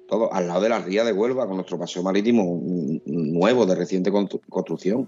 Todo 0.07 0.33
al 0.33 0.47
lado 0.47 0.61
de 0.61 0.69
la 0.69 0.79
ría 0.79 1.03
de 1.03 1.13
Huelva, 1.13 1.45
con 1.45 1.57
nuestro 1.57 1.77
paseo 1.77 2.01
marítimo 2.01 2.59
nuevo, 3.05 3.65
de 3.67 3.75
reciente 3.75 4.11
construcción. 4.49 5.05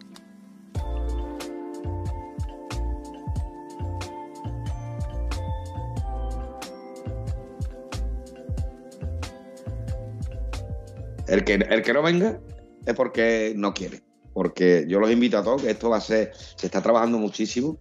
El 11.28 11.43
que, 11.45 11.54
el 11.54 11.82
que 11.82 11.93
no 11.93 12.04
venga 12.04 12.39
es 12.86 12.93
porque 12.93 13.54
no 13.56 13.74
quiere 13.74 14.04
porque 14.34 14.86
yo 14.88 14.99
los 14.99 15.12
invito 15.12 15.38
a 15.38 15.43
todos, 15.43 15.62
que 15.62 15.72
esto 15.72 15.89
va 15.89 15.97
a 15.97 16.02
ser, 16.02 16.32
se 16.56 16.66
está 16.66 16.82
trabajando 16.82 17.18
muchísimo 17.18 17.78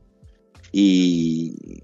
y, 0.73 1.79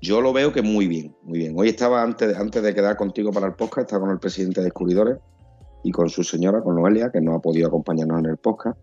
yo 0.00 0.20
lo 0.20 0.32
veo 0.32 0.52
que 0.52 0.62
muy 0.62 0.86
bien, 0.86 1.16
muy 1.22 1.38
bien. 1.38 1.54
Hoy 1.56 1.68
estaba, 1.68 2.02
antes, 2.02 2.36
antes 2.36 2.62
de 2.62 2.74
quedar 2.74 2.96
contigo 2.96 3.32
para 3.32 3.46
el 3.46 3.54
podcast, 3.54 3.86
estaba 3.86 4.02
con 4.02 4.10
el 4.10 4.18
presidente 4.18 4.60
de 4.60 4.66
Descubridores 4.66 5.18
y 5.84 5.90
con 5.90 6.08
su 6.08 6.22
señora, 6.22 6.62
con 6.62 6.76
Noelia, 6.76 7.10
que 7.10 7.20
no 7.20 7.34
ha 7.34 7.40
podido 7.40 7.68
acompañarnos 7.68 8.20
en 8.20 8.26
el 8.26 8.36
podcast. 8.36 8.78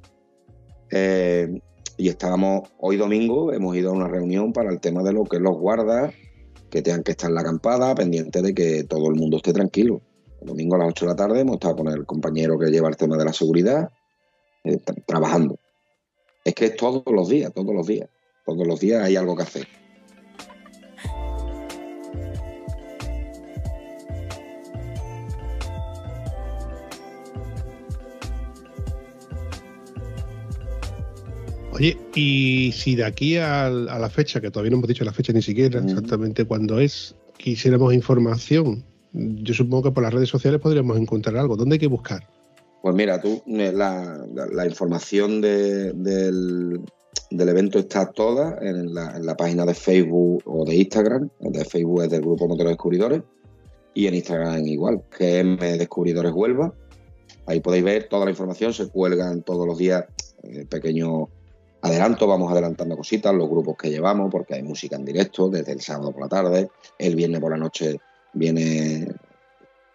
Eh, 0.91 1.59
y 1.97 2.09
estábamos, 2.09 2.69
hoy 2.79 2.97
domingo, 2.97 3.53
hemos 3.53 3.75
ido 3.75 3.91
a 3.91 3.93
una 3.93 4.07
reunión 4.07 4.51
para 4.51 4.69
el 4.69 4.79
tema 4.79 5.03
de 5.03 5.13
lo 5.13 5.23
que 5.23 5.39
los 5.39 5.57
guardas, 5.57 6.13
que 6.69 6.81
tengan 6.81 7.03
que 7.03 7.11
estar 7.11 7.29
en 7.29 7.35
la 7.35 7.41
acampada, 7.41 7.95
pendiente 7.95 8.41
de 8.41 8.53
que 8.53 8.83
todo 8.83 9.07
el 9.09 9.15
mundo 9.15 9.37
esté 9.37 9.53
tranquilo. 9.53 10.01
El 10.41 10.47
domingo 10.47 10.75
a 10.75 10.79
las 10.79 10.89
8 10.89 11.05
de 11.05 11.11
la 11.11 11.15
tarde 11.15 11.39
hemos 11.39 11.55
estado 11.55 11.77
con 11.77 11.87
el 11.87 12.05
compañero 12.05 12.59
que 12.59 12.69
lleva 12.69 12.89
el 12.89 12.97
tema 12.97 13.17
de 13.17 13.25
la 13.25 13.33
seguridad, 13.33 13.89
eh, 14.65 14.77
trabajando. 15.05 15.57
Es 16.43 16.53
que 16.53 16.65
es 16.65 16.75
todos 16.75 17.03
los 17.07 17.29
días, 17.29 17.53
todos 17.53 17.73
los 17.73 17.87
días. 17.87 18.09
Todos 18.45 18.67
los 18.67 18.79
días 18.79 19.01
hay 19.01 19.15
algo 19.15 19.35
que 19.35 19.43
hacer. 19.43 19.67
Oye, 31.75 31.97
y 32.15 32.71
si 32.71 32.95
de 32.95 33.03
aquí 33.03 33.35
a, 33.35 33.69
la 33.69 34.09
fecha, 34.09 34.39
que 34.39 34.49
todavía 34.49 34.71
no 34.71 34.77
hemos 34.77 34.87
dicho 34.87 35.03
la 35.03 35.11
fecha 35.11 35.33
ni 35.33 35.41
siquiera 35.41 35.81
exactamente 35.81 36.45
cuándo 36.45 36.79
es, 36.79 37.15
quisiéramos 37.37 37.93
información, 37.93 38.81
yo 39.11 39.53
supongo 39.53 39.83
que 39.83 39.91
por 39.91 40.03
las 40.03 40.13
redes 40.13 40.29
sociales 40.29 40.61
podríamos 40.61 40.97
encontrar 40.97 41.35
algo. 41.35 41.57
¿Dónde 41.57 41.73
hay 41.75 41.79
que 41.79 41.87
buscar? 41.87 42.25
Pues 42.81 42.95
mira, 42.95 43.19
tú, 43.19 43.43
eh, 43.47 43.73
la, 43.73 44.65
información 44.65 45.41
del, 45.41 46.79
evento 47.29 47.79
está 47.79 48.09
toda 48.09 48.57
en 48.61 48.93
la, 48.93 49.35
página 49.35 49.65
de 49.65 49.73
Facebook 49.73 50.43
o 50.45 50.63
de 50.63 50.75
Instagram. 50.77 51.29
de 51.41 51.65
Facebook 51.65 52.03
es 52.03 52.09
del 52.09 52.21
Grupo 52.21 52.47
Moteros 52.47 52.71
Descubridores 52.71 53.21
y 53.93 54.07
en 54.07 54.15
Instagram 54.15 54.65
igual, 54.65 55.01
GM 55.19 55.57
Descubridores 55.77 56.31
Huelva. 56.31 56.73
Ahí 57.47 57.59
podéis 57.59 57.83
ver 57.83 58.07
toda 58.07 58.23
la 58.23 58.31
información, 58.31 58.73
se 58.73 58.87
cuelgan 58.87 59.43
todos 59.43 59.67
los 59.67 59.77
días 59.77 60.05
eh, 60.43 60.65
pequeños 60.69 61.27
adelantos, 61.85 62.27
vamos 62.27 62.51
adelantando 62.51 62.97
cositas, 62.97 63.33
los 63.33 63.49
grupos 63.49 63.77
que 63.77 63.89
llevamos, 63.89 64.31
porque 64.31 64.55
hay 64.55 64.63
música 64.63 64.95
en 64.95 65.05
directo 65.05 65.49
desde 65.49 65.71
el 65.73 65.81
sábado 65.81 66.11
por 66.11 66.21
la 66.21 66.29
tarde, 66.29 66.69
el 66.97 67.15
viernes 67.15 67.39
por 67.39 67.51
la 67.51 67.57
noche 67.57 67.97
viene 68.33 69.07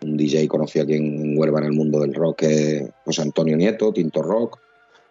un 0.03 0.17
DJ 0.17 0.49
conocido 0.49 0.85
aquí 0.85 0.95
en 0.95 1.39
Huelva 1.39 1.61
en 1.61 1.67
el 1.67 1.73
mundo 1.73 2.01
del 2.01 2.15
rock, 2.15 2.39
que 2.39 2.77
es 2.77 2.91
José 3.05 3.23
Antonio 3.23 3.57
Nieto, 3.57 3.93
Tinto 3.93 4.23
Rock, 4.23 4.59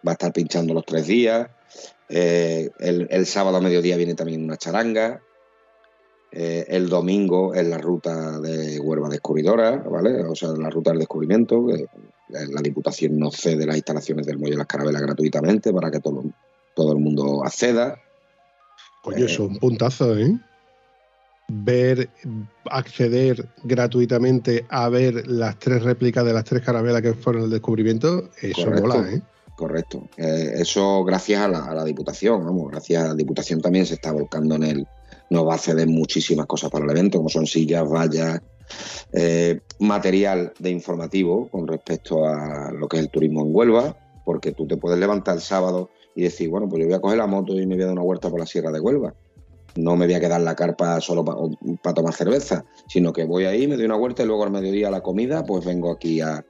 va 0.06 0.12
a 0.12 0.14
estar 0.14 0.32
pinchando 0.32 0.74
los 0.74 0.84
tres 0.84 1.06
días. 1.06 1.48
Eh, 2.08 2.70
el, 2.80 3.26
sábado 3.26 3.56
a 3.56 3.60
mediodía 3.60 3.96
viene 3.96 4.14
también 4.14 4.42
una 4.42 4.56
charanga. 4.56 5.22
Eh, 6.32 6.64
el 6.68 6.88
domingo 6.88 7.54
es 7.54 7.66
la 7.66 7.78
ruta 7.78 8.40
de 8.40 8.80
Huelva 8.80 9.08
Descubridora, 9.08 9.76
¿vale? 9.76 10.24
O 10.24 10.34
sea, 10.34 10.50
la 10.50 10.70
ruta 10.70 10.90
del 10.90 11.00
descubrimiento. 11.00 11.66
la 12.28 12.62
Diputación 12.62 13.18
no 13.18 13.30
cede 13.30 13.66
las 13.66 13.76
instalaciones 13.76 14.26
del 14.26 14.38
Muelle 14.38 14.54
de 14.54 14.58
las 14.58 14.66
Carabelas 14.66 15.02
gratuitamente 15.02 15.72
para 15.72 15.90
que 15.90 16.00
todo, 16.00 16.24
todo 16.80 16.92
el 16.92 16.98
mundo 16.98 17.44
acceda. 17.44 18.00
Oye, 19.04 19.26
eso 19.26 19.44
es 19.44 19.50
un 19.50 19.58
puntazo, 19.58 20.16
¿eh? 20.16 20.38
ver, 21.50 22.08
acceder 22.70 23.48
gratuitamente 23.64 24.64
a 24.70 24.88
ver 24.88 25.26
las 25.26 25.58
tres 25.58 25.82
réplicas 25.82 26.24
de 26.24 26.32
las 26.32 26.44
tres 26.44 26.62
carabelas 26.62 27.02
que 27.02 27.12
fueron 27.12 27.44
el 27.44 27.50
descubrimiento, 27.50 28.30
eso 28.40 28.64
correcto, 28.64 28.88
mola, 28.88 29.10
¿eh? 29.10 29.22
Correcto. 29.56 30.08
Eh, 30.16 30.52
eso 30.54 31.04
gracias 31.04 31.42
a 31.42 31.48
la, 31.48 31.84
Diputación, 31.84 32.44
vamos, 32.44 32.70
gracias 32.70 33.04
a 33.04 33.08
la 33.08 33.14
Diputación 33.14 33.60
también 33.60 33.84
se 33.84 33.94
está 33.94 34.12
volcando 34.12 34.54
en 34.54 34.62
él. 34.62 34.86
Nos 35.28 35.46
va 35.46 35.56
a 35.56 35.58
ceder 35.58 35.86
muchísimas 35.86 36.46
cosas 36.46 36.70
para 36.70 36.84
el 36.86 36.90
evento, 36.90 37.18
como 37.18 37.28
son 37.28 37.46
sillas, 37.46 37.86
vallas, 37.86 38.40
eh, 39.12 39.60
material 39.80 40.54
de 40.58 40.70
informativo 40.70 41.48
con 41.48 41.66
respecto 41.66 42.26
a 42.26 42.72
lo 42.72 42.88
que 42.88 42.96
es 42.96 43.02
el 43.02 43.10
turismo 43.10 43.42
en 43.42 43.54
Huelva, 43.54 43.96
porque 44.24 44.52
tú 44.52 44.66
te 44.66 44.76
puedes 44.76 44.98
levantar 44.98 45.34
el 45.34 45.42
sábado 45.42 45.90
y 46.14 46.22
decir, 46.22 46.48
bueno, 46.48 46.68
pues 46.68 46.80
yo 46.80 46.86
voy 46.86 46.96
a 46.96 47.00
coger 47.00 47.18
la 47.18 47.26
moto 47.26 47.54
y 47.54 47.66
me 47.66 47.74
voy 47.74 47.84
a 47.84 47.86
dar 47.86 47.94
una 47.94 48.02
vuelta 48.02 48.30
por 48.30 48.40
la 48.40 48.46
Sierra 48.46 48.70
de 48.70 48.80
Huelva 48.80 49.14
no 49.76 49.96
me 49.96 50.06
voy 50.06 50.14
a 50.14 50.20
quedar 50.20 50.40
en 50.40 50.44
la 50.44 50.56
carpa 50.56 51.00
solo 51.00 51.24
para 51.24 51.94
tomar 51.94 52.14
cerveza, 52.14 52.64
sino 52.88 53.12
que 53.12 53.24
voy 53.24 53.44
ahí, 53.44 53.66
me 53.66 53.76
doy 53.76 53.84
una 53.84 53.96
vuelta 53.96 54.22
y 54.22 54.26
luego 54.26 54.44
al 54.44 54.50
mediodía 54.50 54.88
a 54.88 54.90
la 54.90 55.02
comida, 55.02 55.44
pues 55.44 55.64
vengo 55.64 55.90
aquí 55.90 56.20
a, 56.20 56.44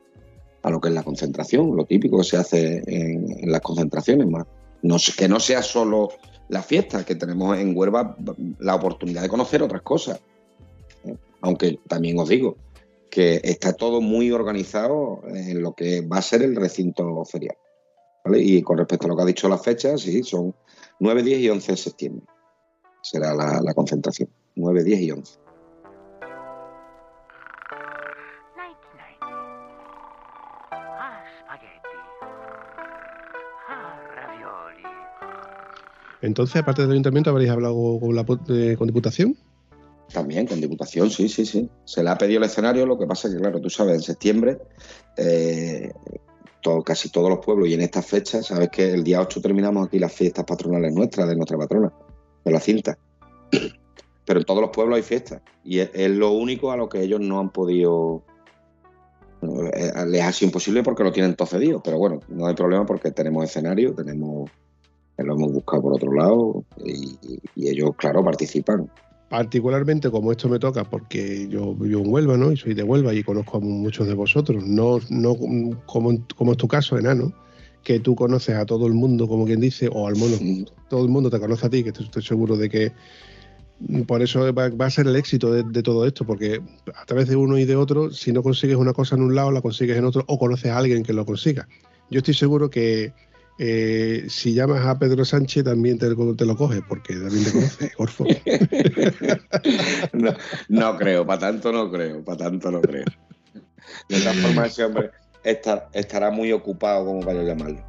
lo 0.64 0.80
que 0.80 0.88
es 0.88 0.94
la 0.94 1.02
concentración, 1.02 1.76
lo 1.76 1.84
típico 1.84 2.18
que 2.18 2.24
se 2.24 2.36
hace 2.36 2.82
en, 2.86 3.50
las 3.50 3.60
concentraciones 3.60 4.26
más. 4.26 4.46
No, 4.82 4.96
que 5.16 5.28
no 5.28 5.40
sea 5.40 5.62
solo 5.62 6.08
la 6.48 6.62
fiesta, 6.62 7.04
que 7.04 7.14
tenemos 7.14 7.58
en 7.58 7.76
Huelva 7.76 8.16
la 8.58 8.74
oportunidad 8.74 9.22
de 9.22 9.28
conocer 9.28 9.62
otras 9.62 9.82
cosas. 9.82 10.20
¿eh? 11.04 11.16
Aunque 11.42 11.78
también 11.86 12.18
os 12.18 12.28
digo 12.28 12.56
que 13.10 13.40
está 13.42 13.72
todo 13.72 14.00
muy 14.00 14.30
organizado 14.30 15.20
en 15.26 15.62
lo 15.62 15.74
que 15.74 16.00
va 16.00 16.18
a 16.18 16.22
ser 16.22 16.42
el 16.42 16.56
recinto 16.56 17.24
ferial. 17.24 17.56
Y 18.26 18.62
con 18.62 18.78
respecto 18.78 19.06
a 19.06 19.08
lo 19.10 19.16
que 19.16 19.22
ha 19.22 19.26
dicho 19.26 19.48
las 19.48 19.62
fechas, 19.62 20.02
sí, 20.02 20.22
son 20.22 20.54
9, 20.98 21.22
10 21.22 21.40
y 21.40 21.48
11 21.48 21.72
de 21.72 21.76
septiembre 21.76 22.26
será 23.02 23.34
la, 23.34 23.74
concentración. 23.74 24.28
9, 24.56 24.84
10 24.84 25.00
y 25.00 25.10
11. 25.12 25.38
Entonces, 36.22 36.56
aparte 36.56 36.82
del 36.82 36.90
ayuntamiento, 36.90 37.30
¿habréis 37.30 37.50
hablado 37.50 37.98
con, 37.98 38.14
la, 38.14 38.26
con 38.26 38.86
Diputación? 38.86 39.38
También, 40.12 40.46
con 40.46 40.60
Diputación, 40.60 41.08
sí, 41.08 41.30
sí, 41.30 41.46
sí. 41.46 41.70
Se 41.86 42.02
le 42.02 42.10
ha 42.10 42.18
pedido 42.18 42.38
el 42.38 42.44
escenario, 42.44 42.84
lo 42.84 42.98
que 42.98 43.06
pasa 43.06 43.28
es 43.28 43.34
que, 43.34 43.40
claro, 43.40 43.58
tú 43.58 43.70
sabes, 43.70 43.94
en 43.94 44.02
septiembre, 44.02 44.58
eh, 45.16 45.90
todo, 46.60 46.82
casi 46.82 47.10
todos 47.10 47.28
los 47.28 47.44
pueblos 47.44 47.68
y 47.68 47.74
en 47.74 47.80
estas 47.80 48.06
fechas, 48.06 48.46
sabes 48.46 48.68
que 48.70 48.92
el 48.92 49.04
día 49.04 49.20
8 49.20 49.40
terminamos 49.40 49.86
aquí 49.86 49.98
las 49.98 50.12
fiestas 50.12 50.44
patronales 50.44 50.92
nuestras, 50.92 51.28
de 51.28 51.36
nuestra 51.36 51.58
patrona 51.58 51.92
de 52.44 52.50
la 52.50 52.60
cinta. 52.60 52.98
Pero 54.26 54.40
en 54.40 54.46
todos 54.46 54.60
los 54.60 54.70
pueblos 54.70 54.96
hay 54.96 55.02
fiestas 55.02 55.42
y 55.64 55.80
es, 55.80 56.10
lo 56.10 56.32
único 56.32 56.70
a 56.70 56.76
lo 56.76 56.88
que 56.88 57.02
ellos 57.02 57.20
no 57.20 57.40
han 57.40 57.50
podido. 57.50 58.22
Eh, 59.42 59.92
les 60.06 60.22
ha 60.22 60.32
sido 60.32 60.48
imposible 60.48 60.82
porque 60.82 61.02
lo 61.02 61.12
tienen 61.12 61.34
todo 61.34 61.48
cedido. 61.48 61.80
Pero 61.82 61.98
bueno, 61.98 62.20
no 62.28 62.46
hay 62.46 62.54
problema 62.54 62.86
porque 62.86 63.10
tenemos 63.10 63.44
escenario, 63.44 63.94
tenemos. 63.94 64.50
Lo 65.16 65.34
hemos 65.34 65.52
buscado 65.52 65.82
por 65.82 65.94
otro 65.94 66.12
lado 66.12 66.64
y, 66.82 67.68
ellos, 67.68 67.90
claro, 67.96 68.24
participan 68.24 68.90
particularmente 69.30 70.10
como 70.10 70.32
esto 70.32 70.48
me 70.48 70.58
toca 70.58 70.82
porque 70.82 71.46
yo 71.48 71.72
vivo 71.76 72.02
en 72.02 72.12
Huelva, 72.12 72.36
¿no? 72.36 72.50
Y 72.50 72.56
soy 72.56 72.74
de 72.74 72.82
Huelva 72.82 73.14
y 73.14 73.22
conozco 73.22 73.58
a 73.58 73.60
muchos 73.60 74.08
de 74.08 74.14
vosotros, 74.14 74.66
no, 74.66 74.98
no 75.08 75.36
como, 75.86 76.26
como 76.34 76.52
es 76.52 76.58
tu 76.58 76.66
caso, 76.66 76.98
enano, 76.98 77.32
que 77.84 78.00
tú 78.00 78.16
conoces 78.16 78.56
a 78.56 78.66
todo 78.66 78.88
el 78.88 78.92
mundo, 78.92 79.28
como 79.28 79.46
quien 79.46 79.60
dice, 79.60 79.88
o 79.90 80.08
al 80.08 80.16
menos 80.16 80.40
todo 80.88 81.04
el 81.04 81.10
mundo 81.10 81.30
te 81.30 81.38
conoce 81.38 81.64
a 81.64 81.70
ti, 81.70 81.84
que 81.84 81.90
estoy 81.90 82.22
seguro 82.24 82.56
de 82.56 82.68
que 82.68 82.92
por 84.08 84.20
eso 84.20 84.52
va, 84.52 84.66
a 84.66 84.90
ser 84.90 85.06
el 85.06 85.14
éxito 85.14 85.52
de, 85.52 85.82
todo 85.82 86.06
esto, 86.06 86.26
porque 86.26 86.60
a 86.96 87.06
través 87.06 87.28
de 87.28 87.36
uno 87.36 87.56
y 87.56 87.64
de 87.64 87.76
otro, 87.76 88.10
si 88.10 88.32
no 88.32 88.42
consigues 88.42 88.76
una 88.76 88.92
cosa 88.92 89.14
en 89.14 89.22
un 89.22 89.36
lado, 89.36 89.52
la 89.52 89.62
consigues 89.62 89.96
en 89.96 90.04
otro, 90.04 90.24
o 90.26 90.40
conoces 90.40 90.72
a 90.72 90.76
alguien 90.76 91.04
que 91.04 91.12
lo 91.12 91.24
consiga. 91.24 91.68
Yo 92.10 92.18
estoy 92.18 92.34
seguro 92.34 92.68
que 92.68 93.12
eh, 93.62 94.24
si 94.30 94.54
llamas 94.54 94.86
a 94.86 94.98
Pedro 94.98 95.22
Sánchez 95.22 95.64
también 95.64 95.98
te, 95.98 96.08
lo 96.08 96.56
coges, 96.56 96.80
porque 96.88 97.12
también 97.12 97.44
te 97.44 97.52
conoce, 97.52 97.92
Orfo. 97.98 98.24
no, 100.70 100.96
creo, 100.96 101.26
para 101.26 101.40
tanto 101.40 101.70
no 101.70 101.90
creo, 101.90 102.24
para 102.24 102.38
tanto 102.38 102.70
no 102.70 102.80
creo. 102.80 103.04
De 104.08 104.18
todas 104.18 104.36
formas, 104.36 104.72
ese 104.72 104.84
hombre 104.84 105.10
estará 105.44 106.30
muy 106.30 106.52
ocupado 106.52 107.04
como 107.04 107.20
para 107.20 107.42
llamarlo. 107.42 107.84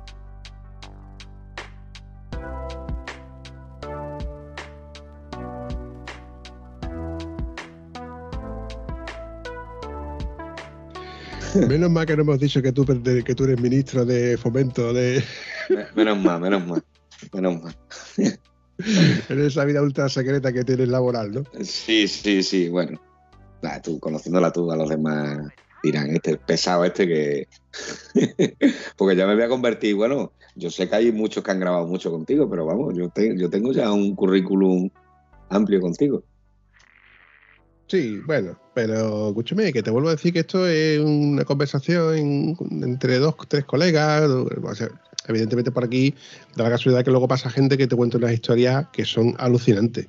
Menos 11.56 11.92
mal 11.92 12.06
que 12.06 12.16
no 12.16 12.22
hemos 12.22 12.40
dicho 12.40 12.62
que 12.62 12.72
tú, 12.72 12.86
que 12.86 13.36
tú 13.36 13.44
eres 13.44 13.60
ministro 13.60 14.06
de 14.06 14.38
fomento 14.38 14.94
de. 14.94 15.24
Menos 15.96 16.18
mal, 16.20 16.40
menos 16.40 16.66
mal. 16.66 16.84
Menos 17.34 17.62
mal. 17.62 17.76
en 19.30 19.46
esa 19.46 19.66
vida 19.66 19.82
ultra 19.82 20.10
secreta 20.10 20.52
que 20.54 20.64
tienes 20.64 20.88
laboral, 20.88 21.32
¿no? 21.32 21.44
Sí, 21.64 22.08
sí, 22.08 22.42
sí. 22.44 22.70
Bueno, 22.70 23.00
tú, 23.84 24.00
conociéndola 24.00 24.52
tú, 24.52 24.72
a 24.72 24.76
los 24.76 24.90
demás 24.90 25.52
dirán, 25.84 26.12
este 26.12 26.38
pesado 26.38 26.86
este 26.86 27.08
que. 27.08 27.48
Porque 28.98 29.16
ya 29.16 29.28
me 29.28 29.36
voy 29.36 29.44
a 29.44 29.50
convertir, 29.50 29.96
bueno, 29.96 30.32
yo 30.56 30.70
sé 30.70 30.88
que 30.88 30.96
hay 30.96 31.12
muchos 31.12 31.44
que 31.44 31.52
han 31.52 31.60
grabado 31.60 31.88
mucho 31.88 32.12
contigo, 32.12 32.50
pero 32.50 32.66
vamos, 32.66 32.96
yo, 32.96 33.12
yo 33.36 33.50
tengo 33.50 33.72
ya 33.72 33.92
un 33.92 34.16
currículum 34.16 34.90
amplio 35.50 35.82
contigo. 35.82 36.24
Sí, 37.92 38.22
bueno, 38.26 38.58
pero 38.74 39.28
escúchame, 39.28 39.74
que 39.74 39.84
te 39.84 39.92
vuelvo 39.92 40.08
a 40.08 40.12
decir 40.12 40.32
que 40.32 40.40
esto 40.40 40.66
es 40.66 40.98
una 40.98 41.44
conversación 41.44 42.56
entre 42.82 43.20
dos, 43.20 43.36
tres 43.50 43.66
colegas. 43.66 44.32
evidentemente 45.28 45.72
por 45.72 45.84
aquí 45.84 46.16
da 46.56 46.64
la 46.64 46.70
casualidad 46.70 47.04
que 47.04 47.12
luego 47.12 47.28
pasa 47.28 47.50
gente 47.50 47.78
que 47.78 47.88
te 47.88 47.96
cuenta 47.98 48.18
unas 48.18 48.32
historias 48.32 48.88
que 48.94 49.04
son 49.04 49.36
alucinantes. 49.38 50.08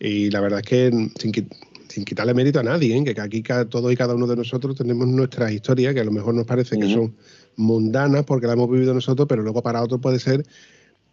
Y 0.00 0.30
la 0.30 0.40
verdad 0.40 0.62
es 0.64 0.66
que 0.66 1.10
sin, 1.20 2.04
quitarle 2.04 2.34
mérito 2.34 2.58
a 2.58 2.64
nadie, 2.64 2.96
¿eh? 2.96 3.04
que 3.04 3.20
aquí 3.20 3.44
todos 3.70 3.92
y 3.92 3.96
cada 3.96 4.16
uno 4.16 4.26
de 4.26 4.34
nosotros 4.34 4.74
tenemos 4.74 5.06
nuestras 5.06 5.52
historias 5.52 5.94
que 5.94 6.00
a 6.00 6.04
lo 6.04 6.10
mejor 6.10 6.34
nos 6.34 6.44
parece 6.44 6.76
que 6.76 6.92
son 6.92 7.14
mundanas 7.54 8.24
porque 8.24 8.48
las 8.48 8.56
hemos 8.56 8.68
vivido 8.68 8.94
nosotros, 8.94 9.28
pero 9.28 9.42
luego 9.44 9.62
para 9.62 9.80
otros 9.80 10.00
puede 10.00 10.18
ser 10.18 10.44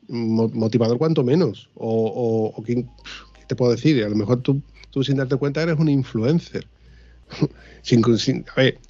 motivador 0.08 0.98
cuanto 0.98 1.24
menos. 1.24 1.70
O, 1.76 2.54
o 2.56 2.64
¿qué 2.64 2.84
te 3.48 3.56
puedo 3.56 3.74
decir? 3.74 4.04
A 4.04 4.10
lo 4.10 4.16
mejor 4.16 4.42
tú 4.42 4.60
tú 4.90 5.04
sin 5.04 5.18
darte 5.18 5.36
cuenta 5.36 5.62
eres 5.62 5.78
un 5.78 5.90
influencer. 5.90 6.68
sin, 7.84 8.04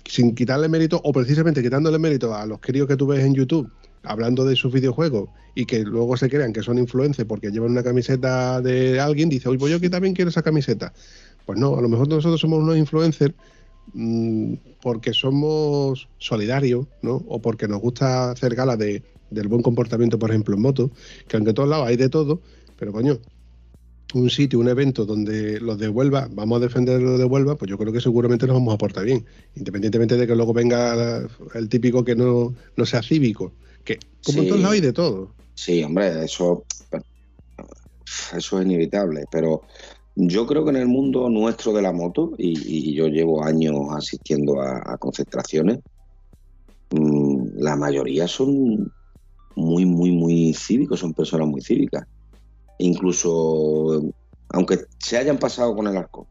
sin, 0.06 0.36
quitarle 0.36 0.70
mérito 0.70 1.02
o 1.04 1.12
precisamente 1.12 1.62
quitándole 1.62 2.00
mérito 2.00 2.34
a 2.34 2.46
los 2.46 2.60
críos 2.60 2.88
que 2.88 2.96
tú 2.96 3.08
ves 3.08 3.24
en 3.26 3.34
YouTube 3.36 3.70
hablando 4.04 4.46
de 4.46 4.56
sus 4.56 4.72
videojuegos 4.72 5.30
y 5.56 5.66
que 5.66 5.84
luego 5.84 6.16
se 6.16 6.30
crean 6.30 6.54
que 6.54 6.64
son 6.64 6.78
influencers 6.78 7.28
porque 7.28 7.52
llevan 7.52 7.72
una 7.72 7.84
camiseta 7.84 8.62
de 8.62 9.00
alguien, 9.00 9.28
dice, 9.28 9.50
oye, 9.50 9.60
pues 9.60 9.72
yo 9.72 9.80
que 9.80 9.90
también 9.90 10.14
quiero 10.14 10.30
esa 10.30 10.42
camiseta. 10.42 10.94
Pues 11.46 11.60
no, 11.60 11.78
a 11.78 11.82
lo 11.82 11.90
mejor 11.90 12.08
nosotros 12.08 12.40
somos 12.40 12.64
unos 12.64 12.78
influencers 12.78 13.34
mm, 13.94 14.54
porque 14.82 15.14
somos 15.14 16.08
solidarios, 16.18 16.88
¿no? 17.02 17.24
O 17.28 17.42
porque 17.42 17.68
nos 17.68 17.82
gusta 17.82 18.32
hacer 18.32 18.56
gala 18.56 18.78
de, 18.78 19.04
del 19.30 19.48
buen 19.48 19.62
comportamiento, 19.62 20.18
por 20.18 20.30
ejemplo, 20.30 20.56
en 20.56 20.62
moto, 20.62 20.92
que 21.28 21.38
aunque 21.38 21.50
en 21.50 21.56
todos 21.56 21.70
lados 21.70 21.88
hay 21.88 21.98
de 21.98 22.10
todo, 22.10 22.42
pero 22.78 22.92
coño, 22.92 23.20
un 24.14 24.30
sitio, 24.30 24.60
un 24.60 24.68
evento 24.68 25.06
donde 25.06 25.60
los 25.60 25.78
de 25.78 25.90
Huelva, 25.90 26.28
vamos 26.32 26.58
a 26.58 26.66
defender 26.66 27.02
los 27.02 27.20
de 27.20 27.26
Huelva, 27.26 27.56
pues 27.56 27.70
yo 27.70 27.78
creo 27.78 27.94
que 27.94 28.02
seguramente 28.02 28.48
nos 28.48 28.56
vamos 28.56 28.72
a 28.72 28.76
aportar 28.76 29.06
bien, 29.06 29.26
independientemente 29.56 30.18
de 30.18 30.26
que 30.26 30.36
luego 30.36 30.54
venga 30.54 31.28
el 31.54 31.70
típico 31.70 32.04
que 32.04 32.16
no, 32.16 32.54
no 32.76 32.86
sea 32.86 33.04
cívico, 33.04 33.54
que 33.84 34.00
como 34.26 34.42
en 34.42 34.48
todos 34.48 34.62
lados 34.62 34.76
hay 34.76 34.82
de 34.82 34.94
todo. 34.94 35.34
Sí, 35.54 35.84
hombre, 35.84 36.24
eso, 36.24 36.64
eso 38.36 38.60
es 38.60 38.66
inevitable, 38.66 39.26
pero 39.32 39.62
yo 40.16 40.48
creo 40.48 40.64
que 40.64 40.72
en 40.72 40.78
el 40.78 40.88
mundo 40.88 41.30
nuestro 41.30 41.74
de 41.74 41.82
la 41.82 41.92
moto, 41.92 42.32
y, 42.38 42.94
yo 42.94 43.08
llevo 43.08 43.44
años 43.44 43.76
asistiendo 43.92 44.62
a, 44.62 44.98
concentraciones, 44.98 45.80
mm, 46.92 47.60
la 47.60 47.76
mayoría 47.76 48.28
son 48.28 48.92
muy, 49.56 49.86
muy, 49.86 50.12
muy 50.12 50.54
cívicos, 50.54 51.00
son 51.00 51.14
personas 51.14 51.48
muy 51.48 51.62
cívicas 51.62 52.08
incluso 52.80 54.02
aunque 54.50 54.80
se 54.98 55.18
hayan 55.18 55.38
pasado 55.38 55.76
con 55.76 55.88
el 55.88 55.96
arco, 55.96 56.28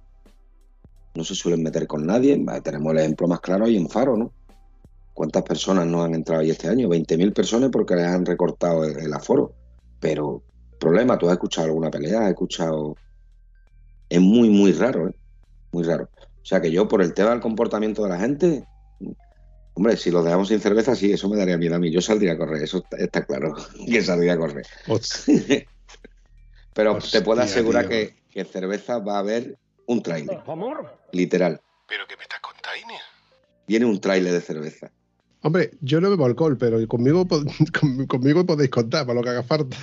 no 1.15 1.25
se 1.25 1.35
suelen 1.35 1.63
meter 1.63 1.87
con 1.87 2.07
nadie. 2.07 2.45
Tenemos 2.63 2.93
el 2.93 2.99
ejemplo 2.99 3.29
más 3.29 3.41
claro 3.41 3.65
ahí 3.65 3.77
en 3.77 3.89
Faro, 3.89 4.17
¿no? 4.17 4.33
¿Cuántas 5.15 5.43
personas 5.43 5.87
no 5.87 6.03
han 6.03 6.15
entrado 6.15 6.43
ahí 6.43 6.51
este 6.51 6.69
año? 6.69 6.89
20.000 6.89 7.33
personas 7.33 7.71
porque 7.71 7.97
les 7.97 8.07
han 8.07 8.25
recortado 8.25 8.85
el, 8.85 9.13
aforo. 9.13 9.53
Pero, 10.01 10.43
problema, 10.79 11.19
tú 11.19 11.27
has 11.27 11.33
escuchado 11.33 11.67
alguna 11.67 11.91
pelea, 11.91 12.23
has 12.23 12.31
escuchado... 12.31 12.97
Es 14.09 14.21
muy, 14.21 14.49
muy 14.49 14.73
raro, 14.73 15.09
¿eh? 15.09 15.15
Muy 15.73 15.85
raro. 15.85 16.09
O 16.43 16.45
sea 16.45 16.61
que 16.61 16.71
yo, 16.71 16.89
por 16.89 17.03
el 17.03 17.13
tema 17.15 17.31
del 17.31 17.41
comportamiento 17.41 18.05
de 18.05 18.09
la 18.09 18.19
gente, 18.19 18.65
Hombre, 19.75 19.97
si 19.97 20.11
los 20.11 20.25
dejamos 20.25 20.49
sin 20.49 20.59
cerveza, 20.59 20.97
sí, 20.97 21.13
eso 21.13 21.29
me 21.29 21.37
daría 21.37 21.57
miedo 21.57 21.77
a 21.77 21.79
mí. 21.79 21.89
Yo 21.93 22.01
saldría 22.01 22.33
a 22.33 22.37
correr, 22.37 22.65
eso 22.65 22.85
está, 22.99 23.25
claro, 23.25 23.55
que 23.87 24.03
saldría 24.03 24.33
a 24.33 24.37
correr. 24.37 24.67
Pero 26.79 26.97
te 27.01 27.23
puedo 27.23 27.41
asegurar 27.43 27.89
que, 27.89 28.15
que, 28.31 28.45
cerveza 28.45 29.01
va 29.01 29.17
a 29.17 29.19
haber 29.19 29.59
un 29.89 30.01
trailer. 30.01 30.39
Literal. 31.11 31.61
¿Pero 31.89 32.07
qué 32.07 32.17
me 32.17 32.23
estás 32.23 32.39
contando? 32.39 32.95
Viene 33.67 33.85
un 33.85 34.01
trailer 34.01 34.33
de 34.33 34.41
cerveza. 34.41 34.93
Hombre, 35.43 35.73
yo 35.81 36.01
no 36.01 36.09
bebo 36.09 36.25
alcohol, 36.25 36.57
pero 36.57 36.87
conmigo, 36.87 37.27
conmigo 38.09 38.47
podéis 38.47 38.71
contar 38.71 39.05
para 39.05 39.19
lo 39.19 39.25
que 39.25 39.31
haga 39.31 39.43
falta. 39.43 39.77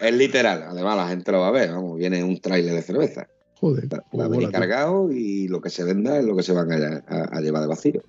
Es 0.00 0.14
literal, 0.14 0.62
además 0.62 0.96
la 0.96 1.08
gente 1.08 1.32
lo 1.32 1.40
va 1.40 1.48
a 1.48 1.50
ver, 1.50 1.72
vamos, 1.72 1.98
viene 1.98 2.22
un 2.22 2.40
trailer 2.40 2.74
de 2.74 2.82
cerveza. 2.82 3.26
Joder. 3.58 3.88
Va 3.92 4.26
a 4.26 4.28
venir 4.28 4.52
cargado 4.52 5.10
y 5.10 5.48
lo 5.48 5.60
que 5.60 5.70
se 5.70 5.82
venda 5.82 6.16
es 6.16 6.24
lo 6.24 6.36
que 6.36 6.44
se 6.44 6.52
van 6.52 6.70
a 6.70 7.40
llevar 7.40 7.62
de 7.62 7.66
vacío. 7.66 8.04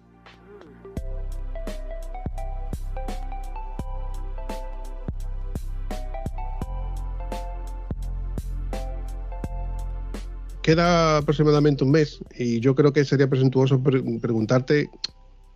Queda 10.67 11.19
aproximadamente 11.19 11.85
un 11.85 11.91
mes 11.91 12.19
y 12.37 12.59
yo 12.59 12.75
creo 12.75 12.91
que 12.91 13.05
sería 13.05 13.29
presuntuoso 13.29 13.81
preguntarte 13.81 14.89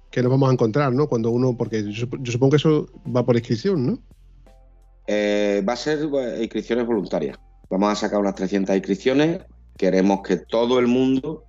qué 0.10 0.24
nos 0.24 0.32
vamos 0.32 0.50
a 0.50 0.54
encontrar, 0.54 0.94
¿no? 0.94 1.10
Cuando 1.10 1.32
uno, 1.32 1.58
porque 1.58 1.84
yo, 1.92 2.08
supongo 2.24 2.52
que 2.52 2.56
eso 2.56 2.88
va 3.14 3.26
por 3.26 3.36
inscripción, 3.36 3.86
¿no? 3.86 4.00
Eh, 5.08 5.66
va 5.68 5.74
a 5.74 5.76
ser 5.76 6.08
inscripciones 6.40 6.88
voluntarias. 6.88 7.38
Vamos 7.70 7.92
a 7.92 7.96
sacar 7.96 8.22
unas 8.22 8.36
300 8.36 8.74
inscripciones. 8.74 9.42
Queremos 9.76 10.22
que 10.22 10.38
todo 10.38 10.80
el 10.80 10.88
mundo 10.88 11.44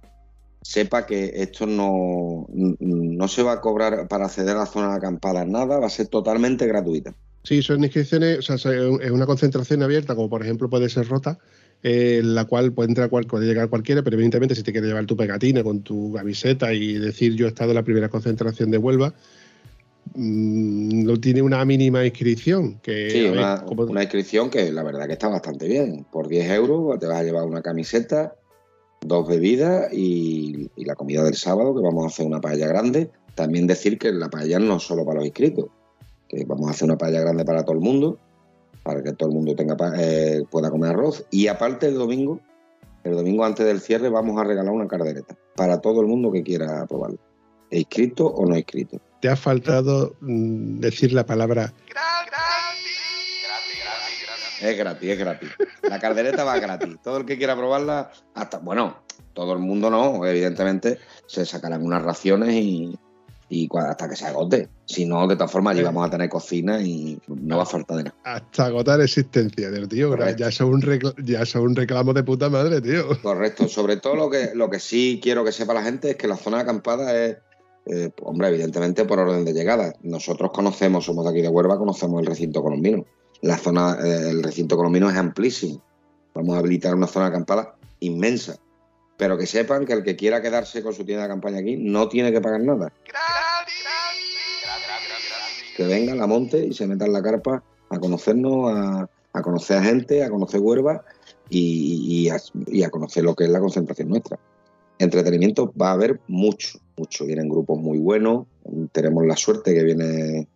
sepa 0.61 1.07
que 1.07 1.31
esto 1.33 1.65
no, 1.65 2.49
no 2.49 3.29
se 3.29 3.45
va 3.45 3.53
a 3.53 3.61
cobrar 3.61 4.09
para 4.09 4.25
acceder 4.25 4.57
a 4.57 4.61
la 4.61 4.67
zona 4.67 4.91
de 4.91 4.97
acampada, 4.97 5.45
nada, 5.45 5.79
va 5.79 5.87
a 5.87 5.91
ser 5.91 6.09
totalmente 6.09 6.67
gratuita. 6.67 7.15
Sí, 7.45 7.63
son 7.63 7.85
inscripciones, 7.85 8.51
o 8.51 8.59
sea, 8.59 8.73
es 8.73 9.11
una 9.13 9.27
concentración 9.27 9.85
abierta, 9.85 10.17
como 10.17 10.29
por 10.29 10.43
ejemplo 10.43 10.69
puede 10.69 10.89
ser 10.89 11.07
Rota, 11.07 11.39
eh, 11.85 12.21
la 12.23 12.45
cual 12.45 12.73
puede 12.73 12.91
entrar 12.91 13.11
puede 13.11 13.47
llegar 13.47 13.69
cualquiera, 13.69 14.03
pero 14.03 14.15
evidentemente 14.15 14.55
si 14.55 14.63
te 14.63 14.71
quieres 14.71 14.89
llevar 14.89 15.05
tu 15.05 15.17
pegatina 15.17 15.65
con 15.65 15.83
tu 15.83 16.13
camiseta 16.13 16.73
y 16.73 16.95
decir 16.95 17.35
yo 17.35 17.47
he 17.47 17.49
estado 17.49 17.71
en 17.73 17.77
la 17.77 17.83
primera 17.83 18.09
concentración 18.09 18.71
de 18.71 18.79
Huelva, 18.79 19.13
mm, 20.15 21.05
no 21.05 21.19
tiene 21.19 21.43
una 21.43 21.65
mínima 21.65 22.05
inscripción. 22.07 22.79
Que, 22.81 23.11
sí, 23.11 23.25
una, 23.25 23.65
inscripción 24.01 24.49
que 24.49 24.71
la 24.71 24.85
verdad 24.85 25.09
que 25.09 25.15
está 25.15 25.27
bastante 25.27 25.67
bien. 25.67 26.07
Por 26.13 26.29
10 26.29 26.51
euros 26.53 27.01
te 27.01 27.07
vas 27.07 27.19
a 27.19 27.25
llevar 27.25 27.47
una 27.47 27.63
camiseta, 27.63 28.37
dos 29.01 29.27
bebidas 29.27 29.93
y, 29.93 30.71
y 30.77 30.85
la 30.85 30.95
comida 30.95 31.25
del 31.25 31.35
sábado, 31.35 31.75
que 31.75 31.83
vamos 31.83 32.05
a 32.05 32.09
hacer 32.09 32.27
una 32.27 32.41
paella 32.41 32.69
grande. 32.69 33.11
También 33.35 33.67
decir 33.67 33.99
que 33.99 34.13
la 34.13 34.31
paella 34.31 34.61
no 34.61 34.77
es 34.77 34.85
solo 34.85 35.05
para 35.05 35.17
los 35.17 35.27
inscritos, 35.27 35.67
que 36.29 36.45
vamos 36.45 36.69
a 36.69 36.71
hacer 36.71 36.85
una 36.85 36.99
paella 36.99 37.23
grande 37.23 37.45
para 37.45 37.65
todo 37.65 37.75
el 37.75 37.81
mundo 37.81 38.21
para 38.83 39.03
que 39.03 39.13
todo 39.13 39.29
el 39.29 39.35
mundo 39.35 39.55
tenga 39.55 39.77
eh, 39.97 40.43
pueda 40.51 40.71
comer 40.71 40.91
arroz. 40.91 41.25
Y 41.31 41.47
aparte 41.49 41.87
el 41.87 41.95
domingo, 41.95 42.41
el 43.05 43.17
domingo 43.17 43.45
antes 43.45 43.67
del 43.67 43.81
cierre 43.81 44.09
vamos 44.09 44.41
a 44.41 44.45
regalar 44.45 44.73
una 44.73 44.89
cardereta 44.89 45.37
para 45.57 45.81
todo 45.81 46.01
el 46.01 46.07
mundo 46.07 46.33
que 46.33 46.43
quiera 46.43 46.87
probarlo, 46.87 47.19
inscrito 47.71 48.27
o 48.27 48.47
no 48.47 48.57
inscrito. 48.57 48.99
Te 49.21 49.29
ha 49.29 49.37
faltado 49.37 50.17
mm, 50.21 50.81
decir 50.81 51.13
la 51.13 51.25
palabra 51.25 51.73
es 54.63 54.77
gratis, 54.77 55.11
es 55.11 55.19
gratis. 55.19 55.51
La 55.83 55.99
cardereta 55.99 56.45
va 56.45 56.59
gratis. 56.59 56.97
Todo 57.03 57.19
el 57.19 57.27
que 57.27 57.37
quiera 57.37 57.57
probarla, 57.57 58.11
hasta, 58.35 58.59
bueno, 58.59 59.03
todo 59.33 59.53
el 59.55 59.59
mundo 59.59 59.91
no, 59.91 60.25
evidentemente, 60.25 60.99
se 61.27 61.45
sacarán 61.45 61.85
unas 61.85 62.03
raciones 62.03 62.55
y, 62.55 62.99
y 63.53 63.69
hasta 63.75 64.09
que 64.09 64.17
se 64.17 64.25
agote. 64.25 64.69
Si 64.87 65.05
no, 65.05 65.27
de 65.29 65.37
todas 65.37 65.53
formas, 65.53 65.75
allí 65.75 65.83
vamos 65.83 66.07
a 66.07 66.11
tener 66.11 66.29
cocina 66.31 66.81
y 66.81 67.21
no 67.29 67.59
va 67.59 67.65
a 67.65 67.67
faltar 67.67 67.99
de 67.99 68.05
nada. 68.05 68.17
Hasta 68.25 68.67
agotar 68.67 69.01
existencia, 69.03 69.71
tío. 69.89 70.17
Ya 70.37 70.49
es, 70.49 70.61
un 70.61 70.81
ya 71.23 71.43
es 71.43 71.55
un 71.55 71.77
reclamo 71.77 72.15
de 72.15 72.23
puta 72.23 72.49
madre, 72.49 72.81
tío. 72.81 73.21
Correcto. 73.21 73.69
Sobre 73.69 73.99
todo 73.99 74.17
lo 74.17 74.31
que, 74.31 74.53
lo 74.55 74.71
que 74.71 74.81
sí 74.81 75.21
quiero 75.23 75.45
que 75.45 75.53
sepa 75.53 75.75
la 75.75 75.83
gente 75.83 76.11
es 76.11 76.17
que 76.17 76.27
la 76.27 76.37
zona 76.37 76.59
de 76.59 76.63
acampada 76.63 77.15
es, 77.15 77.37
eh, 77.85 78.11
hombre, 78.23 78.49
evidentemente 78.49 79.05
por 79.05 79.19
orden 79.19 79.45
de 79.45 79.53
llegada. 79.53 79.93
Nosotros 80.03 80.51
conocemos, 80.53 81.05
somos 81.05 81.25
de 81.27 81.33
aquí 81.33 81.43
de 81.43 81.49
Huerva, 81.49 81.77
conocemos 81.77 82.21
el 82.21 82.27
recinto 82.27 82.63
colombino. 82.63 83.05
La 83.43 83.59
zona, 83.59 83.99
eh, 84.03 84.31
el 84.31 84.43
recinto 84.43 84.77
colombino 84.77 85.11
es 85.11 85.17
amplísimo. 85.17 85.83
Vamos 86.35 86.57
a 86.57 86.61
habilitar 86.61 86.95
una 86.95 87.07
zona 87.07 87.27
de 87.27 87.31
acampada 87.33 87.77
inmensa 88.01 88.57
pero 89.23 89.39
que 89.39 89.47
sepan 89.47 89.87
que 89.87 89.93
el 89.93 90.03
que 90.03 90.17
quiera 90.17 90.43
quedarse 90.43 90.83
con 90.83 90.93
su 90.93 91.05
tienda 91.05 91.23
de 91.23 91.29
campaña 91.29 91.61
aquí 91.61 91.77
no 91.77 92.09
tiene 92.09 92.33
que 92.33 92.41
pagar 92.41 92.61
nada. 92.61 92.93
Que 95.77 95.85
venga, 95.85 96.17
la 96.17 96.27
monte 96.27 96.67
y 96.67 96.73
se 96.73 96.89
meta 96.89 97.07
en 97.07 97.13
la 97.13 97.23
carpa 97.23 97.63
a 97.89 98.01
conocernos, 98.01 98.73
a, 99.33 99.43
conocer 99.43 99.79
a 99.79 99.85
gente, 99.85 100.25
a 100.25 100.29
conocer 100.29 100.59
Huerva 100.59 101.05
y, 101.49 102.31
a, 102.31 102.91
conocer 102.91 103.23
lo 103.23 103.37
que 103.37 103.45
es 103.45 103.51
la 103.51 103.61
concentración 103.61 104.09
nuestra. 104.09 104.41
Entretenimiento 104.99 105.73
va 105.81 105.91
a 105.91 105.93
haber 105.93 106.19
mucho, 106.27 106.81
mucho. 106.97 107.25
Vienen 107.25 107.49
grupos 107.49 107.79
muy 107.79 107.99
buenos. 107.99 108.47
Tenemos 108.91 109.25
la 109.25 109.37
suerte 109.37 109.73
que 109.73 109.85
viene 109.85 110.49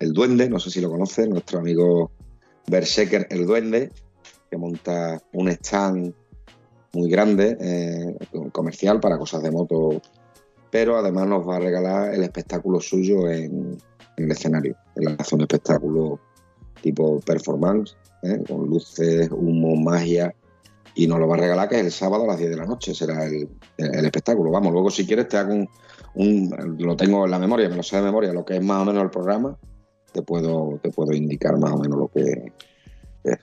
el 0.00 0.12
Duende, 0.12 0.50
no 0.50 0.58
sé 0.58 0.70
si 0.70 0.80
lo 0.80 0.90
conoce, 0.90 1.28
nuestro 1.28 1.60
amigo 1.60 2.10
Berserker 2.66 3.28
el 3.30 3.46
Duende, 3.46 3.92
que 4.50 4.56
monta 4.56 5.22
un 5.32 5.48
stand 5.50 6.12
muy 6.92 7.10
grande, 7.10 7.56
eh, 7.60 8.16
comercial 8.52 9.00
para 9.00 9.18
cosas 9.18 9.42
de 9.42 9.50
moto, 9.50 10.00
pero 10.70 10.96
además 10.96 11.26
nos 11.26 11.48
va 11.48 11.56
a 11.56 11.60
regalar 11.60 12.14
el 12.14 12.22
espectáculo 12.22 12.80
suyo 12.80 13.28
en, 13.30 13.78
el 14.16 14.30
escenario. 14.30 14.76
Él 14.96 15.14
hace 15.16 15.34
un 15.36 15.42
espectáculo 15.42 16.18
tipo 16.82 17.20
performance, 17.20 17.96
eh, 18.22 18.42
con 18.48 18.66
luces, 18.66 19.30
humo, 19.30 19.76
magia, 19.76 20.34
y 20.94 21.06
nos 21.06 21.20
lo 21.20 21.28
va 21.28 21.36
a 21.36 21.38
regalar 21.38 21.68
que 21.68 21.76
es 21.76 21.84
el 21.84 21.92
sábado 21.92 22.24
a 22.24 22.26
las 22.26 22.38
10 22.38 22.50
de 22.50 22.56
la 22.56 22.66
noche, 22.66 22.94
será 22.94 23.24
el, 23.24 23.48
espectáculo. 23.76 24.50
Vamos, 24.50 24.72
luego 24.72 24.90
si 24.90 25.06
quieres 25.06 25.28
te 25.28 25.36
hago 25.36 25.54
un, 26.14 26.76
lo 26.78 26.96
tengo 26.96 27.24
en 27.24 27.30
la 27.30 27.38
memoria, 27.38 27.68
me 27.68 27.76
lo 27.76 27.82
sé 27.84 27.96
de 27.96 28.02
memoria, 28.02 28.32
lo 28.32 28.44
que 28.44 28.56
es 28.56 28.62
más 28.62 28.82
o 28.82 28.84
menos 28.84 29.04
el 29.04 29.10
programa, 29.10 29.56
te 30.12 30.22
puedo, 30.22 30.80
te 30.82 30.90
puedo 30.90 31.12
indicar 31.12 31.56
más 31.58 31.70
o 31.70 31.78
menos 31.78 31.98
lo 31.98 32.08
que 32.08 32.52
es. 33.22 33.38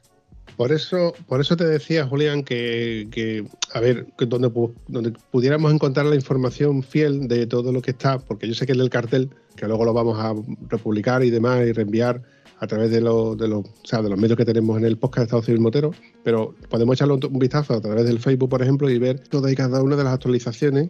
Por 0.57 0.71
eso, 0.71 1.13
por 1.27 1.41
eso 1.41 1.57
te 1.57 1.65
decía, 1.65 2.07
Julián, 2.07 2.43
que, 2.43 3.45
a 3.73 3.79
ver, 3.79 4.07
donde, 4.17 4.51
donde 4.87 5.13
pudiéramos 5.31 5.73
encontrar 5.73 6.05
la 6.05 6.15
información 6.15 6.81
fiel 6.81 7.27
de 7.27 7.45
todo 7.45 7.71
lo 7.73 7.81
que 7.81 7.91
está, 7.91 8.19
porque 8.19 8.47
yo 8.47 8.53
sé 8.53 8.65
que 8.65 8.71
es 8.71 8.77
del 8.77 8.89
cartel, 8.89 9.29
que 9.55 9.67
luego 9.67 9.85
lo 9.85 9.93
vamos 9.93 10.17
a 10.19 10.33
republicar 10.69 11.23
y 11.23 11.29
demás 11.29 11.65
y 11.65 11.73
reenviar 11.73 12.21
a 12.59 12.67
través 12.67 12.89
de, 12.89 13.01
los, 13.01 13.37
de, 13.37 13.47
los, 13.49 13.65
o 13.65 13.73
sea, 13.83 14.01
de 14.01 14.09
los 14.09 14.17
medios 14.17 14.37
que 14.37 14.45
tenemos 14.45 14.77
en 14.77 14.85
el 14.85 14.97
podcast 14.97 15.19
de 15.19 15.23
Estado 15.25 15.41
Civil 15.43 15.61
Motero, 15.61 15.91
pero 16.23 16.55
podemos 16.69 16.95
echarle 16.95 17.15
un, 17.15 17.39
vistazo 17.39 17.73
a 17.73 17.81
través 17.81 18.05
del 18.05 18.19
Facebook, 18.19 18.49
por 18.49 18.61
ejemplo, 18.61 18.89
y 18.89 18.97
ver 18.97 19.19
toda 19.19 19.51
y 19.51 19.55
cada 19.55 19.83
una 19.83 19.95
de 19.95 20.03
las 20.03 20.13
actualizaciones 20.13 20.89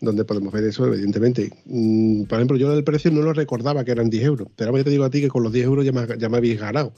donde 0.00 0.26
podemos 0.26 0.52
ver 0.52 0.64
eso, 0.64 0.86
evidentemente. 0.86 1.50
Mm, 1.64 2.24
por 2.24 2.38
ejemplo, 2.38 2.58
yo 2.58 2.70
del 2.70 2.84
precio 2.84 3.10
no 3.10 3.22
lo 3.22 3.32
recordaba 3.32 3.82
que 3.82 3.92
eran 3.92 4.10
10 4.10 4.24
euros, 4.24 4.48
pero 4.54 4.70
ahora 4.70 4.80
ya 4.80 4.84
te 4.84 4.90
digo 4.90 5.04
a 5.04 5.10
ti 5.10 5.22
que 5.22 5.28
con 5.28 5.42
los 5.42 5.52
10 5.52 5.64
euros 5.64 5.84
ya 5.86 5.92
me, 5.92 6.06
ya 6.18 6.28
me 6.28 6.36
habéis 6.36 6.60
ganado. 6.60 6.92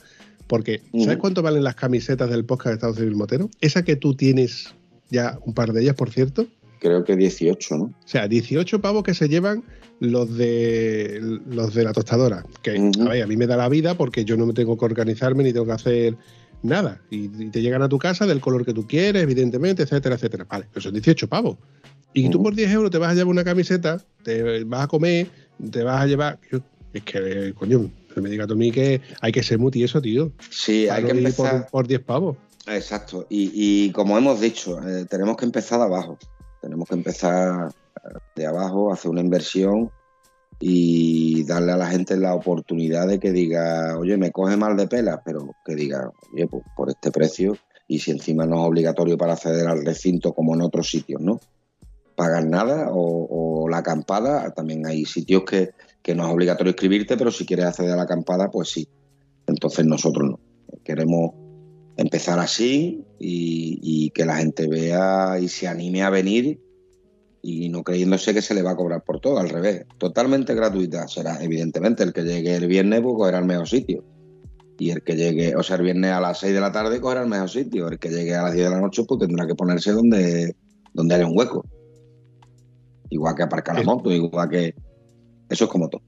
Porque, 0.48 0.80
¿sabes 0.98 1.18
cuánto 1.18 1.42
valen 1.42 1.62
las 1.62 1.74
camisetas 1.74 2.30
del 2.30 2.44
podcast 2.44 2.68
de 2.68 2.74
Estado 2.74 2.94
Civil 2.94 3.16
Motero? 3.16 3.50
Esa 3.60 3.84
que 3.84 3.96
tú 3.96 4.14
tienes 4.14 4.74
ya 5.10 5.38
un 5.44 5.54
par 5.54 5.72
de 5.72 5.82
ellas, 5.82 5.94
por 5.94 6.10
cierto. 6.10 6.46
Creo 6.80 7.04
que 7.04 7.16
18, 7.16 7.76
¿no? 7.76 7.84
O 7.84 7.94
sea, 8.06 8.28
18 8.28 8.80
pavos 8.80 9.02
que 9.02 9.14
se 9.14 9.28
llevan 9.28 9.62
los 10.00 10.36
de 10.36 11.20
los 11.46 11.74
de 11.74 11.84
la 11.84 11.92
tostadora. 11.92 12.44
Que 12.62 12.76
a, 12.76 13.26
mí 13.26 13.36
me 13.36 13.46
da 13.46 13.56
la 13.56 13.68
vida 13.68 13.94
porque 13.96 14.24
yo 14.24 14.36
no 14.36 14.46
me 14.46 14.54
tengo 14.54 14.78
que 14.78 14.84
organizarme 14.84 15.44
ni 15.44 15.52
tengo 15.52 15.66
que 15.66 15.72
hacer 15.72 16.16
nada. 16.62 17.02
Y, 17.10 17.28
te 17.50 17.60
llegan 17.60 17.82
a 17.82 17.88
tu 17.88 17.98
casa 17.98 18.26
del 18.26 18.40
color 18.40 18.64
que 18.64 18.72
tú 18.72 18.86
quieres, 18.86 19.22
evidentemente, 19.22 19.82
etcétera, 19.82 20.14
etcétera. 20.14 20.46
Vale, 20.48 20.66
pero 20.72 20.82
son 20.82 20.92
18 20.94 21.28
pavos. 21.28 21.58
Y 22.14 22.30
tú 22.30 22.42
por 22.42 22.54
10 22.54 22.70
euros 22.72 22.90
te 22.90 22.98
vas 22.98 23.10
a 23.10 23.14
llevar 23.14 23.28
una 23.28 23.44
camiseta, 23.44 24.02
te 24.22 24.64
vas 24.64 24.84
a 24.84 24.88
comer, 24.88 25.26
te 25.70 25.82
vas 25.82 26.00
a 26.00 26.06
llevar. 26.06 26.38
Es 26.94 27.02
que, 27.02 27.52
coño, 27.54 27.90
me 28.16 28.30
diga 28.30 28.44
a 28.44 28.54
mí 28.54 28.70
que 28.70 29.00
hay 29.20 29.32
que 29.32 29.42
ser 29.42 29.58
muti 29.58 29.82
eso, 29.84 30.00
tío. 30.00 30.32
Sí, 30.50 30.88
hay 30.88 31.04
que 31.04 31.10
empezar. 31.10 31.68
Por 31.70 31.86
10 31.86 32.00
pavos. 32.02 32.36
Exacto. 32.66 33.26
Y, 33.28 33.90
como 33.92 34.18
hemos 34.18 34.40
dicho, 34.40 34.80
eh, 34.86 35.06
tenemos 35.08 35.36
que 35.36 35.44
empezar 35.44 35.78
de 35.78 35.86
abajo. 35.86 36.18
Tenemos 36.60 36.88
que 36.88 36.94
empezar 36.94 37.72
de 38.34 38.46
abajo, 38.46 38.92
hacer 38.92 39.10
una 39.10 39.20
inversión 39.20 39.90
y 40.60 41.44
darle 41.44 41.72
a 41.72 41.76
la 41.76 41.86
gente 41.86 42.16
la 42.16 42.34
oportunidad 42.34 43.06
de 43.06 43.20
que 43.20 43.30
diga, 43.30 43.96
oye, 43.96 44.16
me 44.16 44.32
coge 44.32 44.56
mal 44.56 44.76
de 44.76 44.88
pela, 44.88 45.22
pero 45.24 45.54
que 45.64 45.74
diga, 45.74 46.10
oye, 46.32 46.46
pues 46.48 46.64
por 46.76 46.90
este 46.90 47.10
precio 47.12 47.56
y 47.86 48.00
si 48.00 48.10
encima 48.10 48.44
no 48.44 48.56
es 48.56 48.68
obligatorio 48.68 49.16
para 49.16 49.34
acceder 49.34 49.66
al 49.68 49.84
recinto 49.84 50.32
como 50.32 50.54
en 50.54 50.62
otros 50.62 50.90
sitios, 50.90 51.20
¿no? 51.20 51.40
Pagar 52.16 52.44
nada 52.44 52.88
o, 52.90 53.62
o 53.62 53.68
la 53.68 53.78
acampada, 53.78 54.52
también 54.52 54.84
hay 54.84 55.04
sitios 55.04 55.44
que, 55.44 55.70
que 56.08 56.14
no 56.14 56.26
es 56.26 56.32
obligatorio 56.32 56.70
escribirte, 56.70 57.18
pero 57.18 57.30
si 57.30 57.44
quieres 57.44 57.66
acceder 57.66 57.92
a 57.92 57.96
la 57.96 58.04
acampada, 58.04 58.50
pues 58.50 58.70
sí. 58.70 58.88
Entonces 59.46 59.84
nosotros 59.84 60.30
no. 60.30 60.40
Queremos 60.82 61.32
empezar 61.98 62.38
así 62.38 63.04
y, 63.18 64.08
que 64.14 64.24
la 64.24 64.38
gente 64.38 64.66
vea 64.68 65.38
y 65.38 65.48
se 65.48 65.68
anime 65.68 66.02
a 66.02 66.08
venir 66.08 66.62
y 67.42 67.68
no 67.68 67.82
creyéndose 67.82 68.32
que 68.32 68.40
se 68.40 68.54
le 68.54 68.62
va 68.62 68.70
a 68.70 68.76
cobrar 68.76 69.04
por 69.04 69.20
todo, 69.20 69.38
al 69.38 69.50
revés, 69.50 69.84
totalmente 69.98 70.54
gratuita. 70.54 71.06
Será 71.08 71.44
evidentemente 71.44 72.04
el 72.04 72.14
que 72.14 72.22
llegue 72.22 72.56
el 72.56 72.68
viernes, 72.68 73.02
pues 73.02 73.14
cogerá 73.14 73.40
el 73.40 73.44
mejor 73.44 73.68
sitio. 73.68 74.02
Y 74.78 74.92
el 74.92 75.02
que 75.02 75.14
llegue, 75.14 75.56
o 75.56 75.62
sea, 75.62 75.76
el 75.76 75.82
viernes 75.82 76.12
a 76.12 76.22
las 76.22 76.40
6 76.40 76.54
de 76.54 76.60
la 76.60 76.72
tarde 76.72 77.02
cogerá 77.02 77.20
el 77.20 77.28
mejor 77.28 77.50
sitio. 77.50 77.86
El 77.86 77.98
que 77.98 78.08
llegue 78.08 78.34
a 78.34 78.44
las 78.44 78.54
10 78.54 78.64
de 78.64 78.74
la 78.74 78.80
noche, 78.80 79.04
pues 79.06 79.20
tendrá 79.20 79.46
que 79.46 79.54
ponerse 79.54 79.92
donde, 79.92 80.56
donde 80.94 81.14
haya 81.14 81.26
un 81.26 81.36
hueco. 81.36 81.66
Igual 83.10 83.34
que 83.34 83.42
aparcar 83.42 83.76
la 83.76 83.82
moto, 83.82 84.10
igual 84.10 84.48
que 84.48 84.74
eso 85.48 85.64
es 85.64 85.70
como 85.70 85.88
todo. 85.88 86.02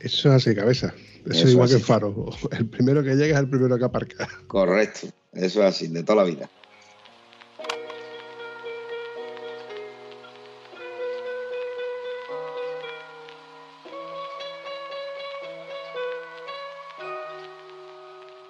Eso 0.00 0.28
es 0.28 0.34
así, 0.34 0.54
cabeza. 0.54 0.94
Eso, 1.24 1.46
es 1.46 1.52
igual 1.52 1.68
que 1.68 1.76
el 1.76 1.80
faro. 1.80 2.28
El 2.52 2.68
primero 2.68 3.02
que 3.02 3.14
llega 3.14 3.36
es 3.36 3.40
el 3.40 3.48
primero 3.48 3.78
que 3.78 3.84
aparca. 3.84 4.28
Correcto. 4.46 5.08
Eso 5.32 5.60
es 5.60 5.66
así, 5.66 5.88
de 5.88 6.02
toda 6.02 6.22
la 6.22 6.24
vida. 6.24 6.50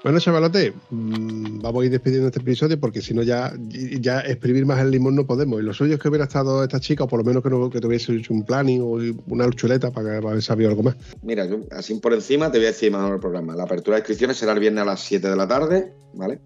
Bueno, 0.05 0.21
chavalote, 0.21 0.75
mm, 0.91 1.63
vamos 1.63 1.83
a 1.83 1.87
ir 1.87 1.91
despidiendo 1.91 2.27
este 2.27 2.39
episodio 2.39 2.79
porque 2.79 3.01
si 3.01 3.15
no 3.15 3.23
ya, 3.23 3.55
ya 4.03 4.21
exprimir 4.21 4.67
más 4.67 4.79
el 4.83 4.91
limón 4.91 5.17
no 5.17 5.27
podemos. 5.27 5.59
Y 5.59 5.65
lo 5.65 5.73
suyo 5.73 5.99
que 5.99 6.11
hubiera 6.11 6.27
estado 6.27 6.63
esta 6.63 6.79
chica, 6.79 7.05
o 7.05 7.09
por 7.09 7.21
lo 7.21 7.25
menos 7.25 7.43
que, 7.43 7.49
no, 7.49 7.71
te 7.71 7.87
hubiese 7.87 8.15
hecho 8.15 8.35
un 8.35 8.45
planning 8.45 8.83
o 8.83 8.99
una 9.29 9.49
chuleta 9.49 9.91
para, 9.93 10.19
haber 10.19 10.43
sabido 10.43 10.69
algo 10.69 10.83
más. 10.83 10.97
Mira, 11.23 11.47
yo 11.47 11.61
así 11.71 11.95
por 11.95 12.13
encima 12.13 12.53
te 12.53 12.59
voy 12.59 12.67
a 12.67 12.73
decir 12.73 12.93
más 12.93 12.99
o 12.99 13.05
menos 13.05 13.17
el 13.17 13.21
programa. 13.23 13.57
La 13.57 13.63
apertura 13.63 13.97
de 13.97 14.01
inscripciones 14.01 14.37
será 14.37 14.53
el 14.53 14.61
viernes 14.61 14.83
a 14.83 14.85
las 14.85 15.01
7 15.01 15.27
de 15.27 15.37
la 15.37 15.49
tarde, 15.49 15.95
¿vale? 16.13 16.39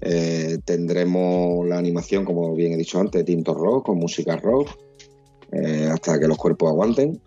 Eh, 0.00 0.56
tendremos 0.64 1.68
la 1.68 1.76
animación, 1.76 2.24
como 2.24 2.54
bien 2.54 2.72
he 2.72 2.78
dicho 2.78 2.98
antes, 2.98 3.22
tinto 3.26 3.52
rock, 3.52 3.84
con 3.84 3.98
música 3.98 4.36
rock, 4.36 4.70
eh, 5.52 5.90
hasta 5.92 6.18
que 6.18 6.26
los 6.26 6.38
cuerpos 6.38 6.70
aguanten. 6.70 7.20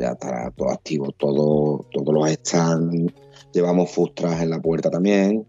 Ya 0.00 0.08
estará 0.08 0.50
todo 0.50 0.70
activo, 0.70 1.12
todo, 1.12 1.86
todos 1.92 2.12
los 2.12 2.28
stands 2.28 3.12
Llevamos 3.52 3.90
fustras 3.90 4.42
en 4.42 4.50
la 4.50 4.60
puerta 4.60 4.90
también, 4.90 5.46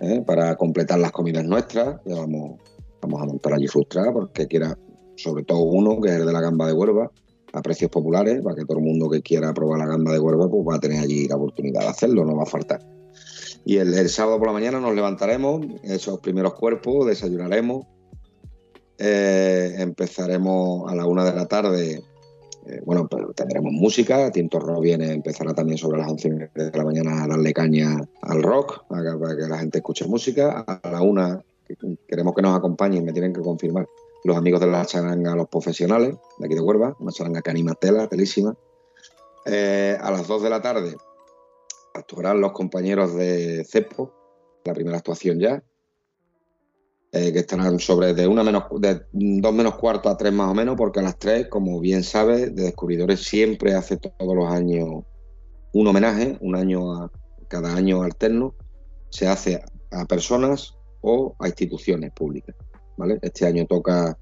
¿eh? 0.00 0.22
para 0.26 0.54
completar 0.56 0.98
las 0.98 1.12
comidas 1.12 1.44
nuestras. 1.44 2.00
Llevamos, 2.04 2.60
vamos 3.02 3.22
a 3.22 3.26
montar 3.26 3.54
allí 3.54 3.66
fustras 3.66 4.08
porque 4.12 4.46
quiera, 4.46 4.78
sobre 5.16 5.44
todo 5.44 5.60
uno, 5.60 6.00
que 6.00 6.08
es 6.10 6.16
el 6.16 6.26
de 6.26 6.32
la 6.32 6.40
gamba 6.40 6.66
de 6.66 6.72
Huelva, 6.72 7.10
a 7.52 7.62
precios 7.62 7.90
populares, 7.90 8.42
para 8.42 8.56
que 8.56 8.64
todo 8.64 8.78
el 8.78 8.84
mundo 8.84 9.08
que 9.08 9.22
quiera 9.22 9.52
probar 9.54 9.78
la 9.78 9.86
gamba 9.86 10.12
de 10.12 10.18
Huelva 10.18 10.48
pues 10.48 10.62
va 10.68 10.76
a 10.76 10.80
tener 10.80 11.00
allí 11.00 11.26
la 11.26 11.36
oportunidad 11.36 11.80
de 11.80 11.88
hacerlo, 11.88 12.24
no 12.24 12.36
va 12.36 12.42
a 12.44 12.46
faltar. 12.46 12.80
Y 13.64 13.78
el, 13.78 14.08
sábado 14.08 14.38
por 14.38 14.46
la 14.46 14.52
mañana 14.52 14.78
nos 14.78 14.94
levantaremos, 14.94 15.66
esos 15.82 16.20
primeros 16.20 16.54
cuerpos, 16.54 17.06
desayunaremos, 17.06 17.84
eh, 18.98 19.74
empezaremos 19.78 20.90
a 20.90 20.94
la 20.94 21.06
una 21.06 21.24
de 21.24 21.34
la 21.34 21.46
tarde 21.46 22.02
eh, 22.68 22.80
bueno, 22.84 23.06
pues 23.08 23.24
tendremos 23.34 23.72
música, 23.72 24.30
Tinto 24.30 24.58
Rock 24.58 24.82
viene, 24.82 25.12
empezará 25.12 25.54
también 25.54 25.78
sobre 25.78 25.98
las 25.98 26.10
11 26.10 26.50
de 26.54 26.70
la 26.72 26.84
mañana 26.84 27.22
a 27.22 27.28
darle 27.28 27.52
caña 27.52 28.00
al 28.22 28.42
rock, 28.42 28.86
para 28.88 29.36
que 29.36 29.48
la 29.48 29.58
gente 29.58 29.78
escuche 29.78 30.06
música. 30.06 30.64
A 30.66 30.90
la 30.90 31.02
una 31.02 31.44
queremos 32.08 32.34
que 32.34 32.42
nos 32.42 32.56
acompañen, 32.56 33.04
me 33.04 33.12
tienen 33.12 33.32
que 33.32 33.40
confirmar 33.40 33.88
los 34.24 34.36
amigos 34.36 34.60
de 34.60 34.66
la 34.66 34.84
charanga, 34.84 35.34
los 35.34 35.48
profesionales 35.48 36.16
de 36.38 36.46
aquí 36.46 36.54
de 36.54 36.60
Huelva, 36.60 36.96
una 36.98 37.12
charanga 37.12 37.42
que 37.42 37.50
anima 37.50 37.74
tela, 37.74 38.08
telísima. 38.08 38.56
Eh, 39.44 39.96
a 40.00 40.10
las 40.10 40.26
2 40.26 40.42
de 40.42 40.50
la 40.50 40.60
tarde 40.60 40.96
actuarán 41.94 42.40
los 42.40 42.52
compañeros 42.52 43.14
de 43.14 43.64
CEPO, 43.64 44.12
la 44.64 44.74
primera 44.74 44.98
actuación 44.98 45.38
ya. 45.38 45.62
Eh, 47.12 47.32
que 47.32 47.38
estarán 47.38 47.78
sobre 47.78 48.14
de 48.14 48.26
una 48.26 48.42
menos 48.42 48.64
de 48.78 49.02
dos 49.12 49.54
menos 49.54 49.76
cuarto 49.76 50.08
a 50.08 50.16
tres 50.16 50.32
más 50.32 50.50
o 50.50 50.54
menos, 50.54 50.76
porque 50.76 51.00
a 51.00 51.02
las 51.02 51.18
tres, 51.18 51.48
como 51.48 51.80
bien 51.80 52.02
sabes, 52.02 52.54
de 52.54 52.64
Descubridores 52.64 53.22
siempre 53.22 53.74
hace 53.74 53.96
todos 53.96 54.36
los 54.36 54.50
años 54.50 55.04
un 55.72 55.86
homenaje, 55.86 56.36
un 56.40 56.56
año 56.56 56.94
a 56.94 57.10
cada 57.48 57.74
año 57.74 58.02
alterno, 58.02 58.54
se 59.10 59.28
hace 59.28 59.62
a 59.92 60.04
personas 60.04 60.74
o 61.00 61.36
a 61.38 61.46
instituciones 61.46 62.12
públicas. 62.12 62.56
¿vale? 62.96 63.18
Este 63.22 63.46
año 63.46 63.66
toca 63.66 64.18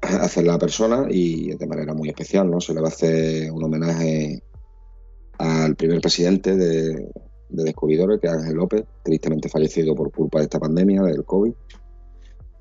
hacer 0.00 0.44
la 0.44 0.58
persona 0.58 1.06
y 1.10 1.54
de 1.56 1.66
manera 1.66 1.94
muy 1.94 2.08
especial, 2.08 2.50
¿no? 2.50 2.60
Se 2.60 2.74
le 2.74 2.80
va 2.80 2.88
a 2.88 2.90
hacer 2.90 3.50
un 3.50 3.64
homenaje 3.64 4.42
al 5.38 5.74
primer 5.74 6.00
presidente 6.00 6.56
de, 6.56 7.10
de 7.48 7.64
Descubridores, 7.64 8.20
que 8.20 8.26
es 8.26 8.32
Ángel 8.32 8.56
López, 8.56 8.84
tristemente 9.02 9.48
fallecido 9.48 9.94
por 9.94 10.10
culpa 10.10 10.38
de 10.38 10.44
esta 10.44 10.58
pandemia 10.58 11.02
del 11.02 11.24
COVID, 11.24 11.52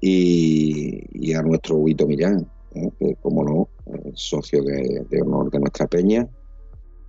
y, 0.02 1.34
a 1.34 1.42
nuestro 1.42 1.78
Huito 1.78 2.06
Millán, 2.06 2.48
¿eh? 2.76 2.90
que 3.00 3.16
como 3.16 3.44
no, 3.44 3.70
socio 4.14 4.64
de, 4.64 5.22
honor 5.22 5.50
de 5.52 5.60
nuestra 5.60 5.88
peña. 5.88 6.28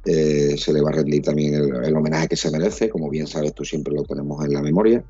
Eh, 0.04 0.56
se 0.56 0.72
le 0.72 0.80
va 0.80 0.90
a 0.90 0.92
rendir 0.92 1.22
también 1.22 1.54
el, 1.54 1.96
homenaje 1.96 2.28
que 2.28 2.36
se 2.36 2.50
merece, 2.50 2.88
como 2.88 3.10
bien 3.10 3.26
sabes 3.26 3.52
tú 3.54 3.64
siempre 3.64 3.92
lo 3.92 4.04
tenemos 4.04 4.44
en 4.44 4.52
la 4.52 4.62
memoria, 4.62 5.04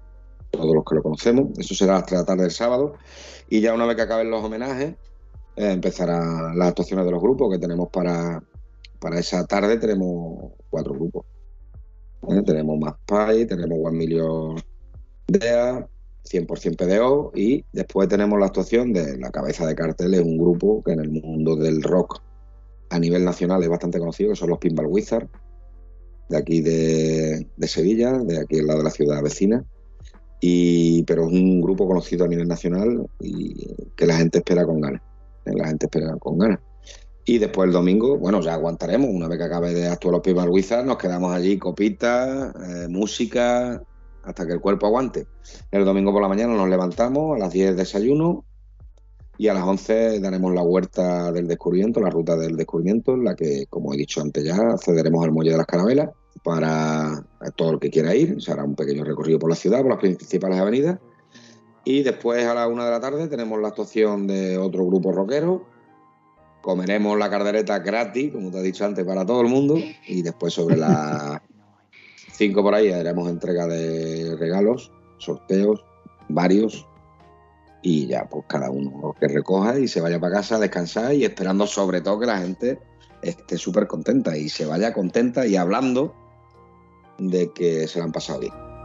todos 0.50 0.74
los 0.74 0.84
que 0.84 0.94
lo 0.94 1.02
conocemos. 1.02 1.58
Eso 1.58 1.74
será 1.74 1.96
a 1.96 1.98
las 1.98 2.06
3 2.06 2.10
de 2.10 2.22
la 2.22 2.26
tarde 2.26 2.42
del 2.44 2.50
sábado. 2.50 2.94
Y 3.50 3.60
ya 3.60 3.74
una 3.74 3.84
vez 3.84 3.96
que 3.96 4.02
acaben 4.02 4.30
los 4.30 4.42
homenajes, 4.42 4.94
eh, 5.56 5.70
empezarán 5.70 6.58
las 6.58 6.68
actuaciones 6.68 7.04
de 7.04 7.12
los 7.12 7.20
grupos 7.20 7.52
que 7.52 7.58
tenemos 7.58 7.88
para, 7.90 8.42
para 8.98 9.18
esa 9.18 9.44
tarde. 9.46 9.76
Tenemos 9.76 10.52
cuatro 10.70 10.94
grupos. 10.94 11.26
Tenemos 12.44 12.78
Más 12.78 12.94
Pay, 13.06 13.46
tenemos 13.46 13.78
One 13.82 13.96
Million 13.96 14.56
DEA, 15.28 15.88
100% 16.24 16.76
PDO 16.76 17.32
y 17.34 17.64
después 17.72 18.08
tenemos 18.08 18.38
la 18.38 18.46
actuación 18.46 18.92
de 18.92 19.16
la 19.18 19.30
cabeza 19.30 19.66
de 19.66 19.74
cartel, 19.74 20.14
es 20.14 20.20
un 20.20 20.38
grupo 20.38 20.82
que 20.82 20.92
en 20.92 21.00
el 21.00 21.10
mundo 21.10 21.56
del 21.56 21.82
rock 21.82 22.20
a 22.90 22.98
nivel 22.98 23.24
nacional 23.24 23.62
es 23.62 23.68
bastante 23.68 23.98
conocido, 23.98 24.30
que 24.30 24.36
son 24.36 24.50
los 24.50 24.58
Pinball 24.58 24.86
Wizards, 24.86 25.28
de 26.28 26.36
aquí 26.36 26.60
de, 26.60 27.46
Sevilla, 27.66 28.18
de 28.18 28.40
aquí 28.40 28.58
al 28.58 28.66
lado 28.66 28.78
de 28.78 28.84
la 28.84 28.90
ciudad 28.90 29.22
vecina. 29.22 29.64
Y, 30.40 31.02
pero 31.04 31.26
es 31.26 31.32
un 31.32 31.60
grupo 31.60 31.86
conocido 31.86 32.24
a 32.24 32.28
nivel 32.28 32.46
nacional 32.46 33.08
y 33.20 33.74
que 33.96 34.06
la 34.06 34.16
gente 34.16 34.38
espera 34.38 34.64
con 34.64 34.80
ganas. 34.80 35.02
La 35.44 35.68
gente 35.68 35.86
espera 35.86 36.14
con 36.18 36.38
ganas. 36.38 36.60
Y 37.28 37.38
después 37.38 37.66
el 37.66 37.72
domingo, 37.72 38.16
bueno, 38.18 38.40
ya 38.40 38.54
aguantaremos. 38.54 39.10
Una 39.10 39.26
vez 39.26 39.38
que 39.38 39.44
acabe 39.44 39.74
de 39.74 39.88
actuar 39.88 40.22
los 40.24 40.46
Wizards, 40.48 40.86
nos 40.86 40.96
quedamos 40.96 41.34
allí, 41.34 41.58
copitas, 41.58 42.54
eh, 42.54 42.86
música, 42.88 43.82
hasta 44.22 44.46
que 44.46 44.52
el 44.52 44.60
cuerpo 44.60 44.86
aguante. 44.86 45.26
El 45.72 45.84
domingo 45.84 46.12
por 46.12 46.22
la 46.22 46.28
mañana 46.28 46.54
nos 46.54 46.68
levantamos, 46.68 47.34
a 47.34 47.38
las 47.40 47.52
10 47.52 47.76
desayuno 47.76 48.44
y 49.38 49.48
a 49.48 49.54
las 49.54 49.64
11 49.64 50.20
daremos 50.20 50.54
la 50.54 50.62
huerta 50.62 51.32
del 51.32 51.48
descubrimiento, 51.48 52.00
la 52.00 52.10
ruta 52.10 52.36
del 52.36 52.56
descubrimiento, 52.56 53.14
en 53.14 53.24
la 53.24 53.34
que, 53.34 53.66
como 53.68 53.92
he 53.92 53.96
dicho 53.96 54.20
antes 54.20 54.44
ya, 54.44 54.56
accederemos 54.56 55.24
al 55.24 55.32
muelle 55.32 55.50
de 55.50 55.58
las 55.58 55.66
carabelas 55.66 56.10
para 56.44 57.26
todo 57.56 57.72
el 57.72 57.80
que 57.80 57.90
quiera 57.90 58.14
ir. 58.14 58.40
Se 58.40 58.52
hará 58.52 58.62
un 58.62 58.76
pequeño 58.76 59.02
recorrido 59.02 59.40
por 59.40 59.50
la 59.50 59.56
ciudad, 59.56 59.80
por 59.80 59.90
las 59.90 59.98
principales 59.98 60.60
avenidas. 60.60 61.00
Y 61.84 62.04
después 62.04 62.46
a 62.46 62.54
la 62.54 62.68
una 62.68 62.84
de 62.84 62.90
la 62.92 63.00
tarde 63.00 63.26
tenemos 63.26 63.60
la 63.60 63.68
actuación 63.68 64.28
de 64.28 64.58
otro 64.58 64.86
grupo 64.86 65.10
rockero 65.10 65.75
comeremos 66.66 67.16
la 67.16 67.30
cardereta 67.30 67.78
gratis, 67.78 68.32
como 68.32 68.50
te 68.50 68.58
he 68.58 68.62
dicho 68.62 68.84
antes, 68.84 69.04
para 69.04 69.24
todo 69.24 69.40
el 69.40 69.46
mundo. 69.46 69.76
Y 70.08 70.22
después 70.22 70.52
sobre 70.52 70.76
las 70.76 71.40
5 72.32 72.60
por 72.60 72.74
ahí 72.74 72.90
haremos 72.90 73.30
entrega 73.30 73.68
de 73.68 74.34
regalos, 74.36 74.90
sorteos, 75.18 75.84
varios. 76.28 76.84
Y 77.82 78.08
ya, 78.08 78.28
pues 78.28 78.46
cada 78.48 78.68
uno 78.68 79.14
que 79.20 79.28
recoja 79.28 79.78
y 79.78 79.86
se 79.86 80.00
vaya 80.00 80.18
para 80.18 80.38
casa 80.38 80.56
a 80.56 80.58
descansar 80.58 81.14
y 81.14 81.24
esperando 81.24 81.68
sobre 81.68 82.00
todo 82.00 82.18
que 82.18 82.26
la 82.26 82.38
gente 82.38 82.80
esté 83.22 83.56
súper 83.58 83.86
contenta 83.86 84.36
y 84.36 84.48
se 84.48 84.66
vaya 84.66 84.92
contenta 84.92 85.46
y 85.46 85.54
hablando 85.54 86.16
de 87.18 87.52
que 87.52 87.86
se 87.86 88.00
la 88.00 88.06
han 88.06 88.12
pasado 88.12 88.40
bien. 88.40 88.75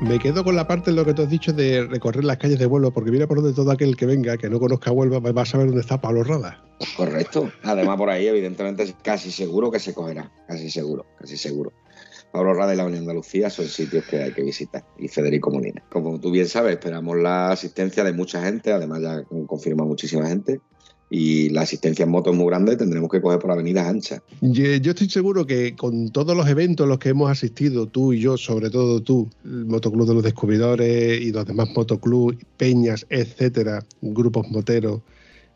Me 0.00 0.20
quedo 0.20 0.44
con 0.44 0.54
la 0.54 0.68
parte 0.68 0.90
de 0.90 0.96
lo 0.96 1.04
que 1.04 1.12
tú 1.12 1.22
has 1.22 1.28
dicho 1.28 1.52
de 1.52 1.84
recorrer 1.84 2.22
las 2.22 2.36
calles 2.36 2.60
de 2.60 2.66
vuelo, 2.66 2.92
porque 2.92 3.10
mira 3.10 3.26
por 3.26 3.38
donde 3.38 3.52
todo 3.52 3.72
aquel 3.72 3.96
que 3.96 4.06
venga, 4.06 4.36
que 4.36 4.48
no 4.48 4.60
conozca 4.60 4.92
Huelva, 4.92 5.18
va 5.18 5.42
a 5.42 5.44
saber 5.44 5.66
dónde 5.66 5.80
está 5.80 6.00
Pablo 6.00 6.22
Rada. 6.22 6.62
Correcto. 6.96 7.50
Además, 7.64 7.96
por 7.96 8.08
ahí, 8.08 8.28
evidentemente, 8.28 8.94
casi 9.02 9.32
seguro 9.32 9.72
que 9.72 9.80
se 9.80 9.94
cogerá. 9.94 10.30
Casi 10.46 10.70
seguro, 10.70 11.04
casi 11.18 11.36
seguro. 11.36 11.72
Pablo 12.30 12.54
Rada 12.54 12.74
y 12.74 12.76
la 12.76 12.84
Unión 12.84 13.00
Andalucía 13.00 13.50
son 13.50 13.66
sitios 13.66 14.04
que 14.04 14.22
hay 14.22 14.32
que 14.32 14.42
visitar. 14.42 14.84
Y 14.98 15.08
Federico 15.08 15.50
Molina. 15.50 15.82
Como 15.90 16.20
tú 16.20 16.30
bien 16.30 16.46
sabes, 16.46 16.74
esperamos 16.74 17.16
la 17.16 17.50
asistencia 17.50 18.04
de 18.04 18.12
mucha 18.12 18.40
gente, 18.44 18.72
además 18.72 19.02
ya 19.02 19.24
confirma 19.46 19.84
muchísima 19.84 20.28
gente 20.28 20.60
y 21.10 21.48
la 21.50 21.62
asistencia 21.62 22.04
en 22.04 22.10
moto 22.10 22.30
es 22.30 22.36
muy 22.36 22.46
grande, 22.46 22.76
tendremos 22.76 23.10
que 23.10 23.20
coger 23.20 23.38
por 23.38 23.50
avenidas 23.50 23.86
anchas. 23.86 24.20
Yo, 24.40 24.64
estoy 24.64 25.08
seguro 25.08 25.46
que 25.46 25.74
con 25.74 26.10
todos 26.10 26.36
los 26.36 26.46
eventos 26.48 26.84
a 26.84 26.88
los 26.88 26.98
que 26.98 27.10
hemos 27.10 27.30
asistido, 27.30 27.86
tú 27.86 28.12
y 28.12 28.20
yo, 28.20 28.36
sobre 28.36 28.70
todo 28.70 29.02
tú, 29.02 29.28
el 29.44 29.64
Motoclub 29.64 30.06
de 30.06 30.14
los 30.14 30.22
Descubridores 30.22 31.20
y 31.20 31.32
los 31.32 31.46
demás 31.46 31.70
motoclubs, 31.74 32.36
peñas, 32.56 33.06
etcétera, 33.08 33.84
grupos 34.02 34.50
moteros, 34.50 35.00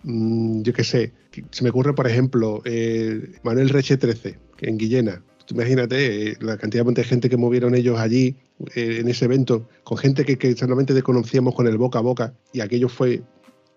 mm, 0.04 0.62
yo 0.62 0.72
qué 0.72 0.84
sé, 0.84 1.12
se 1.50 1.64
me 1.64 1.70
ocurre, 1.70 1.94
por 1.94 2.06
ejemplo, 2.06 2.62
eh, 2.64 3.32
Manuel 3.42 3.68
Reche 3.68 3.96
13, 3.96 4.38
en 4.60 4.78
Guillena. 4.78 5.22
Imagínate 5.50 6.30
eh, 6.30 6.36
la 6.40 6.56
cantidad 6.56 6.84
de 6.84 7.04
gente 7.04 7.28
que 7.28 7.36
movieron 7.36 7.74
ellos 7.74 7.98
allí 7.98 8.36
eh, 8.74 8.98
en 9.00 9.08
ese 9.08 9.26
evento, 9.26 9.68
con 9.84 9.98
gente 9.98 10.24
que, 10.24 10.38
que 10.38 10.54
solamente 10.56 10.94
desconocíamos 10.94 11.54
con 11.54 11.66
el 11.66 11.76
boca 11.76 11.98
a 11.98 12.02
boca, 12.02 12.34
y 12.52 12.60
aquello 12.60 12.88
fue 12.88 13.22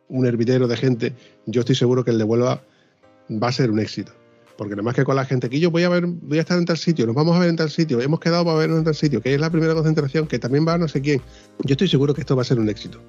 un 0.07 0.25
hervidero 0.25 0.67
de 0.67 0.77
gente, 0.77 1.13
yo 1.45 1.61
estoy 1.61 1.75
seguro 1.75 2.03
que 2.03 2.11
el 2.11 2.17
de 2.17 2.23
Huelva 2.23 2.61
va 3.31 3.47
a 3.47 3.51
ser 3.51 3.71
un 3.71 3.79
éxito. 3.79 4.11
Porque 4.57 4.71
nada 4.71 4.83
más 4.83 4.95
que 4.95 5.03
con 5.03 5.15
la 5.15 5.25
gente 5.25 5.49
que 5.49 5.59
yo 5.59 5.69
voy 5.69 5.83
a 5.83 5.89
ver, 5.89 6.05
voy 6.05 6.37
a 6.37 6.41
estar 6.41 6.57
en 6.57 6.65
tal 6.65 6.77
sitio, 6.77 7.05
nos 7.05 7.15
vamos 7.15 7.35
a 7.35 7.39
ver 7.39 7.49
en 7.49 7.57
tal 7.57 7.69
sitio, 7.69 7.99
hemos 7.99 8.19
quedado 8.19 8.45
para 8.45 8.57
vernos 8.57 8.79
en 8.79 8.85
tal 8.85 8.95
sitio, 8.95 9.21
que 9.21 9.33
es 9.33 9.39
la 9.39 9.49
primera 9.49 9.73
concentración, 9.73 10.27
que 10.27 10.39
también 10.39 10.65
va 10.65 10.73
a 10.73 10.77
no 10.77 10.87
sé 10.87 11.01
quién. 11.01 11.21
Yo 11.63 11.73
estoy 11.73 11.87
seguro 11.87 12.13
que 12.13 12.21
esto 12.21 12.35
va 12.35 12.43
a 12.43 12.45
ser 12.45 12.59
un 12.59 12.69
éxito. 12.69 13.01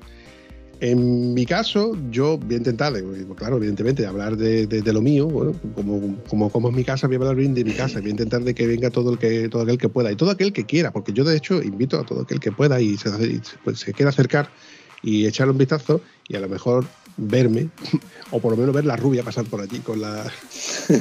En 0.80 1.32
mi 1.32 1.46
caso, 1.46 1.96
yo 2.10 2.36
voy 2.36 2.54
a 2.54 2.58
intentar, 2.58 2.92
claro, 3.36 3.56
evidentemente, 3.56 4.04
hablar 4.04 4.36
de, 4.36 4.82
lo 4.92 5.00
mío, 5.00 5.26
bueno, 5.26 5.54
como, 5.74 6.18
como, 6.28 6.50
como, 6.50 6.68
es 6.68 6.74
mi 6.74 6.84
casa, 6.84 7.06
voy 7.06 7.16
a 7.16 7.20
hablar 7.20 7.36
bien 7.36 7.54
de 7.54 7.64
mi 7.64 7.72
casa, 7.72 8.00
voy 8.00 8.08
a 8.08 8.10
intentar 8.10 8.42
de 8.42 8.54
que 8.54 8.66
venga 8.66 8.90
todo 8.90 9.12
el 9.12 9.18
que, 9.18 9.48
todo 9.48 9.62
aquel 9.62 9.78
que 9.78 9.88
pueda 9.88 10.12
y 10.12 10.16
todo 10.16 10.30
aquel 10.30 10.52
que 10.52 10.66
quiera, 10.66 10.92
porque 10.92 11.14
yo 11.14 11.24
de 11.24 11.34
hecho 11.34 11.62
invito 11.62 11.98
a 11.98 12.04
todo 12.04 12.22
aquel 12.22 12.40
que 12.40 12.52
pueda 12.52 12.78
y 12.78 12.98
se, 12.98 13.10
pues, 13.64 13.78
se 13.80 13.94
quiera 13.94 14.10
acercar 14.10 14.50
y 15.02 15.26
echarle 15.26 15.52
un 15.52 15.58
vistazo 15.58 16.00
y 16.28 16.36
a 16.36 16.40
lo 16.40 16.48
mejor 16.48 16.86
verme, 17.16 17.68
o 18.30 18.40
por 18.40 18.52
lo 18.52 18.56
menos 18.56 18.74
ver 18.74 18.84
la 18.84 18.96
rubia 18.96 19.22
pasar 19.22 19.44
por 19.46 19.60
allí 19.60 19.80
con 19.80 20.00
la... 20.00 20.30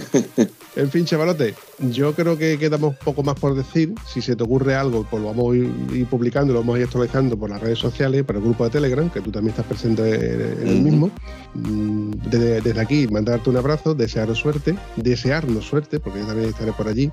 en 0.76 0.92
fin, 0.92 1.06
chavalote, 1.06 1.56
yo 1.80 2.14
creo 2.14 2.38
que 2.38 2.58
quedamos 2.58 2.96
poco 2.98 3.24
más 3.24 3.36
por 3.40 3.56
decir. 3.56 3.94
Si 4.08 4.22
se 4.22 4.36
te 4.36 4.44
ocurre 4.44 4.76
algo, 4.76 5.06
pues 5.10 5.22
lo 5.22 5.30
vamos 5.30 5.54
a 5.54 5.58
ir 5.58 6.06
publicando, 6.08 6.54
lo 6.54 6.60
vamos 6.60 6.76
a 6.76 6.80
ir 6.80 6.86
actualizando 6.86 7.38
por 7.38 7.50
las 7.50 7.62
redes 7.62 7.80
sociales, 7.80 8.24
por 8.24 8.36
el 8.36 8.42
grupo 8.42 8.64
de 8.64 8.70
Telegram, 8.70 9.10
que 9.10 9.22
tú 9.22 9.32
también 9.32 9.52
estás 9.52 9.66
presente 9.66 10.62
en 10.62 10.68
el 10.68 10.82
mismo. 10.82 11.12
Mm, 11.54 12.12
desde, 12.30 12.80
aquí, 12.80 13.08
mandarte 13.08 13.50
un 13.50 13.58
abrazo, 13.58 13.94
desearos 13.94 14.40
suerte, 14.40 14.76
desearnos 14.96 15.66
suerte, 15.66 16.00
porque 16.00 16.20
yo 16.20 16.28
también 16.28 16.50
estaré 16.50 16.72
por 16.74 16.88
allí, 16.88 17.12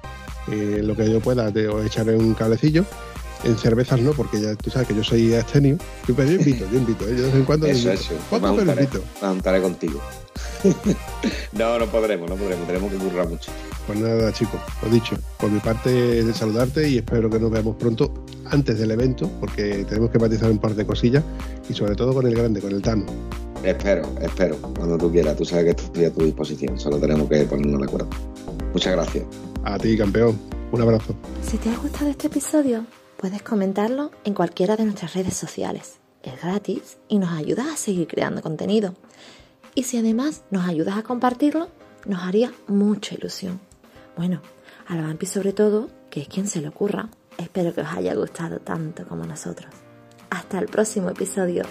eh, 0.50 0.80
lo 0.82 0.96
que 0.96 1.10
yo 1.10 1.20
pueda, 1.20 1.52
te, 1.52 1.68
os 1.68 1.84
echaré 1.84 2.16
un 2.16 2.34
cablecillo. 2.34 2.84
En 3.44 3.58
cervezas 3.58 4.00
no, 4.00 4.12
porque 4.12 4.40
ya 4.40 4.54
tú 4.54 4.70
sabes 4.70 4.88
que 4.88 4.94
yo 4.94 5.02
soy 5.02 5.34
abstemio. 5.34 5.76
Pero 6.06 6.24
yo 6.24 6.34
invito, 6.34 6.64
yo 6.70 6.78
invito. 6.78 7.04
¿eh? 7.06 7.14
Yo 7.16 7.22
de 7.22 7.22
vez 7.22 7.34
en 7.34 7.44
cuando. 7.44 7.66
Eso, 7.66 7.90
eso. 7.90 8.14
¿Cuándo 8.30 8.64
me 8.64 8.72
invito? 8.72 9.02
Me 9.20 9.60
contigo. 9.60 10.00
no, 11.52 11.78
no 11.78 11.86
podremos, 11.86 12.28
no 12.28 12.36
podremos. 12.36 12.66
Tenemos 12.66 12.92
que 12.92 12.98
currar 12.98 13.28
mucho. 13.28 13.50
Pues 13.86 13.98
nada, 13.98 14.32
chicos, 14.32 14.60
lo 14.82 14.88
dicho. 14.88 15.16
Por 15.38 15.50
mi 15.50 15.58
parte, 15.58 15.90
de 15.90 16.34
saludarte 16.34 16.88
y 16.88 16.98
espero 16.98 17.28
que 17.28 17.40
nos 17.40 17.50
veamos 17.50 17.76
pronto 17.76 18.12
antes 18.46 18.78
del 18.78 18.90
evento, 18.92 19.28
porque 19.40 19.84
tenemos 19.88 20.10
que 20.10 20.18
matizar 20.18 20.50
un 20.50 20.58
par 20.58 20.74
de 20.74 20.86
cosillas 20.86 21.24
y 21.68 21.74
sobre 21.74 21.96
todo 21.96 22.14
con 22.14 22.26
el 22.26 22.34
grande, 22.34 22.60
con 22.60 22.72
el 22.72 22.82
Tano. 22.82 23.06
Espero, 23.64 24.02
espero, 24.20 24.56
cuando 24.56 24.98
tú 24.98 25.10
quieras. 25.10 25.36
Tú 25.36 25.44
sabes 25.44 25.64
que 25.64 25.82
estoy 25.82 26.04
a 26.04 26.12
tu 26.12 26.24
disposición. 26.24 26.78
Solo 26.78 26.98
tenemos 26.98 27.28
que 27.28 27.44
ponernos 27.44 27.80
de 27.80 27.86
acuerdo. 27.86 28.08
Muchas 28.72 28.92
gracias. 28.92 29.24
A 29.64 29.78
ti, 29.78 29.96
campeón. 29.96 30.38
Un 30.72 30.80
abrazo. 30.80 31.14
Si 31.42 31.58
te 31.58 31.68
ha 31.70 31.76
gustado 31.76 32.10
este 32.10 32.26
episodio, 32.28 32.86
Puedes 33.22 33.44
comentarlo 33.44 34.10
en 34.24 34.34
cualquiera 34.34 34.76
de 34.76 34.82
nuestras 34.84 35.14
redes 35.14 35.34
sociales. 35.34 36.00
Es 36.24 36.42
gratis 36.42 36.98
y 37.06 37.20
nos 37.20 37.30
ayudas 37.30 37.68
a 37.68 37.76
seguir 37.76 38.08
creando 38.08 38.42
contenido. 38.42 38.96
Y 39.76 39.84
si 39.84 39.96
además 39.96 40.42
nos 40.50 40.66
ayudas 40.66 40.96
a 40.96 41.04
compartirlo, 41.04 41.68
nos 42.04 42.20
haría 42.24 42.52
mucha 42.66 43.14
ilusión. 43.14 43.60
Bueno, 44.16 44.42
a 44.88 44.96
la 44.96 45.16
sobre 45.24 45.52
todo, 45.52 45.88
que 46.10 46.22
es 46.22 46.26
quien 46.26 46.48
se 46.48 46.60
le 46.60 46.66
ocurra, 46.66 47.10
espero 47.38 47.72
que 47.72 47.82
os 47.82 47.88
haya 47.92 48.12
gustado 48.16 48.58
tanto 48.58 49.06
como 49.06 49.24
nosotros. 49.24 49.72
Hasta 50.28 50.58
el 50.58 50.66
próximo 50.66 51.08
episodio. 51.08 51.62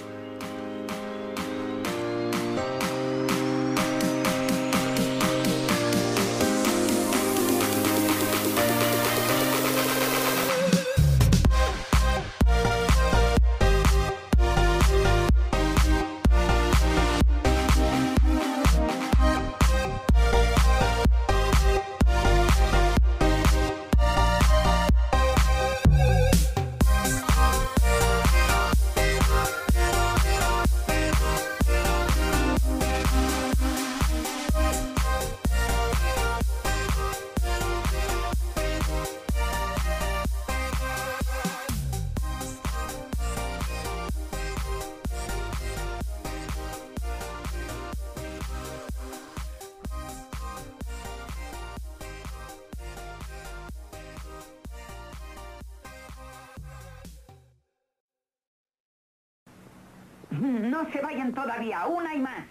No 60.32 60.90
se 60.92 61.02
vayan 61.02 61.34
todavía, 61.34 61.86
una 61.88 62.14
y 62.16 62.20
más. 62.20 62.48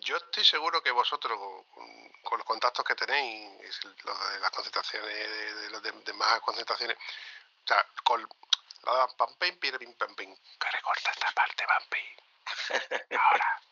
Yo 0.00 0.16
estoy 0.16 0.44
seguro 0.44 0.82
que 0.82 0.90
vosotros, 0.90 1.38
con, 2.22 2.38
los 2.38 2.44
contactos 2.46 2.84
que 2.84 2.94
tenéis, 2.94 3.80
lo 4.04 4.14
de 4.30 4.40
las 4.40 4.50
concentraciones, 4.50 5.14
de, 5.14 5.54
de 5.54 5.70
las 5.70 5.82
de- 5.82 5.92
demás 6.04 6.40
concentraciones, 6.40 6.96
o 6.96 7.66
sea, 7.66 7.86
con 8.04 8.20
la 8.82 9.06
de 9.06 9.14
pam, 9.16 9.34
pim, 9.38 9.58
pim, 9.58 9.78
pim, 9.78 9.94
pam, 9.94 10.14
pim. 10.14 10.36
que 10.60 10.70
recorta 10.70 11.10
esta 11.10 11.30
parte, 11.32 11.64
Vampi. 11.66 13.16
Ahora. 13.16 13.62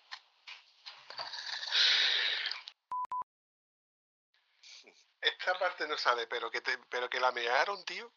Esta 5.20 5.58
parte 5.58 5.88
no 5.88 5.96
sale, 5.96 6.26
pero 6.26 6.50
que, 6.50 6.60
te, 6.60 6.78
pero 6.90 7.08
que 7.08 7.18
la 7.20 7.32
mearon, 7.32 7.84
tío. 7.84 8.12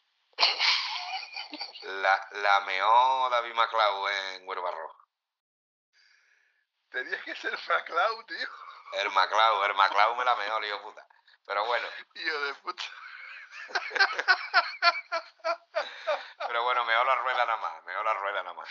La, 1.82 2.28
la 2.32 2.60
meó 2.62 3.28
David 3.30 3.54
MacLeod 3.54 4.10
en 4.10 4.48
Huerva 4.48 4.72
Tenías 6.90 7.22
que 7.22 7.36
ser 7.36 7.56
MacLeod, 7.68 8.24
tío. 8.26 8.48
El 8.94 9.10
MacLeod, 9.10 9.64
el 9.66 9.74
MacLeod 9.74 10.16
me 10.16 10.24
la 10.24 10.34
meó, 10.36 10.58
lío 10.60 10.82
puta. 10.82 11.06
Pero 11.46 11.64
bueno, 11.66 11.86
Hijo 12.14 12.40
de 12.40 12.54
puta. 12.54 12.82
pero 16.46 16.62
bueno, 16.64 16.84
meó 16.84 17.04
la 17.04 17.14
rueda 17.16 17.44
nada 17.44 17.56
más, 17.58 17.84
meó 17.84 18.02
la 18.02 18.14
rueda 18.14 18.42
nada 18.42 18.54
más. 18.54 18.68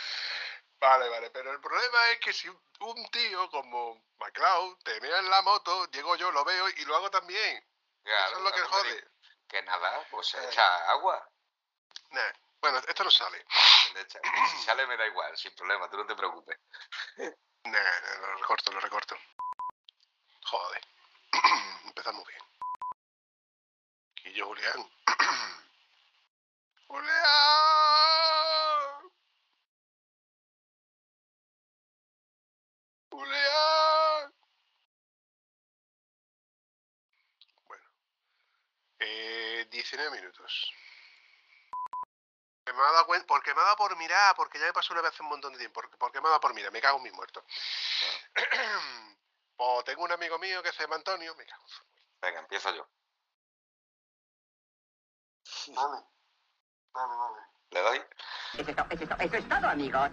Vale, 0.80 1.08
vale, 1.08 1.30
pero 1.30 1.50
el 1.52 1.60
problema 1.60 2.10
es 2.10 2.20
que 2.20 2.32
si 2.32 2.48
un- 2.48 3.10
tío 3.10 3.50
como 3.50 4.04
MacLeod 4.18 4.78
te 4.84 5.00
mea 5.00 5.18
en 5.18 5.30
la 5.30 5.42
moto, 5.42 5.86
llego 5.90 6.14
yo, 6.16 6.30
lo 6.30 6.44
veo 6.44 6.68
y 6.68 6.84
lo 6.84 6.96
hago 6.96 7.10
también. 7.10 7.64
Claro, 8.04 8.26
Eso 8.28 8.36
es 8.38 8.42
lo 8.44 8.52
que 8.52 8.62
jode. 8.62 9.08
Que 9.48 9.62
nada, 9.62 10.06
pues 10.10 10.28
se 10.28 10.38
Eh. 10.38 10.46
echa 10.48 10.90
agua. 10.90 11.28
Nah, 12.10 12.32
Bueno, 12.60 12.78
esto 12.86 13.04
no 13.04 13.10
sale. 13.10 13.44
Si 14.50 14.62
sale 14.64 14.86
me 14.86 14.96
da 14.96 15.06
igual, 15.06 15.36
sin 15.36 15.54
problema, 15.54 15.88
tú 15.88 15.96
no 15.96 16.06
te 16.06 16.14
preocupes. 16.14 16.58
Nah, 17.64 17.72
nah, 17.72 18.18
lo 18.20 18.36
recorto, 18.36 18.72
lo 18.72 18.80
recorto. 18.80 19.16
Joder. 20.46 20.80
Empezamos 21.84 22.26
bien. 22.26 22.40
Quillo 24.14 24.46
Julián. 24.46 24.90
¡Julián! 26.86 27.18
¡Julián! 33.10 34.34
Bueno. 37.66 37.84
Eh, 39.00 39.66
19 39.70 40.10
minutos. 40.10 40.72
Me 42.72 42.82
ha 42.82 42.92
dado 42.92 43.06
cuen- 43.06 43.24
porque 43.26 43.54
me 43.54 43.60
ha 43.60 43.64
dado 43.64 43.76
por 43.76 43.96
mirar, 43.96 44.34
porque 44.36 44.58
ya 44.58 44.66
me 44.66 44.72
pasó 44.72 44.92
una 44.92 45.02
vez 45.02 45.12
hace 45.12 45.22
un 45.22 45.28
montón 45.28 45.52
de 45.52 45.58
tiempo. 45.58 45.80
Porque, 45.80 45.96
porque 45.96 46.20
me 46.20 46.26
ha 46.28 46.30
dado 46.30 46.40
por 46.40 46.54
mirar, 46.54 46.72
me 46.72 46.80
cago 46.80 46.98
en 46.98 47.04
mis 47.04 47.12
muertos. 47.12 47.44
pues 49.56 49.84
tengo 49.84 50.04
un 50.04 50.12
amigo 50.12 50.38
mío 50.38 50.62
que 50.62 50.72
se 50.72 50.82
llama 50.82 50.96
Antonio, 50.96 51.34
me 51.34 51.46
cago 51.46 51.62
en 51.62 51.68
su- 51.68 51.82
Venga, 52.20 52.40
empiezo 52.40 52.70
yo. 52.74 52.88
Dale, 55.68 56.04
dale, 56.94 57.14
dale. 57.16 57.46
¿Le 57.70 57.80
doy? 57.80 58.02
Eso 58.58 58.70
es, 58.70 58.76
to- 58.76 58.86
eso 58.90 59.02
es 59.04 59.08
to- 59.08 59.16
eso 59.18 59.36
es 59.36 59.48
todo, 59.48 59.68
amigos. 59.68 60.10